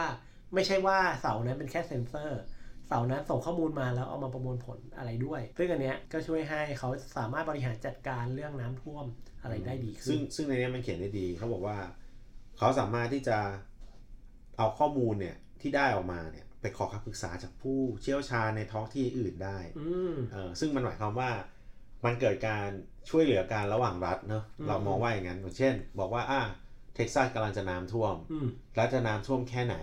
[0.54, 2.40] ไม่ใช่ว่าเสานั้นเป็นแค่เซ็นเซอร์
[2.88, 9.04] เสานั้นส่งข้อมูลมาแล้วเอามาประมวลผลอะไรด้วย ซึ่งอันเนี้ยก็ช่วยให้เขาสามารถบริหารจัดการเรื่องน้ำท่วม
[9.42, 11.76] อะไรได้ดีขึ้ซึ่นงซึ่งในนี้มันเขียนได้ดีเขาบอกว่า
[12.58, 13.38] เขาสามารถที่จะ
[14.56, 21.30] เอาข้อมูลเนี่ย ที่ได้ออกมาเนี่ยไปขอคำปรึกษาจากผู้เชี่ยวชาญในท้องที่อื่นได้อืมเออซึ่งมันหมายความว่า
[22.04, 22.68] มันเกิดการ
[23.10, 26.42] ช่วยเหลือการระหว่างรัฐเนอะอืมเรามองว่าอย่างนั้นอย่างเช่น บอกว่าอ่า
[26.94, 29.76] เท็กซัสกำลังจะน้ำท่วมอืมแล้วจะน้ำท่วมแค่ไหน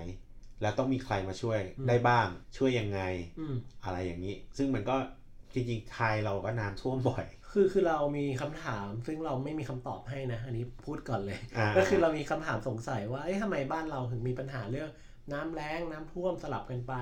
[0.62, 2.28] แล้วต้องมีใครมาช่วยอืมได้บ้าง
[2.58, 3.02] ช่วยยังไง
[3.40, 3.56] อืม
[3.86, 4.96] อะไรอย่างนี้ ซึ่งมันก็
[5.54, 14.90] จริงๆไทยเราก็น้ำท่วมบ่อย คือคือเรามีคำถาม ซึ่งเราไม่มีคำตอบให้นะ อันนี้พูดก่อนเลยอ่าก็คือเรามีคำถามสงสัยว่าเอ๊ะทำไมบ้านเราถึงมีปัญหาเรื่อง
[15.34, 16.94] น้ำแล้งน้ำท่วมสลับกันไป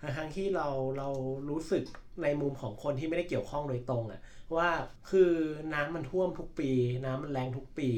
[0.00, 1.08] ทั้งๆที่เราเรา
[1.50, 1.84] รู้สึก
[2.22, 4.20] ในมุมของคนที่ไม่ได้เกี่ยวข้องโดยตรงอะ
[4.56, 4.68] ว่า
[5.10, 5.32] คือ
[5.74, 6.70] น้ำมันท่วมทุกปี
[7.04, 7.88] น้ำมันแรงทุกปี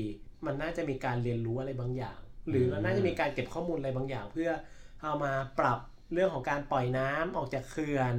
[0.46, 4.50] มันน่าจะมีการเรียนรู้อะไรบางอย่าง หรือเราน่าจะมีการเก็บข้อมูลอะไรบางอย่าง เพื่อ
[5.02, 5.78] เอามาปรับ
[6.12, 8.14] เรื่องของการปล่อยน้ำออกจากเขื่อน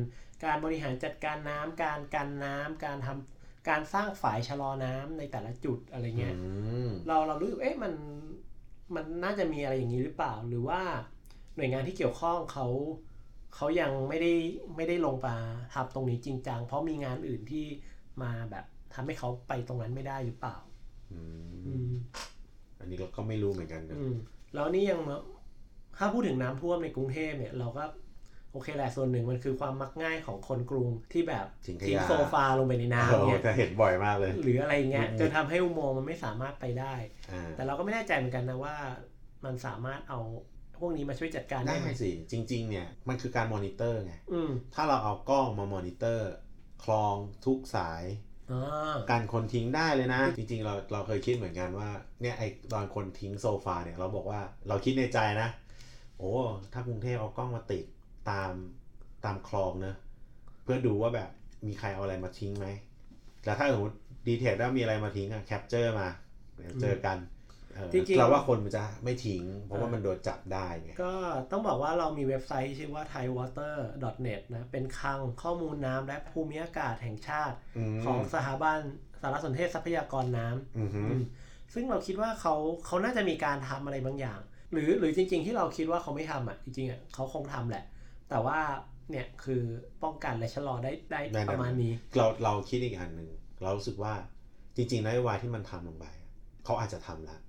[0.46, 6.50] การบริหารจัดการน้ำการกันน้ำการทำการสร้างฝายชะลอน้ำในแต่ละจุดอะไรเงี้ยอื
[6.88, 7.94] มเราเรารู้สึกเอ๊ะมัน
[8.96, 10.82] มันน่าจะมีอะไรอย่างนี้หรือเปล่าหรือว่า
[11.56, 12.68] หน่วยงานที่เกี่ยวข้องเขา
[13.56, 14.34] เขายังไม่ได้
[14.76, 15.38] ไม่ได้ลงมา
[15.74, 17.66] ทำตรงนี้จริงจังเพราะมีงานอื่นที่
[18.24, 20.58] มาแบบทำให้เขาไปตรงนั้นไม่ได้หรือเปล่า
[21.14, 21.93] อืมอืม
[22.80, 24.16] อันนี้เราก็ไม่รู้เหมือนกันนะอืม
[24.54, 24.99] แล้วนี่ยัง
[25.97, 27.84] ถ้าพูดถึงน้ำท่วมในกรุงเทพเนี่ยเราก็
[28.51, 36.93] โอเคแหละส่วนหนึ่งมันคือความมักง่ายของคนกรุงที่แบบทิ้งขทิ้งยะโซฟาลงไปในโอ้น้ำโหเนี่ยจะเห็นบ่อยมากเลย หรืออะไรเงี้ยอืมจนทำให้อุโมงค์มันไม่สามารถไปได้
[37.32, 38.76] อ่าแต่เราก็ไม่แน่ใจเหมือนกันนะว่า
[39.45, 40.20] มันสามารถเอา
[40.53, 40.53] พ
[40.84, 46.30] วกนี้มาช่วยจัดการได้ได้ไหมสิ จริง ๆ เนี่ยมันคือการมอนิเตอร์ไงอืมถ้าเราเอากล้องมามอนิเตอร์
[46.84, 47.16] คลอง
[47.46, 48.04] ทุกสาย
[48.52, 51.90] อ่าการคนทิ้งได้เลยนะ จริง ๆ เราเราเคยคิดเหมือนกันว่า
[52.22, 55.50] เนี่ยไอตอนคนทิ้งโซฟาเนี่ยเราบอกว่าเราคิดในใจนะ
[56.18, 56.32] โอ้
[56.74, 57.86] ถ้ากรุงเทพเอากล้องมาติด
[58.30, 58.52] ตาม
[59.26, 59.96] ตามคลองเนอะ
[60.64, 61.30] เพื่อดูว่าแบบ
[61.68, 62.68] มีใครเอาอะไรมาทิ้งไหม
[63.46, 63.96] แล้วถ้าสมมติ
[64.28, 66.08] ดีเทลว่ามีอะไรมาทิ้งอะ capture มา
[66.58, 67.43] เดี๋ยวเจอกันเออ
[67.93, 71.13] จริงๆเราว่าคนมันจะไม่ทิ้ง เพราะว่ามันโดนจับได้ไงก็
[71.51, 78.78] ต้องบอกว่าเรามีเว็บไซต์ที่ชื่อว่า thaiwater.net นะเป็นคลังข้อมูลน้ำและภูมิอากาศแห่งชาติอืมของสถาบัน
[79.21, 81.24] สารสนเทศทรัพยากรน้ำอือฮึอืม
[81.74, 82.53] ซึ่งเราคิดว่าเขา
[82.86, 84.39] เขาน่าจะมีการทำอะไรบางอย่าง
[84.71, 87.84] หรือหรือจริง ๆ ที่เราคิดว่าเขาไม่ทำอะจริงๆอะเขาคงทำแหละ
[88.30, 88.59] แต่ว่า
[89.09, 89.61] เนี่ยคือ
[90.03, 93.30] ป้องกันและชะลอได้ได้ได้ประมาณนี้ เราเราคิดอีกอันหนึ่ง
[93.63, 94.13] เรารู้สึกว่า
[94.76, 96.32] จริงๆนโยบายที่มันทำลงไปอะ
[96.65, 97.39] เขาอาจจะทำแล้ว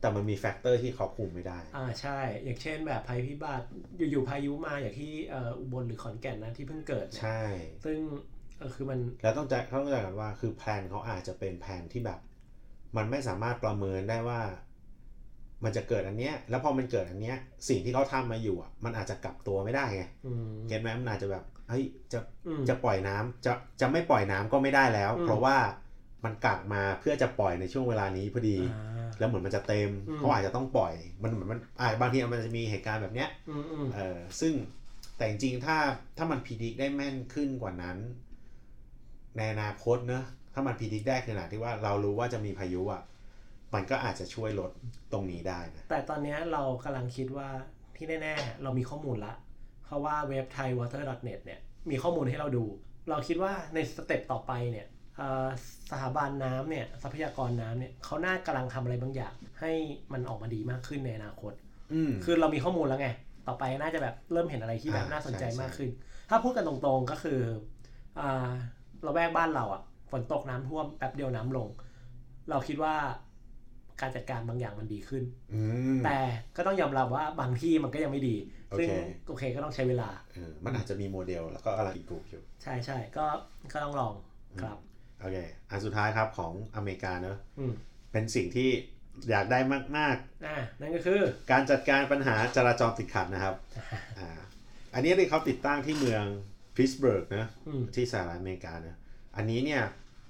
[0.00, 3.66] แต่มันมี factor ที่เขาคุมไม่ได้ อ่าใช่ อย่างเช่นแบบภัยพิบัติ
[4.10, 7.42] อยู่ๆพายุมาอย่างที่เอ่ออุบลหรือขอนแก่นนะที่เพิ่งเกิดเนี่ยใช่
[7.84, 7.98] ซึ่ง
[8.58, 12.18] เออคือมัน แล้วต้องใจต้องใจกันว่าคือ plan เขาอาจจะเป็น plan ที่แบบ
[12.96, 14.40] มันไม่สามารถประเมินได้ว่า
[15.64, 17.36] มันจะเกิดอันเนี้ย แล้วพอมันเกิดอันเนี้ย
[17.68, 25.56] สิ่งที่เขาทำมาอยู่อะ มันอาจจะกลับตัวไม่ได้ไงอืม get ไหมมันอาจจะแบบเฮ้ยจะอืมจะปล่อยน้ำจะจะไม่ปล่อยน้ำก็ไม่ได้แล้วอืมเพราะว่า
[26.26, 34.52] มันกลับมาเพื่อจะปล่อยในช่วงเวลานี้พอดีอ่าแล้วเหมือนมันจะเต็มอืมเขาอาจจะต้องปล่อย มันเหมือนมันอ่าบางทีมันจะมีเหตุการณ์แบบเนี้ยอืมอืมเออซึ่ง
[35.16, 35.76] แต่จริงๆถ้า
[36.16, 37.96] ถ้ามันพิจิกได้แม่นขึ้นกว่านั้น
[39.36, 40.24] ในอนาคตเนอะ
[40.54, 43.02] ถ้ามันพิจิกได้ขนาดที่ว่าเรารู้ว่าจะมีพายุอะ
[43.74, 44.70] มันก็อาจจะช่วยลด
[45.12, 47.48] ตรงนี้ได้นะแต่ตอนเนี้ยเรากำลังคิดว่า
[47.96, 49.32] ที่แน่ๆ เรามีข้อมูลละ
[49.84, 51.60] เพราะว่าเว็บ thaiwater.net เนี่ย
[51.90, 52.64] มีข้อมูลให้เราดู
[53.10, 54.95] เราคิดว่าในสเต็ปต่อไปเนี่ยเอ่อ
[55.90, 59.72] สถาบันน้ำเนี่ยทรัพยากรน้ำเนี่ยเขาน่ากำลังทำอะไรบางอย่าง ให้
[60.12, 61.52] มันออกมาดีมากขึ้นในอนาคต
[61.92, 63.08] อืมคือเรามีข้อมูลแล้วไง
[63.46, 65.90] ต่อไปน่าจะแบบเริ่มเห็นอะไรที่แบบอ่าน่าสนใจใช่มากใช่ขึ้น
[66.30, 67.40] ถ้าพูดกันตรงๆก็คือ
[68.18, 68.48] อ่า
[69.02, 71.68] เราแวกบ้านเราอะฝนตกน้ำท่วมแป๊บเดียวน้ำลง
[72.50, 72.94] เราคิดว่า
[74.00, 75.22] การจัดการบางอย่างมันดีขึ้น
[75.54, 75.60] อื
[75.98, 76.18] มแต่
[76.56, 78.36] ก็ต้องยอมรับว่าบางที่มันก็ยังไม่ดี
[78.70, 78.92] โอซึ่งเค
[79.28, 83.26] โอเคก็ต้องใช้เวลาเออมันอาจจะมีโมเดลแล้วก็อะไรอีกกลุ่มอยู่ ใช่ใช่ก็
[83.72, 84.14] ก็ต้องลอง
[84.62, 84.78] ครับ
[85.20, 85.36] โอเค
[85.70, 87.72] อันสุดท้ายครับของอเมริกาเนอะอืม
[88.12, 88.70] เป็นสิ่งที่
[89.30, 93.54] อยากได้มากอ่านั่นก็คือๆการจัดการปัญหาจราจรติดขัดนะครับ
[94.18, 94.28] อ่า
[94.94, 96.24] อันนี้ที่เขาติดตั้งที่เมือง
[96.76, 98.96] พิสเบิร์กนะอืมที่สหรัฐอเมริกานะ
[99.36, 99.82] อันนี้เนี่ย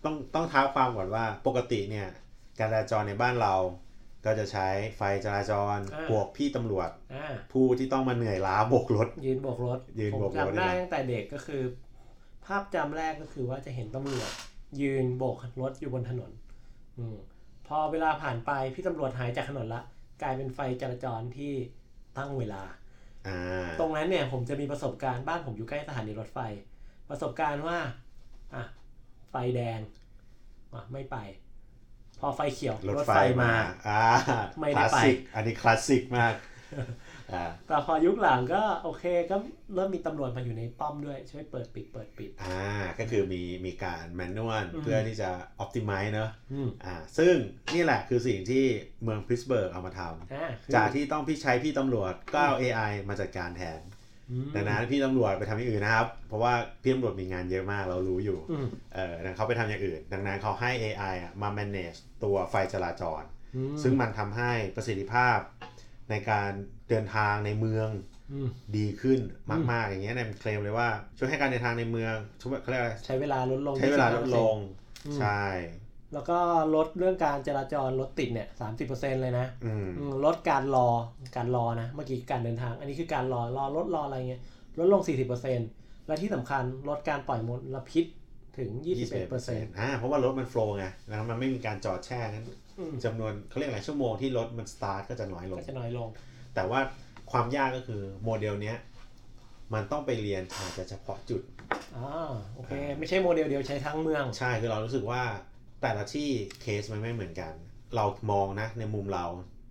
[0.05, 2.09] ต้องต้องเท้าความก่อนว่าปกติเนี่ย
[2.59, 3.55] การจราจรในบ้านเรา
[4.25, 11.63] ก็จะใช้ไฟจราจรอ่าบวกพี่ตำรวจอ่าผู้ที่ต้องมาเหนื่อยล้าโบกรถ ยืนโบกรถยืนโบกรถผมจำได้นี่แหละตั้งแต่เด็กก็คือ
[12.45, 14.31] พภาพจำแรกก็คือว่าจะเห็นตำรวจ
[14.83, 16.31] ยืนโบกรถอยู่บนถนน
[16.99, 17.19] อืม
[17.67, 19.83] พอเวลาผ่านไปพี่ตำรวจหายจากถนนละ
[20.23, 21.53] กลายเป็นไฟจราจรที่
[22.17, 22.63] ตั้งเวลา
[23.27, 26.39] อ่าตรงนั้นเนี่ยผมจะมีประสบการณ์บ้านผมอยู่ใกล้สถานีรถไฟ
[27.11, 27.79] ประสบการณ์ว่า
[28.55, 28.63] อะ
[29.31, 29.81] ไฟแดง
[30.73, 31.17] อะไม่ไป
[32.21, 33.53] พอไฟเขียวรถไฟมา
[33.89, 34.01] อ่า
[34.61, 36.35] ไม่คได้ลาสไปสิกอันนี้คลาสสิกมาก
[36.75, 36.85] อ่า
[37.69, 39.37] แต่พอยุคหลังก็โอเคก็
[39.75, 42.63] เริ่มมีตำรวจมาอยู่ในป้อมด้วยช่วยเปิดปิดเปิดปิด อ่า
[42.99, 47.35] ก็คือมีมีการแมนนวลอืมเพื่อที่จะออ t ติ i z e เนอะอืมอ่า ซึ่ง
[47.75, 48.65] นี่แหละคือสิ่งที่
[49.03, 50.01] เมืองพริสเบิร์กเอามาท
[50.35, 53.81] อ่าคือำจากที่ต้องพี่ใช้พี่ตำรวจก็เอา AI มาจัดการแทน
[54.31, 56.53] อืมดังนั้นพี่ตำรวจไปทำอย่างอื่นนะครับ เพราะว่า
[56.83, 63.23] พี่ตำรวจมีงานเยอะมากเรารู้อยู่อืมเออดังนั้นเขาไปทำอย่างอื่น ดังนั้นเขาให้ AI อะมา manage ตัวไฟจราจร
[63.57, 65.39] อืมซึ่งมันทำให้ประสิทธิภาพ
[66.11, 66.51] ในการ
[66.89, 67.89] เดินทางในเมือง
[68.33, 69.19] อืมดีขึ้น
[69.51, 70.89] มาก ๆ อย่างเงี้ยเนี่ยมันเคลมเลยว่า
[71.19, 74.57] ช่วยให้การเดินทางในเมืองช่วยเขาเรียกอะไรใช้เวลาลดลง ใช้เวลาลดลง
[75.07, 75.45] อืมใช่
[76.15, 76.39] แล้วก็
[76.75, 80.89] ลดเรื่องการจราจรรถติดเนี่ยสามสิบเปอร์เซ็นเลยนะอืมอืมลดการรอ
[81.37, 84.43] การรอนะ เมื่อกี้การเดินทาง อันนี้คือการรอรอรถรออะไรเงี้ย
[84.79, 85.03] ลดลง
[85.55, 88.05] 40%และที่สำคัญลดการปล่อยมลพิษ
[88.59, 88.71] ถึง
[89.25, 92.57] 21%อ่าเพราะว่ารถมันโฟล์ไงแล้วมันไม่มีการจอดแช่งั้นอืม
[93.05, 96.09] จำนวนเขาเรียกอะไรชั่วโมงที่รถมันสตาร์ทก็จะน้อยลง ก็จะน้อยลง
[96.55, 96.81] แต่ว่า
[97.33, 98.77] ความยากก็คือโมเดลเนี้ย
[99.75, 101.43] มันต้องไปเรียนอาจจะเฉพาะจุด
[101.97, 105.23] อ่าโอเค ไม่ใช่โมเดลเดียวใช้ทั้งเมือง ใช่คือเรารู้สึกว่า
[105.83, 106.29] แต่ละที่
[106.61, 107.53] เคสมันไม่เหมือนกัน
[107.97, 109.25] เรามองนะในมุมเรา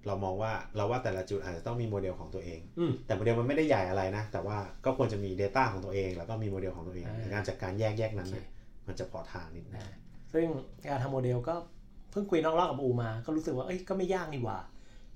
[0.08, 8.50] เรามองว่าเราว่าแต่ละจุดอาจจะต้องมีโมเดลของตัวเองอืมแต่โมเดลมันไม่ได้ใหญ่อะไรนะ แต่ว่าก็ควรจะมี Data ของตัวเอง แล้วก็มีโมเดลของตัวเองอ่าในการจัดการแยกแยกนั้นโอเคนะ
[8.88, 9.88] มันจะพอทางนิดนึงอ่า
[10.34, 10.46] ซึ่ง
[10.90, 14.60] การทำโมเดลก็เพิ่งคุยนอกรอบกับอูมา ก็รู้สึกว่าเอ้ยก็ไม่ยากนี่หว่า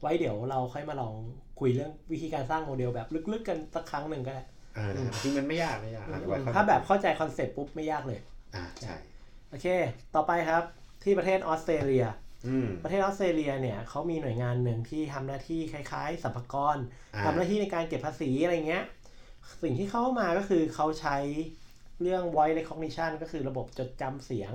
[0.01, 1.15] ไว้เดี๋ยวเราค่อยมาลอง
[1.59, 4.43] คุยเรื่องวิธีการสร้างโมเดลแบบลึกๆกันสักครั้งหนึ่งก็ได้
[4.75, 8.19] เออนะครับจริงมันไม่ยากไม่ยากอะไว้ค่อยถ้าแบบเข้าใจ concept ปุ๊บไม่ยากเลย
[8.55, 8.95] อ่าใช่
[9.49, 9.67] โอเค
[10.15, 10.63] ต่อไปครับ
[11.03, 12.05] ที่ประเทศออสเตรเลีย
[12.47, 16.77] อืมประเทศออสเตรเลียเนี่ยเขามีหน่วยงานหนึ่งที่ทำหน้าที่คล้ายๆสรรพากร
[17.15, 18.83] อ่าทำหน้าที่ในการเก็บภาษีอะไรเงี้ย
[19.63, 21.17] สิ่งที่เข้ามาก็คือเขาใช้
[22.01, 24.51] เรื่อง voice recognition ก็คือระบบจดจำเสียง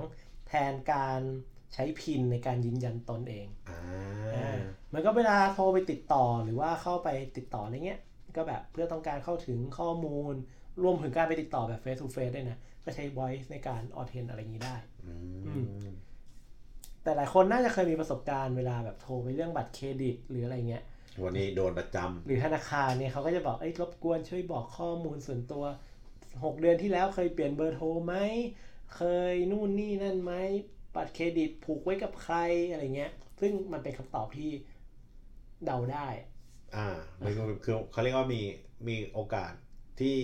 [0.47, 1.21] แทนการ
[1.75, 3.79] ใช้พินในการยืนยันตนเองอ่า
[4.35, 7.99] อ่าเหมือนก็เวลาโทรไปติดต่อหรือว่าเข้าไปติดต่ออะไรเงี้ย
[8.35, 10.33] ก็แบบเพื่อต้องการเข้าถึงข้อมูล
[10.83, 15.13] รวมถึงการไปติดต่อแบบ face to face ด้วยนะ ก็ใช้ voice ในการ authent อะไรอย่างนี้ได้อื
[15.45, 15.95] อืม
[17.03, 20.83] แต่หลายคนน่าจะเคยมีประสบการณ์เวลาแบบโทรไปเรื่องบัตรเครดิต หรืออะไรเงี้ย
[21.23, 25.63] วันนี้โดนประจำหรือธนาคารเนี่ยเขาก็จะบอกเอ้ยรบกวนช่วยบอกข้อมูลส่วนตัว
[26.13, 28.15] 6 เดือนที่แล้วเคยเปลี่ยนเบอร์โทรไหม
[28.95, 29.01] เค
[29.31, 30.33] ยนู่นนี่นั่นไหม
[30.95, 32.35] บัตรเครดิตผูกไว้กับใคร
[32.71, 34.51] อะไรเงี้ย ซึ่งมันเป็นคำตอบที่
[35.65, 36.07] เดาได้
[36.75, 36.87] อ่า
[37.23, 38.41] มันก็คือเขาเรียกว่ามี
[38.87, 39.51] มีโอกาส
[39.99, 40.17] ที่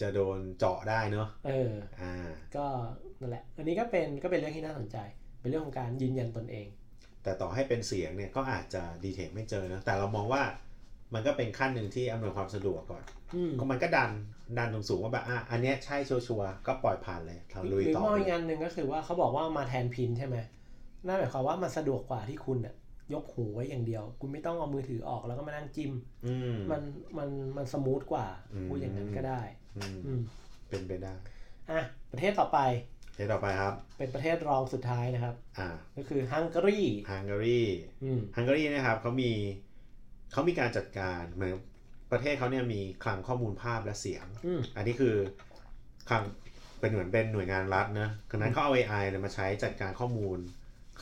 [0.00, 2.14] จะโดนเจาะได้เนอะเออ อ่า
[2.56, 2.66] ก็
[3.20, 4.96] นั่นแหละ อันนี้ก็เป็นก็เป็นเรื่องที่น่าสนใจ
[5.40, 6.66] เป็นเรื่องของการยืนยันตนเอง
[7.22, 10.42] แต่ต่อให้เป็นเสียงเนี่ยก็อาจจะดีเทคไม่เจอนะ แต่เรามองว่า
[11.14, 13.02] มันก็เป็นขั้นหนึ่งที่อำนวยความสะดวกก่อน
[13.34, 14.10] อืมก็มันก็ดัน
[14.56, 20.36] ดันสูงๆว่าแบบอะอันเนี้ยใช่ชัวร์ๆก็ปล่อยผ่านเลยเราลุยหรือต่อมองเลอีกยงานหนึ่งก็คือว่าเขาบอกว่ามาแทนพินใช่ไหม
[21.06, 22.74] นั่นหมายความว่ามันสะดวกกว่าที่คุณอะ
[23.12, 25.92] ยกหูไว้อย่างเดียว คุณไม่ต้องเอามือถือออกแล้วก็มานั่งจิ้ม
[26.26, 26.80] อืม มัน
[27.18, 29.40] มันมันสมูทกว่าอืม พูดอย่างนั้นก็ได้
[29.76, 30.20] อืมอืม
[30.68, 31.14] เป็นไปได้
[31.70, 31.80] อะ
[32.12, 32.58] ประเทศต่อไป
[33.14, 36.80] เทต่อไปครับ เป็นประเทศรองสุดท้ายนะครับ อ่าก็คือฮังการี
[37.10, 37.60] ฮังการี
[38.04, 39.32] อืมฮังการีนะครับเขามี
[40.32, 41.52] เขามีการจัดการเหมือน
[42.12, 45.14] ประเทศเขาเนี่ยมีคลังข้อมูลภาพและเสียงอืมอันนี้คือ
[46.08, 46.22] คลัง
[46.80, 50.38] เป็นเหมือนเป็นหน่วยงานรัฐนะดังนั้นเขาเอา AI เนี่ยมาใช้จัดการข้อมูล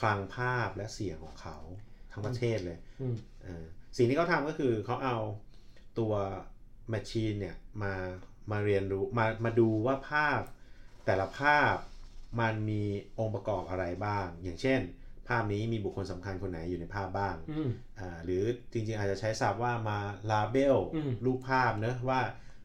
[0.01, 1.57] คลังภาพและเสียงของเขา
[2.13, 3.65] ทั้งประเทศเลยอืมเออ
[3.97, 5.19] สิ่งที่เขาทำก็คือเขาเอา
[5.99, 6.13] ตัว
[6.93, 7.95] Machine เนี่ยมา
[8.51, 10.41] มาเรียนรู้มามาดูว่าภาพ
[11.07, 11.77] แต่ละภาพ
[12.41, 12.83] มันมี
[13.19, 14.81] องค์ประกอบอะไรบ้าง อย่างเช่น
[15.29, 17.69] ภาพนี้มีบุคคลสำคัญคนไหนอยู่ในภาพบ้างอืม
[17.99, 19.99] อ่าหรือจริงๆ อาจจะใช้ศัพท์ว่ามา
[20.31, 22.21] ลาเบลอืมรูปภาพเนอะว่า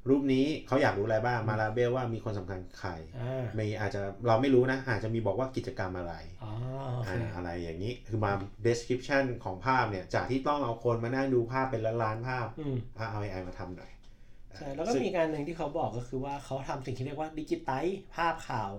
[0.09, 6.51] รูปนี้เขาอยากรู้อะไรบ้างมาลาเบลว่ามีคนสำคัญใครอ่าไม่อาจจะเราไม่รู้นะ อาจจะมีบอกว่ากิจกรรมอะไรอ๋อ
[6.93, 8.31] โอเคอ่าอะไรอย่างนี้คือมา
[8.67, 13.91] description ของภาพเนี่ย จากที่ต้องเอาคนมานั่งดูภาพเป็นล้านๆภาพอืมอะเอา AI มาทำหน่อย
[14.55, 17.69] ใช่แล้วก็ซึ่งมีการหนึ่งที่เขาบอกก็คือว่าเขาทำสิ่งที่เรียกว่าดิจิไต
[18.15, 18.71] ภาพข่าว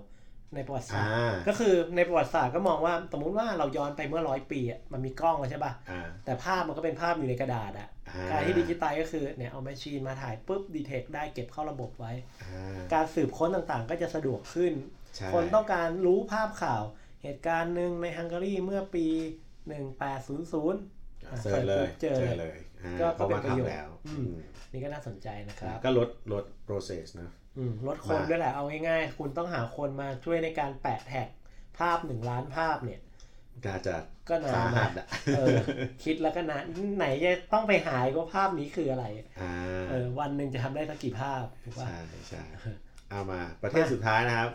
[0.55, 12.11] ในประวัติศาสตร์อ่าก็คือในประวัติศาสตร์ก็มองว่าสมมุติว่าเราย้อนไปเมื่อร้อยปีอะมันมีกล้องแล้วใช่ป่ะอ่าแต่ภาพมันก็เป็นภาพอยู่ในกระดาษอะอ่าการที่ดิจิตอลก็คือเนี่ยเอา machine มาถ่ายปุ๊บ detect ได้เก็บเข้าระบบไว้
[12.43, 14.73] อ่าการสืบค้นต่างๆ ก็จะสะดวกขึ้น
[15.15, 16.83] ใช่คนต้องการรู้ภาพข่าว
[17.23, 19.05] เหตุการณ์หนึ่งในฮังการีเมื่อปี
[19.73, 23.71] 1800อะเจอเลยเจอเลยอ่าก็เขาก็มาเป็นประโยชน์
[24.73, 31.27] ทำแล้วอืมอืมนี่ก็น่าสนใจนะครับ ก็ลดลด process นะอืมลดคนด้วยแหละ เอาง่ายๆ คุณต้องหาคนมาช่วยในการแปะแท็ก
[31.79, 32.99] ภาพหนึ่งล้านภาพเนี่ย
[33.65, 33.95] น่าจะ
[34.29, 35.05] ก็นาสานหัสนะอะ
[35.35, 35.55] เออ
[36.03, 36.63] คิดแล้วก็นาน
[36.97, 39.05] ไหนจะต้องไปหายว่าภาพนี้คืออะไร
[39.41, 39.53] อ่า
[39.89, 41.99] เออวันหนึ่งจะทำได้สักกี่ภาพถูกป่ะใช่
[42.29, 42.43] ใช่
[43.09, 44.49] เอามาประเทศสุดท้ายนะครับ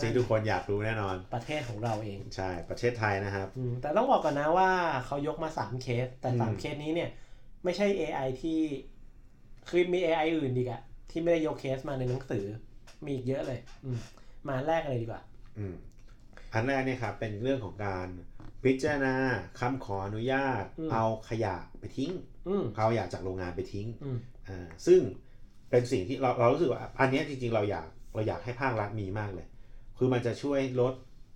[0.00, 4.70] สิ่งทุกคนอยากรู้แน่นอน ประเทศของเราเอง ใช่ประเทศไทยนะครับอืมแต่ต้องบอกก่อนนะว่า
[5.06, 7.10] เขายกมาสามเคส แต่สามอืมเคสนี้เนี่ย
[7.64, 8.60] ไม่ใช่ AI ที่
[9.70, 12.44] คือมี AI อื่นดีกอะที่ไม่ได้ยกเคสมาในหนังสือ
[13.04, 13.98] มีอีกเยอะเลย อืม
[14.48, 15.22] มาแรกเลยดีกว่า
[15.58, 15.74] อืม
[16.52, 18.08] อันแรกเนี่ยครับเป็นเรื่องของการ
[18.64, 19.14] พิจารณา
[19.60, 22.12] คำขออนุญาต อืมเอาขยะไปทิ้ง
[22.48, 25.00] อืม เอาขยะจากโรงงานไปทิ้งอืม อ่าซึ่ง
[25.70, 29.46] เป็นสิ่งที่เราเรารู้สึกว่าอันเนี้ยจริงๆเราอยากเราอยากให้ภาครัฐมีมากเลย
[29.98, 30.94] คือมันจะช่วยลด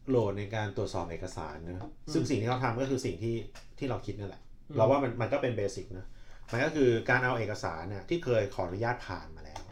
[0.08, 3.34] โหลดในการตรวจสอบเอกสารนะซึ่งสิ่งที่เขาทำก็คือสิ่งที่
[3.78, 6.06] ที่เราคิดนั่นแหละอืมเราว่ามันมันก็เป็นเบสิกนะ
[6.50, 9.62] มันก็คือการเอาเอกสารน่ะที่เคยขออนุญาตผ่านมาแล้ว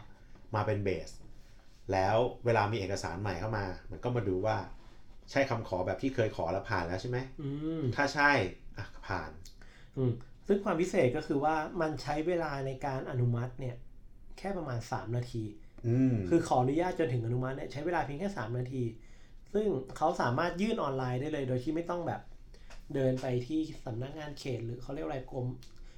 [0.55, 1.09] มาเป็นเบส
[1.91, 2.15] แล้ว
[2.45, 4.57] เวลามีเอกสารใหม่เข้ามา มันก็มาดูว่า
[5.31, 7.49] ใช่คำขอแบบที่เคยขอแล้วผ่านแล้วใช่ไหมอื
[7.81, 8.31] มถ้าใช่
[8.77, 9.31] อะผ่าน
[9.97, 10.11] อืม
[10.47, 13.75] ซึ่งความพิเศษก็คือว่ามันใช้เวลาในการอนุมัติเนี่ย
[14.37, 15.43] แค่ประมาณ 3 นาที
[15.87, 18.83] อืมคือขออนุญาตจนถึงอนุมัติเนี่ยใช้เวลาเพียงแค่ 3 นาที
[19.53, 19.67] ซึ่ง
[19.97, 22.21] เขาสามารถยื่นออนไลน์ได้เลย โดยที่ไม่ต้องแบบ
[22.93, 25.47] เดินไปที่สำนักงานเขต หรือเขาเรียกอะไรกรม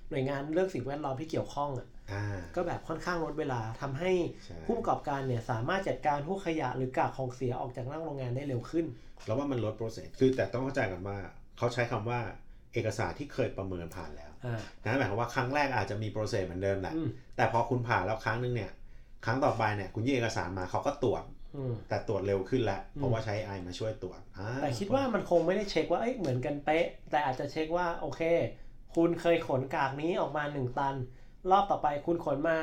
[0.10, 2.24] หน่วยงานเรื่องสิ่งแวดล้อมที่เกี่ยวข้องอะอ่า
[2.55, 4.12] ก็แบบค่อนข้างลดเวลาทำให้
[4.45, 8.86] ใช่ผู้ประกอบการเนี่ยสามารถจัดการพวกขยะหรือกากของเสียออกจากนั่งโรงงานได้เร็วขึ้น
[9.26, 11.18] แล้วว่ามันลดโปรเซสคือแต่ต้องเข้าใจกันว่า
[11.58, 12.20] เขาใช้คำว่า
[12.74, 18.72] เอกสารที่เคยประเมินผ่านแล้วอ่านั่นหมายความว่าครั้งแรกอาจจะมีโปรเซสเหมือนเดิมแหละอืมแต่พอคุณผ่านแล้วครั้งนึงเนี่ย
[19.26, 21.24] ครั้งต่อไปเนี่ยคุณยื่นเอกสารมาเขาก็ตรวจ
[21.55, 28.22] อืมแต่ตรวจเร็วขึ้นแล้วอืมเพราะว่าใช้ AI มาช่วยตรวจอ่าแต่คิดว่ามันคงไม่ได้เช็คว่า เอ้ยเหมือนกันเป๊ะ แต่อาจจะเช็คว่าโอเค
[28.98, 30.95] คุณเคยขนกากนี้ออกมา 1 ตัน
[31.52, 32.58] รอบต่อไปคุณขนมา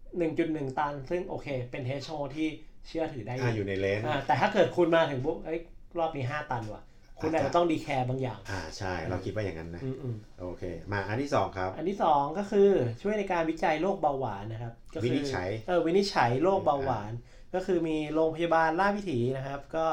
[0.00, 2.48] 1.1 ตัน ซึ่งโอเค เป็นเทสโชที่
[2.86, 5.60] เชื่อถือได้อ่าอยู่ในเลนส์อ่าแต่ถ้าเกิดคุณมาถึงปุ๊บเอ้ย
[5.98, 6.82] รอบนี้ 5 ตันว่ะ
[7.20, 10.62] คุณอาจจะต้องดีแคร์บางอย่าง อ่าใช่ เราคิดว่าอย่างนั้นนะอืมอืมโอเค
[10.92, 12.70] มาอันที่สองครับ อันที่สองก็คือ
[13.02, 17.12] ช่วยในการวิจัยโรคเบาหวานนะครับก็คือวินิจฉัยเออวินิจฉัยโรคเบาหวาน
[17.54, 19.86] ก็คือมีโรงพยาบาลราชวิถีนะครับ ก็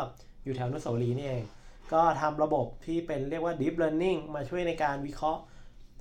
[0.43, 1.43] อยู่แถวอนุสาวรีย์นี่เอง
[1.93, 5.41] ก็ทำระบบที่เป็นเรียกว่า deep learning มาช่วยในการวิเคราะห์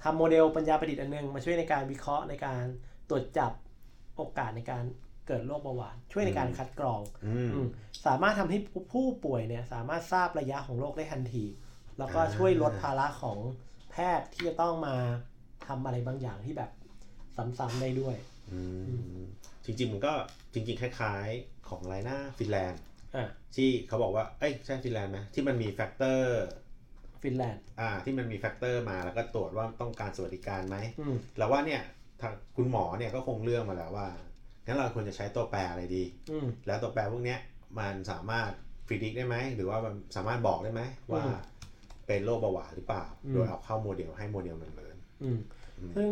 [0.02, 2.64] ทำโมเดลปัญญาประดิษฐ์อันหนึง มาช่วยในการวิเคราะห์ในการ
[3.10, 3.52] ตรวจจับ
[4.16, 4.84] โอกาสในการ
[5.26, 7.68] เกิดโรคเบาหวาน ช่วยในการคัดกรองอืมอืม
[8.06, 8.58] สามารถทำให้
[8.92, 11.44] ผู้ป่วยเนี่ยสามารถทราบระยะของโรคได้ทันที
[11.98, 13.38] แล้วก็อ่าช่วยลดภาระของ
[13.90, 14.96] แพทย์ที่จะต้องมา
[15.66, 16.70] ทำอะไรบางอย่างที่แบบ
[17.58, 18.16] ซ้ำๆได้ด้วย
[18.50, 18.60] อื
[19.20, 19.24] ม
[19.64, 20.12] จริงๆมันก็
[20.52, 22.80] จริง ๆ คล้ายๆของอะไรนะฟินแลนด์
[23.16, 26.42] อะที่เขาบอกว่า เอ้ยใช่ฟินแลนด์ไหมที่มันมี factor
[27.22, 31.82] ฟินแลนด์อ่าที่มันมี factor มาแล้วก็ตรวจว่าต้องการสวัสดิการไหมอืมเราว่าเนี่ย
[32.20, 34.08] ทางคุณหมอเนี่ยก็คงเลือกมาแล้วว่า
[34.66, 37.38] งั้นเราควรจะใช้ตัวแปรอะไรดีอืมแล้วตัวแปรพวกเนี้ย
[37.78, 38.50] มันสามารถ
[38.86, 41.38] predict ได้ไหมหรือว่ามันสามารถบอกได้ไหมว่าอืม
[42.06, 45.38] เป็นโรคเบาหวานหรือเปล่าอืมโดยเอาเข้าโมเดลให้โมเดลมัน learnอืม
[45.78, 46.10] อืมซึ่ง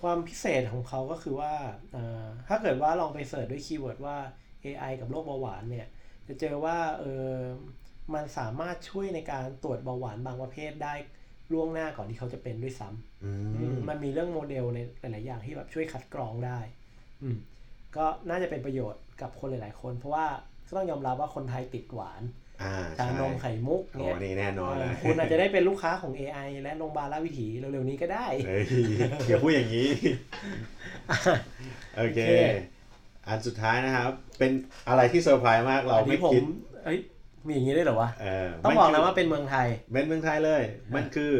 [0.00, 1.52] ความพิเศษของเขาก็คือว่า
[1.94, 4.16] อ่าถ้าเกิดว่าลองไป search ด้วย keyword ว่า
[4.64, 5.86] AI กับโรคเบาหวานเนี่ย
[6.28, 7.30] จะเจอว่าเออ
[8.14, 10.94] มันสามารถช่วยในการตรวจเบาหวานบางประเภทได้
[11.52, 16.58] ล่วงหน้าก่อนที่เขาจะเป็นด้วยซ้ำอือืมมมันมีเรื่องโมเดลในหลาย ๆ อย่างที่แบบช่วยคัดกรองได้
[17.22, 17.36] อืม
[17.96, 20.26] ก็น่าจะเป็นประโยชน์กับคนหลาย ๆ คน เพราะว่า
[20.66, 22.22] ก็ต้องยอมรับว่าคนไทยติดหวาน
[22.62, 28.64] อ่าชานมไข่มุกโอ้เนี่ยนี่แน่นอนเอเลอยคุณอาจจะได้เป็นลูกค้าของ AI และโรงพยาบาลราชวิถีเร็ว ๆ นี้ก็ได้เฮ้ย
[29.28, 29.90] อย่าพูดอย่างนี้
[31.96, 32.42] โอเคโอเค
[33.26, 34.50] อันสุดท้ายนะครับ เป็น
[34.88, 36.42] อะไรที่เซอร์ไพรส์มากเราอันไม่นี้ผมคิด
[36.84, 36.98] เอ้ย
[37.48, 40.62] มีอย่างนี้ได้เหรอวะเออต้องมับอกคืนะว่าเป็นเมืองไทย เป็นเมืองไทยเลย
[40.94, 41.34] มันคือ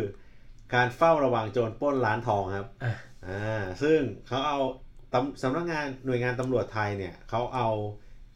[0.74, 2.92] การเฝ้าระวังโจรปล้นร้านทองครับอะ
[3.28, 4.58] อ่าซึ่งเขาเอา
[5.12, 7.68] ตำสำนักงานหน่วยงานตำรวจไทยเนี่ยเขาเอา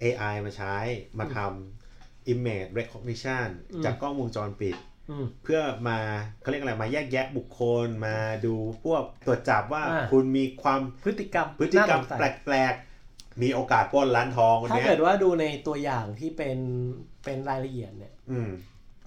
[0.03, 0.77] AI มาใช้
[1.19, 4.77] มาทำ image recognition อืมจากกล้องวงจรปิด
[5.11, 5.99] อืมเพื่อมา
[6.41, 8.17] เขาเรียกอะไรมาแยกแยะบุคคลมา
[8.47, 8.55] ดู
[8.85, 16.59] พวกตรวจจับว่าอ่าคุณมีความพฤติกรรมพฤติกรรมน่าสงสัยแปลกๆ มีโอกาสปล้นร้านทองวันถ้าเนี้ยเกิดว่าดูในตัวอย่างที่เป็น
[17.25, 18.51] เป็นรายละเอียดเนี่ยอืม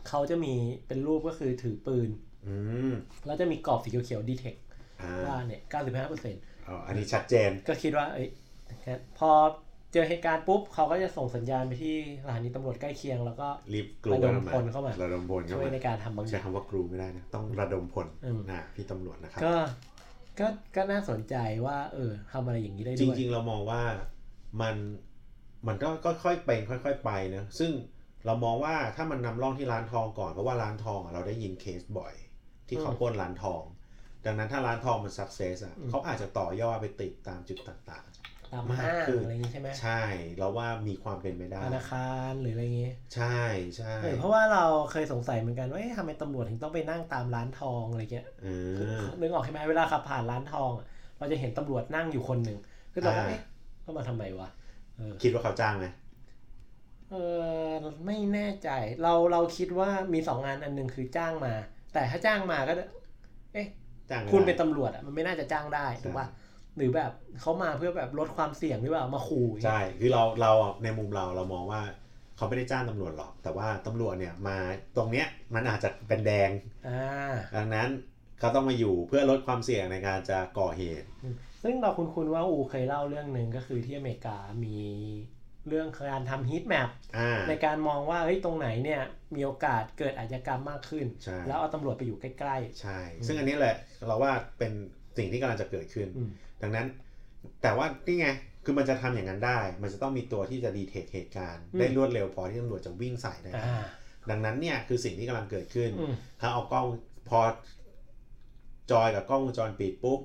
[0.07, 0.53] เขาจะมี
[0.87, 2.09] เป็นรูปก็คือถือปืน
[2.47, 2.55] อื
[2.91, 2.93] ม
[3.25, 4.59] แล้วจะมีกรอบสีเขียวๆ detect
[5.01, 8.29] อ่าว่าเนี่ย95%อ๋ออันนี้ชัดเจนก็คิดว่าเอ้ย
[9.19, 9.31] พอ
[9.93, 19.53] เจอเหตุการณ์ปุ๊บเขาก็จะส่งสัญญาณไปที่สถานีตำรวจใกล้เคียง แล้วก็รีบกรูระดมเข้ามาพลเข้ามาระดมพลเข้าช่วยมาในการทำบางอใช้ย่างคำว่ากรูไม่ได้นะต้องระดมพลอืมนะพี่ตำรวจนะครับก็
[20.39, 21.35] ก็ก็น่าสนใจ
[21.65, 23.81] ว่า เออทำอะไรอย่างนี้ได้จด้วยริง ๆ เรามองว่า
[24.61, 24.75] มัน
[25.67, 25.89] มันก็
[26.23, 27.71] ค่อยๆเป็นค่อย ๆ ไปนะซึ่ง
[28.25, 32.13] เรามองว่าถ้ามันนำร่องที่ร้านทองก่อนเพราะว่าร้านทองอะเราได้ยินเคสบ่อย
[32.67, 33.63] ที่เขาอืมปล้นร้านทอง
[34.25, 38.05] ดังนั้นถ้าร้านทองมันสักเซสอะอืมเขาอาจจะต่อยอดไปติดตามจุดต่าง
[38.51, 40.01] ตามมากห้างขึ้นอะไรอย่างงี้ใช่ไหมใช่
[40.37, 43.41] เราว่ามีความเป็นไปได้ธนาคารหรืออะไรอย่างงี้ ใช่
[43.77, 48.45] ใช่เออเพราะว่าเราเคยสงสัยเหมือนกันว่าเอ๊ะทำไมตำรวจถึงต้องไปนั่งตามร้านทองอะไรเงี้ยเอ
[48.99, 50.85] อนึกออกใช่ไหมเวลาขับผ่านร้านทองอะ
[51.17, 52.57] เราจะเห็นตำรวจนั่งอยู่คนหนึ่ง
[52.93, 53.39] คือเราก็อ่าเอ๊ะ
[53.85, 54.47] ก็มาทำไมวะ
[54.97, 55.85] เออคิดว่าเขาจ้างไหม
[57.11, 57.15] เอ
[57.67, 57.71] อ
[58.05, 58.69] ไม่แน่ใจ
[59.03, 61.53] เราเราคิดว่ามีสองงานอันหนึ่งคือจ้างมา
[61.93, 62.73] แต่ถ้าจ้างมาก็
[63.53, 63.67] เอ๊ะ
[64.09, 66.27] จ้างไม่คุณได้เป็นตำรวจอะมันไม่น่าจะจ้างได้ถูกป่ะ
[66.77, 71.81] หรือแบบเขามาเพื่อแบบลดความเสี่ยงหรือเปล่ามาขู่อย่างเงี้ย ใช่คือเราเราอะในมุมเราเรามองว่า
[72.37, 74.57] เขาไม่ได้จ้างตำรวจหรอก แต่ว่าตำรวจเนี่ยมา
[74.97, 76.49] ตรงเนี้ยมันอาจจะเป็นแดง
[76.87, 77.87] อ่าดังนั้น
[78.39, 81.07] เขาต้องมาอยู่เพื่อลดความเสี่ยงในการจะก่อเหตุ
[81.63, 84.77] ซึ่งเราคุณคุณว่าอูเคยเล่าเรื่องหนึ่งก็คือที่อเมริกามี
[85.67, 89.01] เรื่องการทำฮีทแมปอ่าในการมองว่าเฮ้ยตรงไหนเนี่ย
[89.35, 93.75] มีโอกาสเกิดอาชญากรรมมากขึ้นใช่แล้วเอาตำรวจไปอยู่ใกล้ใช่ ซึ่งอันนี้แหละ
[94.07, 94.71] เราว่าเป็น
[95.17, 96.29] สิ่งที่กำลังจะเกิดขึ้นอืม
[96.61, 96.87] ดังนั้น
[97.61, 98.27] แต่ว่านี่ไง
[98.63, 103.85] คือมันจะทำอย่างนั้นได้ มันจะต้องมีตัวที่จะดีเทคเหตุการณ์ได้รวดเร็วพอที่ตำรวจจะวิ่งใส่ได้ๆอ่า
[104.29, 106.85] ดังนั้นเนี่ยคือสิ่งที่กำลังเกิดขึ้นอืมเขาเอากล้อง
[107.29, 107.39] พอ
[108.91, 110.19] จอยกับกล้องวงจรปิดปุ๊บ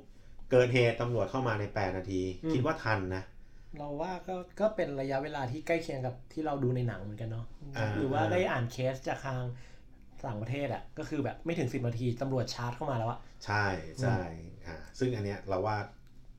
[0.51, 2.23] เกิดเหตุตำรวจเข้ามาใน 8 นาที
[2.53, 3.23] คิดว่าทันนะ
[3.79, 7.47] เราว่าก็ก็เป็นระยะเวลาที่ใกล้เคียงกับที่เราดูในหนังเหมือนกันเนาะ
[7.77, 9.39] อ่าหรือว่าได้อ่านเคสจากทาง
[10.27, 13.65] ต่างประเทศอะ่ะก็คือแบบไม่ถึงสิบนาทีตำรวจชาร์จเข้ามาแล้วอะใช่
[14.03, 14.19] ใช่
[14.67, 15.77] อ่าซึ่งอันเนี้ยเราว่า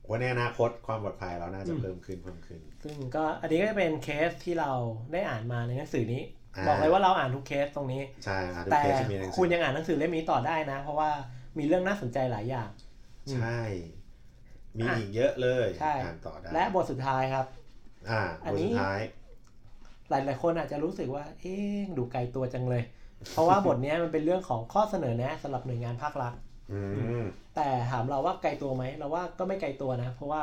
[0.08, 4.70] ว่าในอนาคตความปลอดภัยเราน่าจะอืมเพิ่มขึ้นเพิ่มขึ้น ซึ่งก็อันนี้ก็จะเป็นเคสที่เรา
[5.12, 6.22] ได้อ่านมาในหนังสือนี้
[6.56, 11.10] อ่าบอกเลยว่าเราอ่านทุกเคสตรงนี้ใช่อ่าทุกแต่เคสจะมีหนังสืคุณยังอ่านหนังสือเล่มนี้ต่อได้นะ เพราะว่า
[11.58, 12.70] มีเรื่องน่าสนใจหลายอย่าง
[13.30, 13.58] ใช่
[14.78, 17.46] มีอะอีกเยอะเลยใช่อ่านต่อได้และบทสุดท้ายครับ
[18.10, 19.00] อ่าอันบทนี้สุดท้าย
[20.10, 22.82] หลายหลายๆคนอาจจะรู้สึกว่า เอ๊ะดูไกลตัวจังเลย
[23.30, 26.32] เพราะว่าบทเนี้ยมันเป็นเรื่องของข้อเสนอแนะสำหรับหน่วยงานภาครัฐ
[26.72, 26.80] อื
[27.22, 27.24] ม
[27.56, 30.42] แต่ถามเราว่าไกลตัวไหมเราว่าก็ไม่ไกลตัวนะ เพราะว่า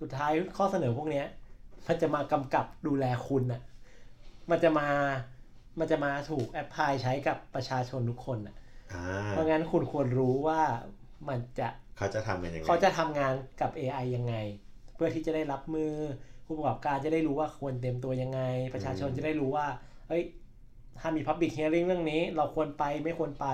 [0.00, 1.26] สุดท้ายข้อเสนอพวกเนี้ย
[1.88, 3.62] มันจะมากำกับดูแลคุณน่ะ
[4.50, 4.88] มันจะมา
[5.78, 8.56] มันจะมาถูกแอพพลายใช้กับประชาชนทุกคนน่ะ
[8.94, 10.62] อ่าเพราะงั้นคุณควรรู้ว่า
[11.28, 11.68] มันจะ
[11.98, 14.34] เขาจะทำกันยังไงเขาจะทำงานกับ AI ยังไง
[14.94, 15.92] เพื่อที่จะได้รับมือ
[16.46, 18.40] ผู้ประกอบการจะได้รู้ว่าควรเตรียมตัวยังไง
[18.74, 19.66] ประชาชนจะได้รู้ว่า
[20.08, 20.22] เอ้ย
[21.00, 23.46] ถ้ามี Public Hearing เรื่องนี้ เราควรไปไม่ควรไป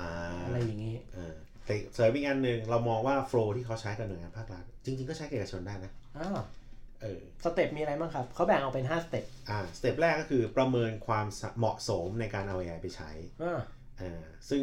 [0.00, 0.10] อ่า
[0.44, 6.38] อะไรอย่างนี้เออแต่เสริมอีกอันหนึ่งเรามองว่า flow ที่เขาใช้กับหน่วยงานภาครัฐจริง ๆ ก็ใช้กับเอกชนได้นะอ้าว
[7.02, 11.26] เออ step มีอะไรบ้างครับ เขาแบ่งออกเป็น 5 stepอ่า step แรกก็คือประเมินความ
[11.58, 13.10] เหมาะสมในการเอา AI ไปใช้
[13.42, 13.60] อ่า
[14.00, 14.62] อ่าซึ่ง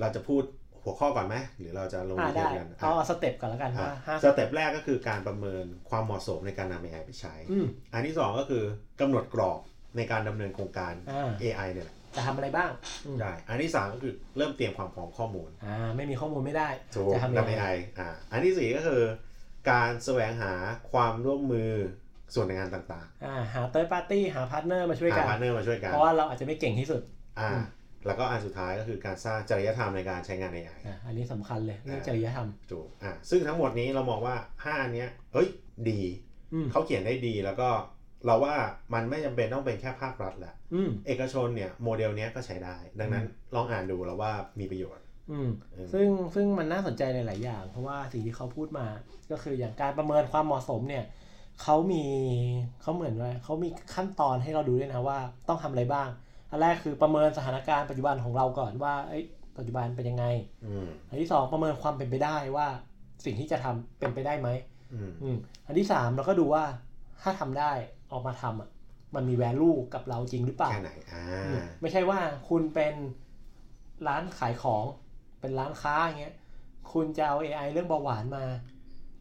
[0.00, 0.42] เราจะพูด
[0.84, 8.62] หัวข้อก่อนไหมหรือเราจะลงอ่า detail ได้กันเอาเอา step ก่อนแล้วกันอ่าว่าห้า stepแรกก็คือการประเมินความเหมาะสมในการนำ AI ไปใช้อืมอันที่สองก็คือ
[9.00, 9.60] กำหนดกรอบ
[9.96, 12.70] ในการดำเนินโครงการอ่า AI เนี่ยแหละจะทำอะไรบ้าง
[13.06, 19.02] อืมได้อันที่สามก็คือเริ่มเตรียมความพร้อมข้อมูลอ่าไม่มีข้อมูลไม่ได้ถูกจะทำยังนำไง AI อ่าอันที่สี่ก็คือ
[19.70, 20.52] การแสวงหา
[20.92, 21.72] ความร่วมมือ
[22.34, 27.02] ส่วนในงานต่างอ่าหา third party หา partner มาช่วยๆกัหา partnerนอร์มาช่วยกันเพราะว่าเราอาจจะไม่เก่งที่สุด
[27.40, 27.64] อ่าอืม
[28.06, 35.48] แล้วก็อันสุดท้ายก็คือการสร้างจริยธรรมในการใช้งาน AI อ่าอันนี้สำคัญเลยเรื่องอ่าจริยธรรม ถูกอ่าซึ่งทั้งหมดนี้เรามองว่าห้าอันเนี้ยเฮ้ย
[35.90, 36.00] ดี
[36.52, 37.68] อืม เขาเขียนได้ดีแล้วก็
[38.26, 38.54] เราว่า
[38.94, 43.24] มันไม่จำเป็นต้องเป็นแค่ภาครัฐแหละอืม เอกชนเนี่ยโมเดลเนี้ยก็ใช้ได้ ดังนั้น
[43.54, 48.86] ลองอ่านดูแล้วว่ามีประโยชน์ อืม เออ ซึ่งซึ่งมันน่าสนใจในหลายอย่าง เพราะว่าสิ่งที่เขาพูดมา
[49.30, 51.04] ก็คืออย่างการประเมินความเหมาะสมเนี่ย
[51.62, 52.04] เขามี
[52.82, 56.08] เขาเหมือนว่าเขามีขั้นตอนให้เราดูด้วยนะว่าต้องทำอะไรบ้าง
[56.50, 59.24] อันแรกคือประเมินสถานการณ์ปัจจุบันของเราก่อนว่าเอ้ย
[59.56, 60.24] ปัจจุบันเป็นยังไง
[60.66, 62.66] อืมอันที่สองประเมินความเป็นไปได้ว่า
[63.24, 64.48] สิ่งที่จะทำเป็นไปได้ไหม
[64.92, 65.36] อืมอืม
[65.66, 66.64] อันที่สามเราก็ดูว่า
[67.22, 67.72] ถ้าทำได้
[68.12, 68.68] ออกมาทำอะ
[69.14, 72.94] มันมี value กับเราจริงหรือเปล่าแค่ไหนอ่าอืมไม่ใช่ว่าคุณเป็น
[74.08, 74.84] ร้านขายของ
[75.40, 76.34] เป็นร้านค้าอย่างเงี้ย
[76.92, 78.44] คุณจะเอา AI เรื่องเบาหวานมา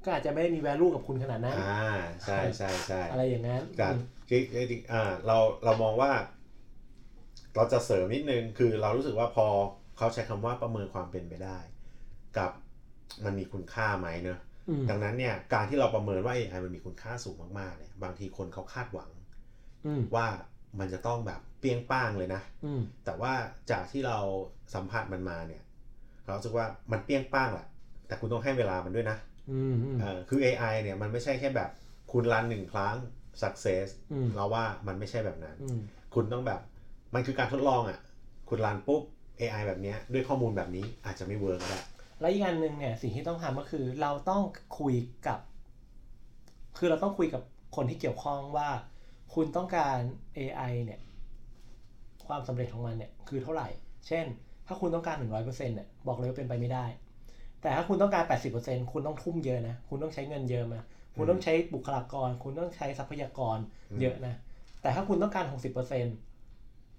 [0.03, 6.11] ก็อาจจะไม่ได้มี value กับคุณขนาดนั้นอ่าใช่ใช่ใช่อะไรอย่างนั้นกับอืมคือคืออ่าเราเรามองว่า
[7.55, 9.47] เราจะเสริมนิดนึงคือเรารู้สึกว่าพอ
[9.97, 11.57] เขาใช้คำว่าประเมินความเป็นไปได้
[12.37, 12.51] กับ
[13.25, 14.39] มันมีคุณค่าไหมเนอะ
[14.69, 19.09] อืมดังนั้นเนี่ยการที่เราประเมินว่า AI มันมีคุณค่าสูงมากๆเนี่ยบางทีคนเขาคาดหวัง
[19.85, 20.27] อืมว่า
[20.79, 23.33] มันจะต้องแบบเปรี้ยงป้างเลยนะอืมแต่ว่า
[23.71, 24.17] จากที่เรา
[24.73, 25.61] สัมผัสมันมาเนี่ย
[26.25, 27.67] เรารู้สึกว่ามันเปรี้ยงป้างแหละ
[28.07, 29.17] แต่คุณต้องให้เวลามันด้วยนะ
[29.51, 31.69] อืมอืมเออคือ AI เนี่ยมันไม่ใช่แค่แบบ
[32.11, 32.95] คุณรันหนึ่งครั้ง
[33.41, 35.79] success อืมเราว่ามันไม่ใช่แบบนั้นอืม
[36.15, 36.59] คุณต้องแบบ
[37.13, 37.99] มันคือการทดลองอะ่ะ
[38.49, 39.01] คุณรันปุ๊บ
[39.39, 41.79] AI แบบนี้ด้วยข้อมูลแบบนี้อาจจะไม่เวิร์กก็ได้
[42.19, 44.41] แล้วอีกอันหนึ่งเนี่ยสิ่งที่ต้องทำก็คือเราต้อง
[44.79, 44.95] คุย
[45.27, 45.39] กับ
[46.77, 47.41] คือเราต้องคุยกับ
[47.75, 48.69] คนที่เกี่ยวข้องว่า
[49.33, 49.97] คุณต้องการ
[50.37, 50.99] AI เนี่ย
[52.27, 53.67] ความสำเร็จของมันเนี่ยคือเท่าไหร่
[54.07, 54.25] เช่น
[54.67, 56.85] ถ้าคุณต้องการ 100%เนี่ยบอกเลยว่าเป็นไปไม่ได้
[57.61, 58.23] แต่ถ้าคุณต้องการ
[58.59, 60.79] 80%คุณต้องทุ่มเยอะนะ คุณต้องใช้เงินเยอะมา
[61.15, 63.57] คุณต้องใช้บุคลากร คุณต้องใช้ทรัพยากร
[64.01, 64.35] เยอะนะ
[64.81, 66.28] แต่ถ้าคุณต้องการ 60%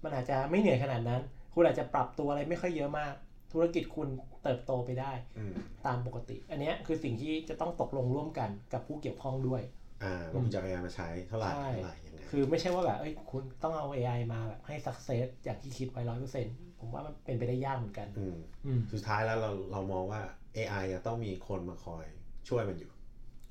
[0.03, 1.21] มันอาจจะไม่เหนื่อยขนาดนั้น
[1.53, 3.13] คุณอาจจะปรับตัวอะไรไม่ค่อยเยอะมาก
[3.51, 4.07] ธุรกิจคุณ
[4.43, 5.53] เติบโตไปได้อืม
[5.85, 9.61] ตามปกติ อันเนี้ยคือสิ่งที่จะต้องตกลงร่วมกันกับผู้เกี่ยวข้องด้วย
[10.03, 20.21] อ่าว่าคุณจะเอา AI มาใช้เท่าไหร่ใช่เท่าไหร่ยังไงคือไม่ใช่ว่าแบบเอ้ยคุณต้องเอา AI มาแบบให้ success อย่างที่คิดไว้ร้อยเปอร์เซ็นต์ผมว่ามันเป็นไปได้ยากเหมือนกันอืมอืมสุดท้ายแล้วเราเรามองว่า
[20.57, 22.05] AI จะต้องมีคนมาคอย
[22.49, 22.91] ช่วยมันอยู่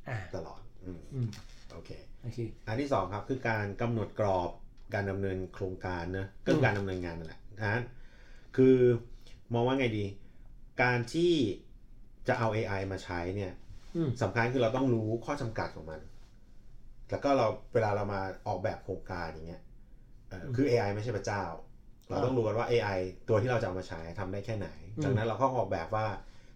[0.08, 1.28] อ่าตลอดอืมอืม
[1.72, 1.90] โอเค
[2.22, 4.50] โอเคอันที่สองครับคือการกำหนดกรอบ
[4.94, 7.82] การดำเนินโครงการเนอะก็คือการดำเนินงานนั่นแหละนะ
[8.56, 8.76] คือ
[9.54, 10.04] มองว่าไงดี
[10.82, 11.32] การที่
[12.28, 13.52] จะเอา AI มาใช้เนี่ย
[13.96, 16.00] อืมสำคัญคือเราต้องรู้ข้อจำกัดของมัน
[17.10, 19.62] แล้วก็เราเวลาเรามาออกแบบโครงการอย่างเงี้ย
[20.28, 21.42] เอ่อคือ AI ไม่ใช่พระเจ้า
[22.08, 26.06] เราต้องรู้กันว่า AI ตัวที่เราจะเอามาใช้ทำได้แค่ไหนอืมจากนั้นเราก็ออกแบบว่า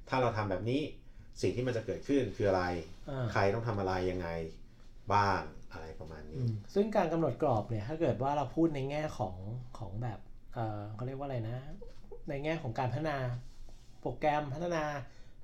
[0.08, 0.80] ถ้าเราทำแบบนี้
[1.42, 2.64] สิ่งที่มันจะเกิดขึ้นคืออะไร
[3.10, 4.28] อ่าใครต้องทำอะไรยังไง
[5.14, 5.40] บ้าง
[5.74, 9.36] อะไรประมาณอืนี้มซึ่งการกำหนดกรอบเนี่ย ถ้าเกิดว่าเราพูดในแง่ของ
[9.78, 10.18] ของแบบ
[10.54, 11.56] เออเขาเรียกว่าอะไรนะ
[12.28, 13.16] ในแง่ของการพัฒนา
[14.00, 14.82] โปรแกรมพัฒนา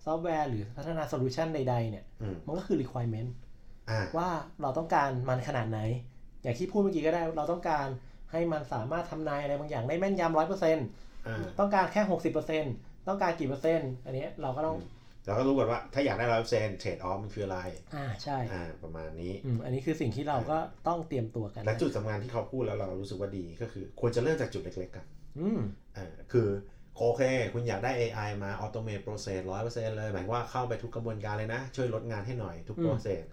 [0.04, 3.30] ซอฟต์แวร์หรือพัฒนา solution ใด ๆ เนี่ยอืมมันก็คือ requirement
[3.90, 4.28] อ่าว่า
[4.62, 5.80] เราต้องการมันขนาดไหน
[6.42, 7.86] อย่างที่พูดเมื่อกี้ก็ได้เราต้องการ
[8.32, 10.86] ให้มันสามารถทำนายอะไรบางอย่างได้แม่นยำร้อยเปอร์เซ็นต์
[11.26, 12.74] อ่าต้องการแค่หกสิบเปอร์เซ็นต์
[13.08, 14.76] ต้องการกี่เปอร์เซ็นต์อันเนี้ยเราก็ต้อง
[15.30, 17.58] เราก็รู้ก่อนว่าถ้าอยากได้ร้อยเปอร์เซ็นต์ trade-off มันคืออะไร
[17.94, 20.58] อ่าใช่อ่าประมาณนี้อืมอันนี้คือสิ่งที่เราก็
[20.88, 25.04] ต้องเตรียมตัวกันและนะจุดสำคัญที่เขาพูดแล้วเรารู้สึกว่าดีก็คือ ควรจะเริ่มจากจุดเล็กๆกัน
[25.38, 25.60] อืม
[25.96, 26.48] อ่าคือ
[26.96, 27.22] โอเค
[27.52, 33.24] คุณอยากได้ AI มา automate process ร้อยเปอร์เซ็นต์เลย หมายความว่าเข้าไปทุกกระบวนการเลยนะ ช่วยลดงานให้หน่อยทุก process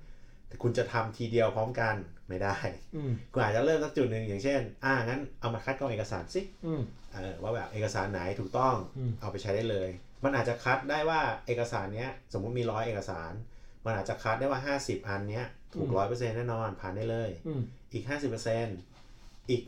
[0.47, 1.95] แต่คุณจะทำทีเดียวพร้อมกัน
[2.29, 2.55] ไม่ได้
[2.95, 6.81] อืมคุณอาจจะเริ่มสักจุดหนึ่งอย่างเช่น อ่างั้นเอามาคัดกรองเอกสารสิอืม
[7.13, 9.89] เออว่าแบบเอกสารไหนถูกต้องอืมเอาไปใช้ได้เลย
[10.23, 13.31] มันอาจจะคัดได้ว่าเอกสารเนี้ยสมมุติมีร้อยเอกสาร
[13.85, 17.61] มันอาจจะคัดได้ว่า50อันเนี้ยถูกร้อยเปอร์เซ็นต์แน่นอนผ่านได้เลยอืม
[17.93, 18.03] อีก
[18.71, 19.61] 50%อีก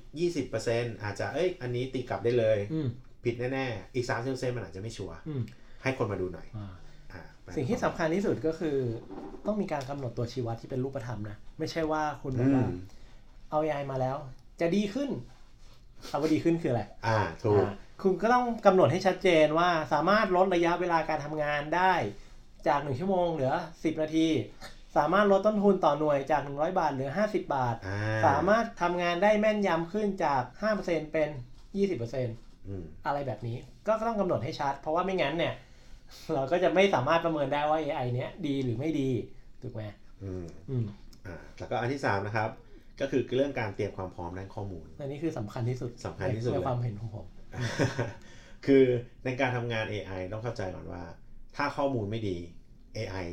[0.49, 2.87] 20%อาจจะเอ้ยอันนี้ตีกลับได้เลยอืม
[3.23, 5.41] ผิดแน่ๆอีก30%มันอาจจะไม่ชัวร์อืม
[5.83, 6.67] ให้คนมาดูหน่อยอ่า
[7.13, 7.23] อ่า
[7.55, 8.77] สิ่งที่สำคัญที่สุดก็คือ
[9.45, 12.65] ต้องมีการกำหนดตัวชี้วัดที่เป็นรูปธรรมนะ ไม่ใช่ว่าคุณแบอืบมว่า
[13.49, 14.17] เอา AI มาแล้ว
[14.61, 15.09] จะดีขึ้น
[16.09, 17.71] คำว่าดีขึ้นคืออะไรอ่าถูกอ่า
[18.01, 21.93] คุณก็ต้องกำหนดให้ชัดเจนว่าสามารถลดระยะเวลาการทำงานได้
[22.67, 24.27] จาก 1 ชั่วโมงเหลือ 10 นาที
[24.97, 30.41] สามารถลดต้นทุนต่อหน่วยจาก 100 บาทเหลือ 50 บาทอ่าสามารถทำงานได้แม่นยำขึ้นจาก
[30.77, 31.29] 5%เป็น
[31.97, 35.53] 20%อืมอะไรแบบนี้ก็ต้องกำหนดให้ชัด เพราะว่าไม่งั้นเนี่ย
[36.33, 39.09] เราก็จะไม่สามารถประเมินได้ว่า AI เนี้ยดีหรือไม่ดี
[39.61, 39.83] ถูกไหม
[40.23, 40.85] อืมอืม
[41.25, 42.49] อ่าแล้วก็อันที่สามนะครับ
[43.01, 47.25] ก็คือเรื่องการเตรียมความพร้อมด้านข้อมูล อันนี้คือสำคัญที่สุดสำคัญที่สุดในเลยความเห็นของผม
[48.65, 48.83] คือ
[49.25, 51.03] ในการทำงาน AI ต้องเข้าใจก่อนว่า
[51.55, 52.37] ถ้าข้อมูลไม่ดี
[52.97, 53.27] AI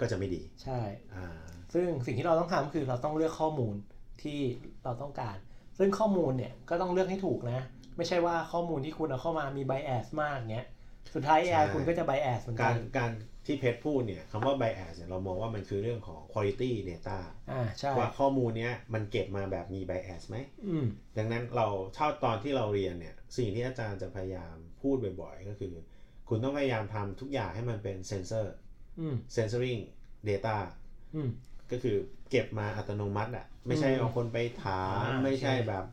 [0.00, 0.80] ก็จะไม่ดี ใช่
[1.14, 1.26] อ่า
[1.74, 3.74] ซึ่งสิ่งที่เราต้องทำคือเราต้องเลือกข้อมูล
[4.22, 4.40] ที่
[4.84, 5.36] เราต้องการ
[5.78, 7.60] ซึ่งข้อมูลเนี่ยก็ต้องเลือกให้ถูกนะ
[7.96, 10.66] ไม่ใช่ว่าข้อมูลที่คุณเอาเข้ามามี bias มากเงี้ย
[11.14, 13.10] สุดท้าย AI คุณก็จะ bias เหมือนกากัรนการ
[13.46, 17.18] ที่เพชรพูดเนี่ยคำว่า bias เนี่ยเรามองว่ามันคือเรื่องของ quality data
[17.50, 20.86] อ่าใช่ว่าข้อมูลเนี้ยมันเก็บมาแบบมี bias ไหมอืม
[21.18, 25.72] ดังนั้นเราเช่าตอนที่เราเรียนเนี่ย สิ่งที่อาจารย์จะพยายามพูดบ่อยๆ ก็คือ
[26.28, 28.54] คุณต้องพยายามทำทุกอย่างให้มันเป็นเซนเซอร์
[29.00, 29.80] อืม censoring
[30.28, 30.56] data
[31.14, 31.30] อืม
[31.70, 31.96] ก็คือ
[32.30, 35.84] เก็บมาอัตโนมัติอะ ไม่ใช่อืมเอาคนไปถามอ่าไม่ใช่ใช่แบบ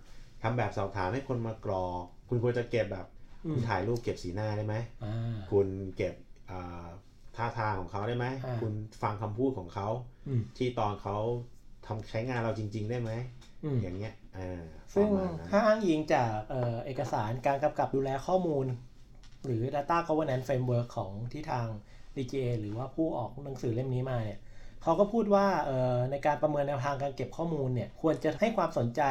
[0.41, 3.05] ทำแบบสอบถามให้คนมากรอก คุณควรจะเก็บแบบ
[3.45, 6.13] อืคุมณถ่ายรูปเก็บสีหน้าได้ไหมอ่าคุณเก็บ
[6.51, 6.87] อ่า
[7.35, 8.71] ท่าทางของเขาได้ไหมอ่าคุณ
[9.01, 9.87] ฟังคำพูดของเขา
[10.27, 11.17] อืมที่ตอนเขา
[11.85, 13.11] ทำใช้งานเราจริง ๆ ได้ไหม
[13.63, 18.65] อืมอย่างเงี้ยอ่าซึ่งประมาณนั้นถ้าอ้างอิงจากเอ่อเอกสารการกำกับดูแลข้อมูล
[19.45, 21.67] หรือ Data Governance Framework ของที่ทาง
[22.15, 24.39] DGA หรือว่าผู้ออกหนังสือเล่มนี้มาเนี่ย
[24.83, 29.01] เขาก็พูดว่าเอ่อในการประเมินแนวทางการเก็บข้อมูลเนี่ยควรจะให้ความสนใจ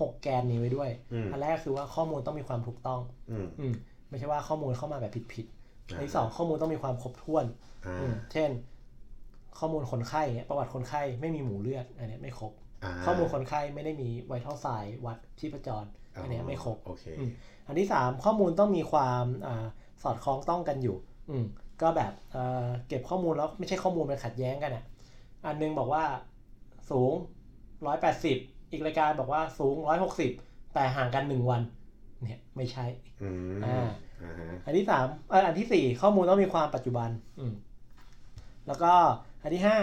[0.00, 3.00] 6 แกนนี้ไว้ด้วยอืมอันแรกคือว่าข้อมูลต้องมีความถูกต้อง
[3.30, 3.74] อืมอืม
[4.08, 7.44] ไม่ใช่ว่าข้อมูลเข้ามาแบบผิดๆอ่าอันที่สองข้อมูลต้องมีความครบถ้วน
[7.86, 8.50] อ่าอืมเช่น
[9.58, 12.65] ข้อมูลคนไข้เนี่ยประวัติคนไข้ไม่มีหมูเลือดอันเนี้ยไม่ครบา
[13.04, 14.68] ข้อมูลคนไข้ไม่ได้มีไวท์เท่าไซ
[15.06, 15.84] วัดชีพจร
[16.22, 17.30] อันเนี้ยไม่ครบโอเคอืม
[17.66, 19.66] อันที่สามข้อมูลต้องมีความอา
[20.02, 20.96] สอดคล้องต้องกันอยู่
[21.30, 21.46] อืม
[21.82, 24.84] ก็แบบเอ่อเก็บข้อมูลแล้วไม่ใช่ข้อมูลมันขัดแย้งกันอะ
[25.46, 26.04] อันหนึงบอกว่า
[26.90, 27.12] สูง
[27.86, 28.36] ร้อยแปดสิบ
[28.70, 30.30] อีกรายการบอกว่าสูงร้อยหกสิบ
[30.74, 31.62] แต่ห่างกันหนึ่งวัน
[32.22, 32.86] เนี่ยไม่ใช่
[33.22, 33.88] อืมอ่า
[34.22, 37.10] อ่าฮะอันที่สามเอออันที่สี่ข้อมูลต้องมีความปัจจุบัน
[37.40, 37.54] อืม
[38.66, 38.92] แล้วก็
[39.42, 39.78] อันที่ห้า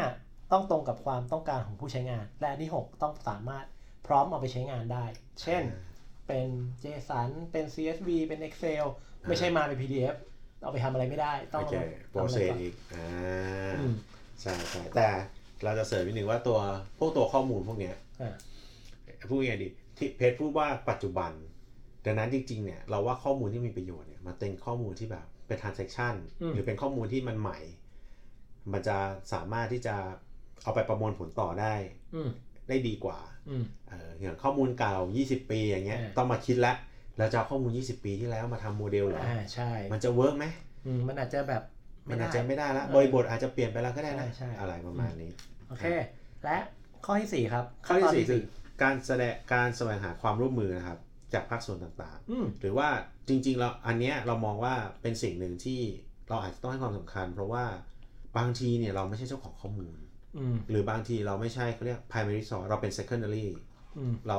[0.53, 3.65] ต้องตรงกับความต้องการของผู้ใช้งาน และอันที่หกต้องสามารถ
[4.07, 5.05] พร้อมเอาไปใช้งานได้
[5.41, 5.63] เช่น
[6.27, 6.47] เป็น
[6.83, 8.85] JSON เป็น CSV เป็น Excel
[9.29, 10.15] ไม่ใช่มาเป็น PDF
[10.61, 11.75] เอาไปทำอะไรไม่ได้ ต้องโอเค
[12.09, 13.07] เอาโปรทำอะเซไรสก่อนอีกอ่า
[13.75, 13.93] อืม
[14.41, 15.07] ใช่ใช่แต่
[15.63, 16.59] เราจะเสริมนิดนึงว่าตัว
[16.99, 18.35] พวกตัวข้อมูลพวกเนี้ยอ่า
[19.29, 21.31] พูดยังไงดีที่เพจพูดว่าปัจจุบัน
[22.05, 27.59] ดังนั้นจริงๆเนี่ยเราว่าข้อมูลที่มีประโยชน์เนี่ยมันเป็นข้อมูลที่แบบเป็น transaction อืมหรือเป็นข้อมูลที่มันใหม่
[28.71, 28.97] มันจะ
[29.33, 29.95] สามารถที่จะ
[30.63, 31.73] เอาไปประมวลผลต่อได้
[32.15, 32.29] อืม
[32.69, 36.73] ได้ดีกว่าอืมเอออย่างข้อมูลเก่า 20 ปีอย่างเงี้ยอ่าต้องมาคิดละ
[37.17, 40.45] เราจะเอาข้อมูล 20 ปีที่แล้วมาทำโมเดลเหรออ่าใช่ มันจะ work ไหม
[40.85, 41.63] อืมมันอาจจะแบบ
[42.09, 45.31] มันอาจจะไม่ได้ละเออบริบทอาจจะเปลี่ยนไปแล้วก็ได้นะใช่ใช่อะไรประมาณนี้
[45.67, 45.85] โอเค
[46.43, 46.57] และ
[47.05, 48.43] ข้อที่สี่ครับ ข้อที่ตนสี่คือ
[48.83, 50.99] การแสดงการแสวงหาความร่วมมือนะครับ
[51.33, 52.89] จากภาคส่วนต่างอืมๆหรือว่า
[53.27, 55.81] จริงๆเราอันเนี้ยเรามองว่าเป็นสิ่งหนึ่งที่
[56.29, 57.65] เราอาจจะต้องให้ความสำคัญ เพราะว่า
[58.37, 60.02] บางทีเนี่ยเราไม่ใช่เจ้าของข้อมูลอืม
[60.69, 63.45] หรือบางทีเราไม่ใช่เขาเรียก primary source เราเป็น secondary
[63.97, 64.37] อืมเรา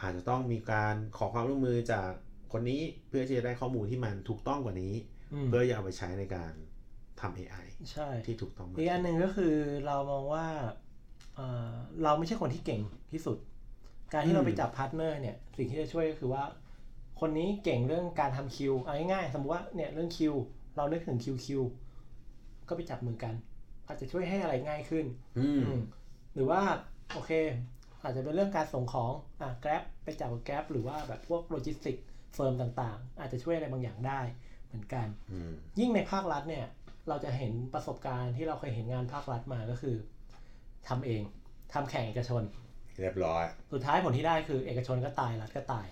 [0.00, 2.08] อาจจะต้องมีการขอความร่วมมือจาก
[2.52, 4.94] คนนี้เพื่อที่จะได้ข้อมูลที่มันถูกต้องกว่านี้
[5.32, 6.52] อืมเพื่อจะเอาไปใช้ในการ
[7.20, 9.54] ทำ AI ใช่ที่ถูกต้องมากอีกอันหนึ่งก็คือ
[9.86, 10.46] เรามองว่า
[11.34, 11.72] เอ่อ
[12.02, 13.38] เราไม่ใช่คนที่เก่งที่สุด
[14.12, 16.44] การที่เราไปจับ partner เนี่ยสิ่งที่จะช่วยก็คือว่า
[17.20, 20.34] คนนี้เก่งเรื่องการทำคิวเอาง่ายๆสมมติว่าเนี่ยเรื่องคิว
[20.76, 21.62] เรานึกถึง QueQ
[22.68, 23.34] ก็ไปจับมือกัน
[23.88, 25.06] อาจจะช่วยให้อะไรง่ายขึ้น
[25.38, 25.82] อืมอืม
[26.34, 26.60] หรือว่า
[27.12, 27.30] โอเค
[28.02, 31.96] อาจจะเป็นเรื่องการส่งของอะ Grab ไปจับกับ Grab หรือว่าแบบพวก logistic
[32.34, 34.20] firm ต่างๆ อาจจะช่วยอะไรบางอย่างได้
[34.66, 36.66] เหมือนกันอืมยิ่งในภาครัฐเนี่ย
[37.08, 39.96] เราจะเห็นประสบการณ์ที่เราเคยเห็นงานภาครัฐมาก็คือ
[40.88, 41.22] ทำเอง
[41.74, 42.42] ทำแข่งเอกชน
[43.00, 45.86] เรียบร้อย สุดท้ายผลที่ได้คือเอกชนก็ตายรัฐก็ตาย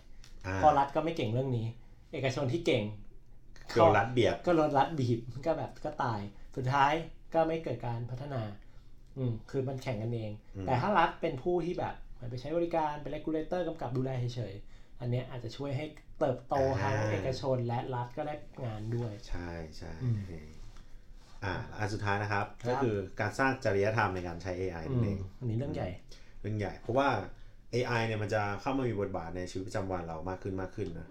[0.46, 1.66] อ่าเพอรัฐก็ไม่เก่งเรื่องนี้
[2.12, 2.84] เอกชนที่เก่ง
[3.74, 6.20] โดนรัดเบียดก็โดนรัฐบีบก็แบบก็ตาย
[6.56, 6.92] สุดท้าย
[7.34, 8.42] ก็ไม่เกิดการพัฒนา
[9.18, 15.84] อืมคือมันแข่งกันเองอืมแต่ถ้ารัฐเป็นผู้ที่แบบเหมือนไปใช้บริการเป็น regulator กำกับดูแลเฉยๆ อันเนี้ยอาจจะช่วยให้
[16.18, 20.18] เติบโตทั้งเอกชนและรัฐก็ได้งานด้วย ใช่ใช่อืม
[21.44, 25.88] อ่าอันสุดท้ายนะครับครับ ก็คือการสร้างจริยธรรมในการใช้ AI อืนั่นมเองอันนี้เรื่องใหญ่
[26.40, 27.08] เรื่องใหญ่ เพราะว่า
[27.74, 31.08] AI เนี่ยมันจะเข้ามามีบทบาทในชีวิตประจำวันเรามากขึ้นมากขึ้นนะ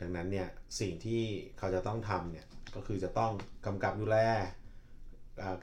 [0.00, 0.48] ดังนั้นเนี่ย
[0.80, 1.22] สิ่งที่
[1.58, 3.32] เขาจะต้องทำเนี่ยก็คือจะต้อง
[3.66, 4.38] กำกับดูแลอ่า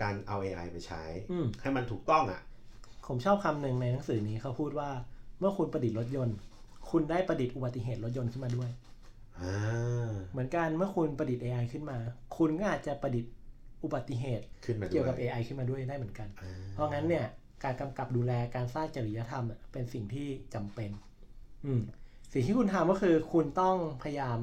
[0.02, 2.42] การเอา AI ไปใช้อืมให้มันถูกต้องอะ
[3.08, 4.90] ผมชอบคำหนึ่งในหนังสือนี้เขาพูดว่า
[5.40, 6.38] เมื่อคุณประดิษฐ์รถยนต์
[6.90, 8.70] คุณได้ประดิษฐ์อุบัติเหตุรถยนต์ขึ้นมาด้วย
[9.40, 11.98] อ่าเหมือนกันเมื่อคุณประดิษฐ์ AI ขึ้นมา
[12.38, 13.32] คุณก็อาจจะประดิษฐ์
[13.84, 17.26] อุบัติเหตุขึ้นมาด้วยเกี่ยวกับ AI ขึ้นมาด้วยได้เหมือนกันอ่าเพราะงั้นเนี่ย
[17.64, 20.90] การกำกับดูแลการสร้างจริยธรรมอะเป็นสิ่งที่จำเป็น
[21.66, 21.82] อืม
[22.34, 24.40] สิ่งที่คุณทำก็คือคุณต้องพยายาม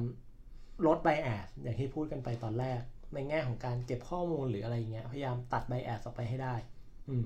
[0.87, 2.81] ลดไบแอสอย่างที่พูดกันไปตอนแรก
[3.15, 6.55] ในแง่ของการเก็บข้อมูลหรืออะไรอย่างเงี้ยพยายามตัดไบแอสออกไปให้ได้
[7.09, 7.23] อืม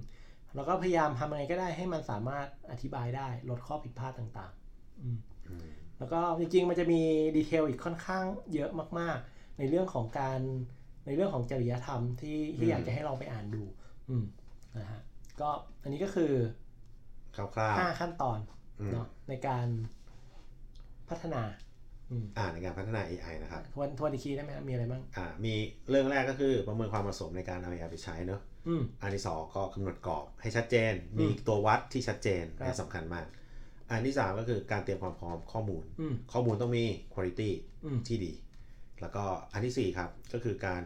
[0.56, 5.18] แล้วก็พยายามทำยังไงก็ได้ให้มันสามารถอธิบายได้ลดข้อผิดพลาดต่างๆอืม
[5.48, 5.68] อืม
[5.98, 7.02] แล้วก็จริงๆ มันจะมี
[7.38, 8.24] ดีเทลอีกค่อนข้าง
[8.54, 8.70] เยอะ
[9.00, 10.40] มากๆ ในเรื่องของการ
[11.06, 13.64] ในเรื่องของจริยธรรมที่ที่อยากจะให้เราไปอ่านดู
[14.10, 14.24] อืม
[14.78, 15.02] นะฮะ
[15.40, 15.50] ก็
[15.82, 16.34] อันนี้ก็คือ
[17.36, 18.40] คร่าว5ขั้นตอน
[18.80, 19.68] อืมเนาะในการ
[21.10, 21.42] พัฒนา
[22.12, 25.54] อืมๆอ่าในการพัฒนา AI นะครับทวนทวนอีกทีได้ไหมครับมีอะไรบ้างอ่ามี
[25.90, 33.26] เรื่องแรกก็คือประเมินความเหมาะสมในการเอา AI ไปใช้เนอะอืมอันที่สองก็กำหนดกรอบให้ชัดเจนอืมมีตัววัดที่ชัดเจนครับและสำคัญมาก
[33.90, 37.42] อันที่สามก็คือการเตรียมความพร้อมข้อมูลอืมข้อมูลต้องมีคุณภาพ
[37.86, 38.34] อืมที่ดี
[39.02, 40.82] แล้วก็อันที่สี่ครับก็คือการ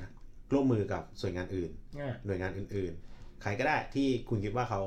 [0.53, 4.81] ร่วมมือกับส่วนงานอื่นอ่าหน่วยงานอื่น ๆ ใครก็ได้ที่คุณคิดว่าเขา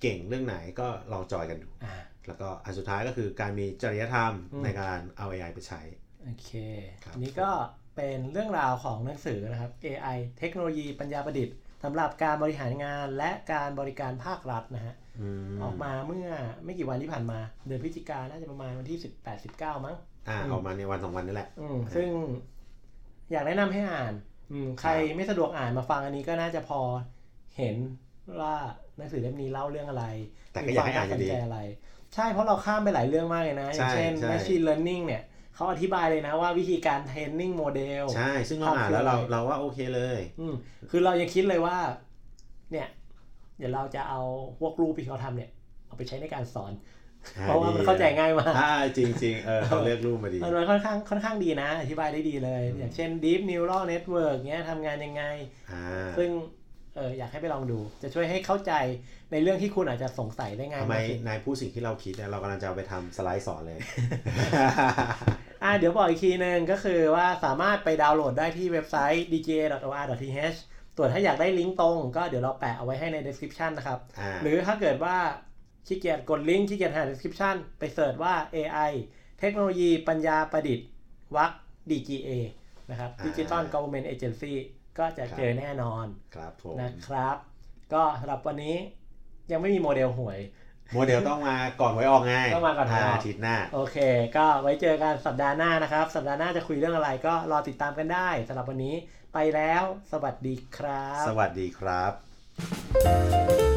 [0.00, 1.94] เก่งเรื่องไหนก็ลองจอยกันดูอ่า
[2.28, 5.80] แล้วก็อันสุดท้ายก็คือการมีจริยธรรมอืมในการเอา AI ไปใช้
[6.24, 6.50] โอเค
[7.04, 7.50] ครับอันนี้ก็
[7.96, 16.28] เป็นเรื่องราวของหนังสือนะครับ AI เทคโนโลยีปัญญาประดิษฐ์สำหรับการบริหารงานและการบริการภาครัฐนะฮะอืมออกมาเมื่อ
[16.64, 19.96] ไม่กี่วันที่ผ่านมา เดือนพฤศจิกายนน่าจะประมาณวันที่ 18 19 มั้ง
[20.28, 22.08] อ่าอืมออกมาในวันสองวันนี่แหละอืมซึ่ง
[23.30, 24.14] อยากแนะนำให้อ่าน
[24.52, 26.80] อืมใครไม่สะดวกอ่านมาฟังอันนี้ก็น่าจะพอ
[27.58, 27.76] เห็น
[28.40, 28.54] ว่า
[28.96, 30.04] หนังสือเล่มนี้เล่าเรื่องอะไร
[30.52, 31.58] แต่ก็อยากให้อ่านอยู่ดีมีควมสใจอะไร
[32.14, 35.22] ใช่เพราะเราข้ามไปหลายเรื่องมากเลยนะ อย่างเช่นใช่ machine learning เนี่ย
[35.54, 40.54] เขาอธิบายเลยนะว่าวิธีการ training โมเดลใช่ ซึ่งเราอ่านแล้วเราเราว่าโอเคเลย อืม
[40.90, 41.76] คือเรายังคิดเลยว่า
[42.72, 42.88] เนี่ย
[43.58, 44.20] เดี๋ยวเราจะเอา
[44.60, 45.50] พวกรูปที่เขาทำเนี่ย
[45.86, 46.72] เอาไปใช้ในการสอน
[47.42, 55.24] เพราะว่ามันเข้าใจง่ายมากอ่าจริงจริงๆเออเขาเลือกรูปมาดีมันค่อนข้างค่อนข้างดีนะ อธิบายได้ดีเลยอืมอย่างเช่น deep neural network เนี้ยทำงานยังไง
[55.72, 55.84] อ่า
[56.18, 56.30] ซึ่ง
[56.98, 58.72] เอออยากให้ไปลองดู จะช่วยให้เข้าใจ
[59.32, 63.78] ในเรื่องที่คุณอาจจะสงสัยได้ง่ายทำไมมากขึ้นนายพูดสิ่งที่เราคิดเนี่ยเรากำลังจะเอาไปทำสไลด์สอนเลย
[65.64, 70.58] อ่าเดี๋ยวบอกอีกทีหนึ่งก็คือว่าสามารถไปดาวน์โหลดได้ที่เว็บไซต์ dja.or.th
[70.96, 75.16] ส่วนถ้าอยากได้ลิงก์ตรงก็เดี๋ยวเราแปะเอาไว้ให้ใน description นะครับอ่าหรือถ้าเกิดว่า
[75.86, 78.92] ขี้เกียจกดลิงก์ขี้เกียจหา description ไปเสิร์ชว่า AI
[79.40, 80.86] เทคโนโลยีปัญญาประดิษฐ์
[81.36, 81.52] วัก
[81.90, 82.30] DGA
[82.90, 84.54] นะครับ Digital Government Agency
[84.98, 87.36] ก็จะเจอแน่นอนครับผมนะครับ
[87.94, 88.76] ก็สำหรับวันนี้
[89.52, 90.38] ยังไม่มีโมเดลหวย
[90.94, 93.96] โมเดลต้องมาก่อนไว้ออกไงต้องมาก่อนหวยออกอาทิตย์หน้า โอเค
[94.36, 98.94] ก็ไว้เจอกันสัปดาห์หน้านะครับ สัปดาห์หน้าจะคุยเรื่องอะไรก็รอติดตามกันได้สำหรับวันนี้
[99.34, 99.82] ไปแล้ว
[100.12, 103.67] สวัสดีครับ สวัสดีครับ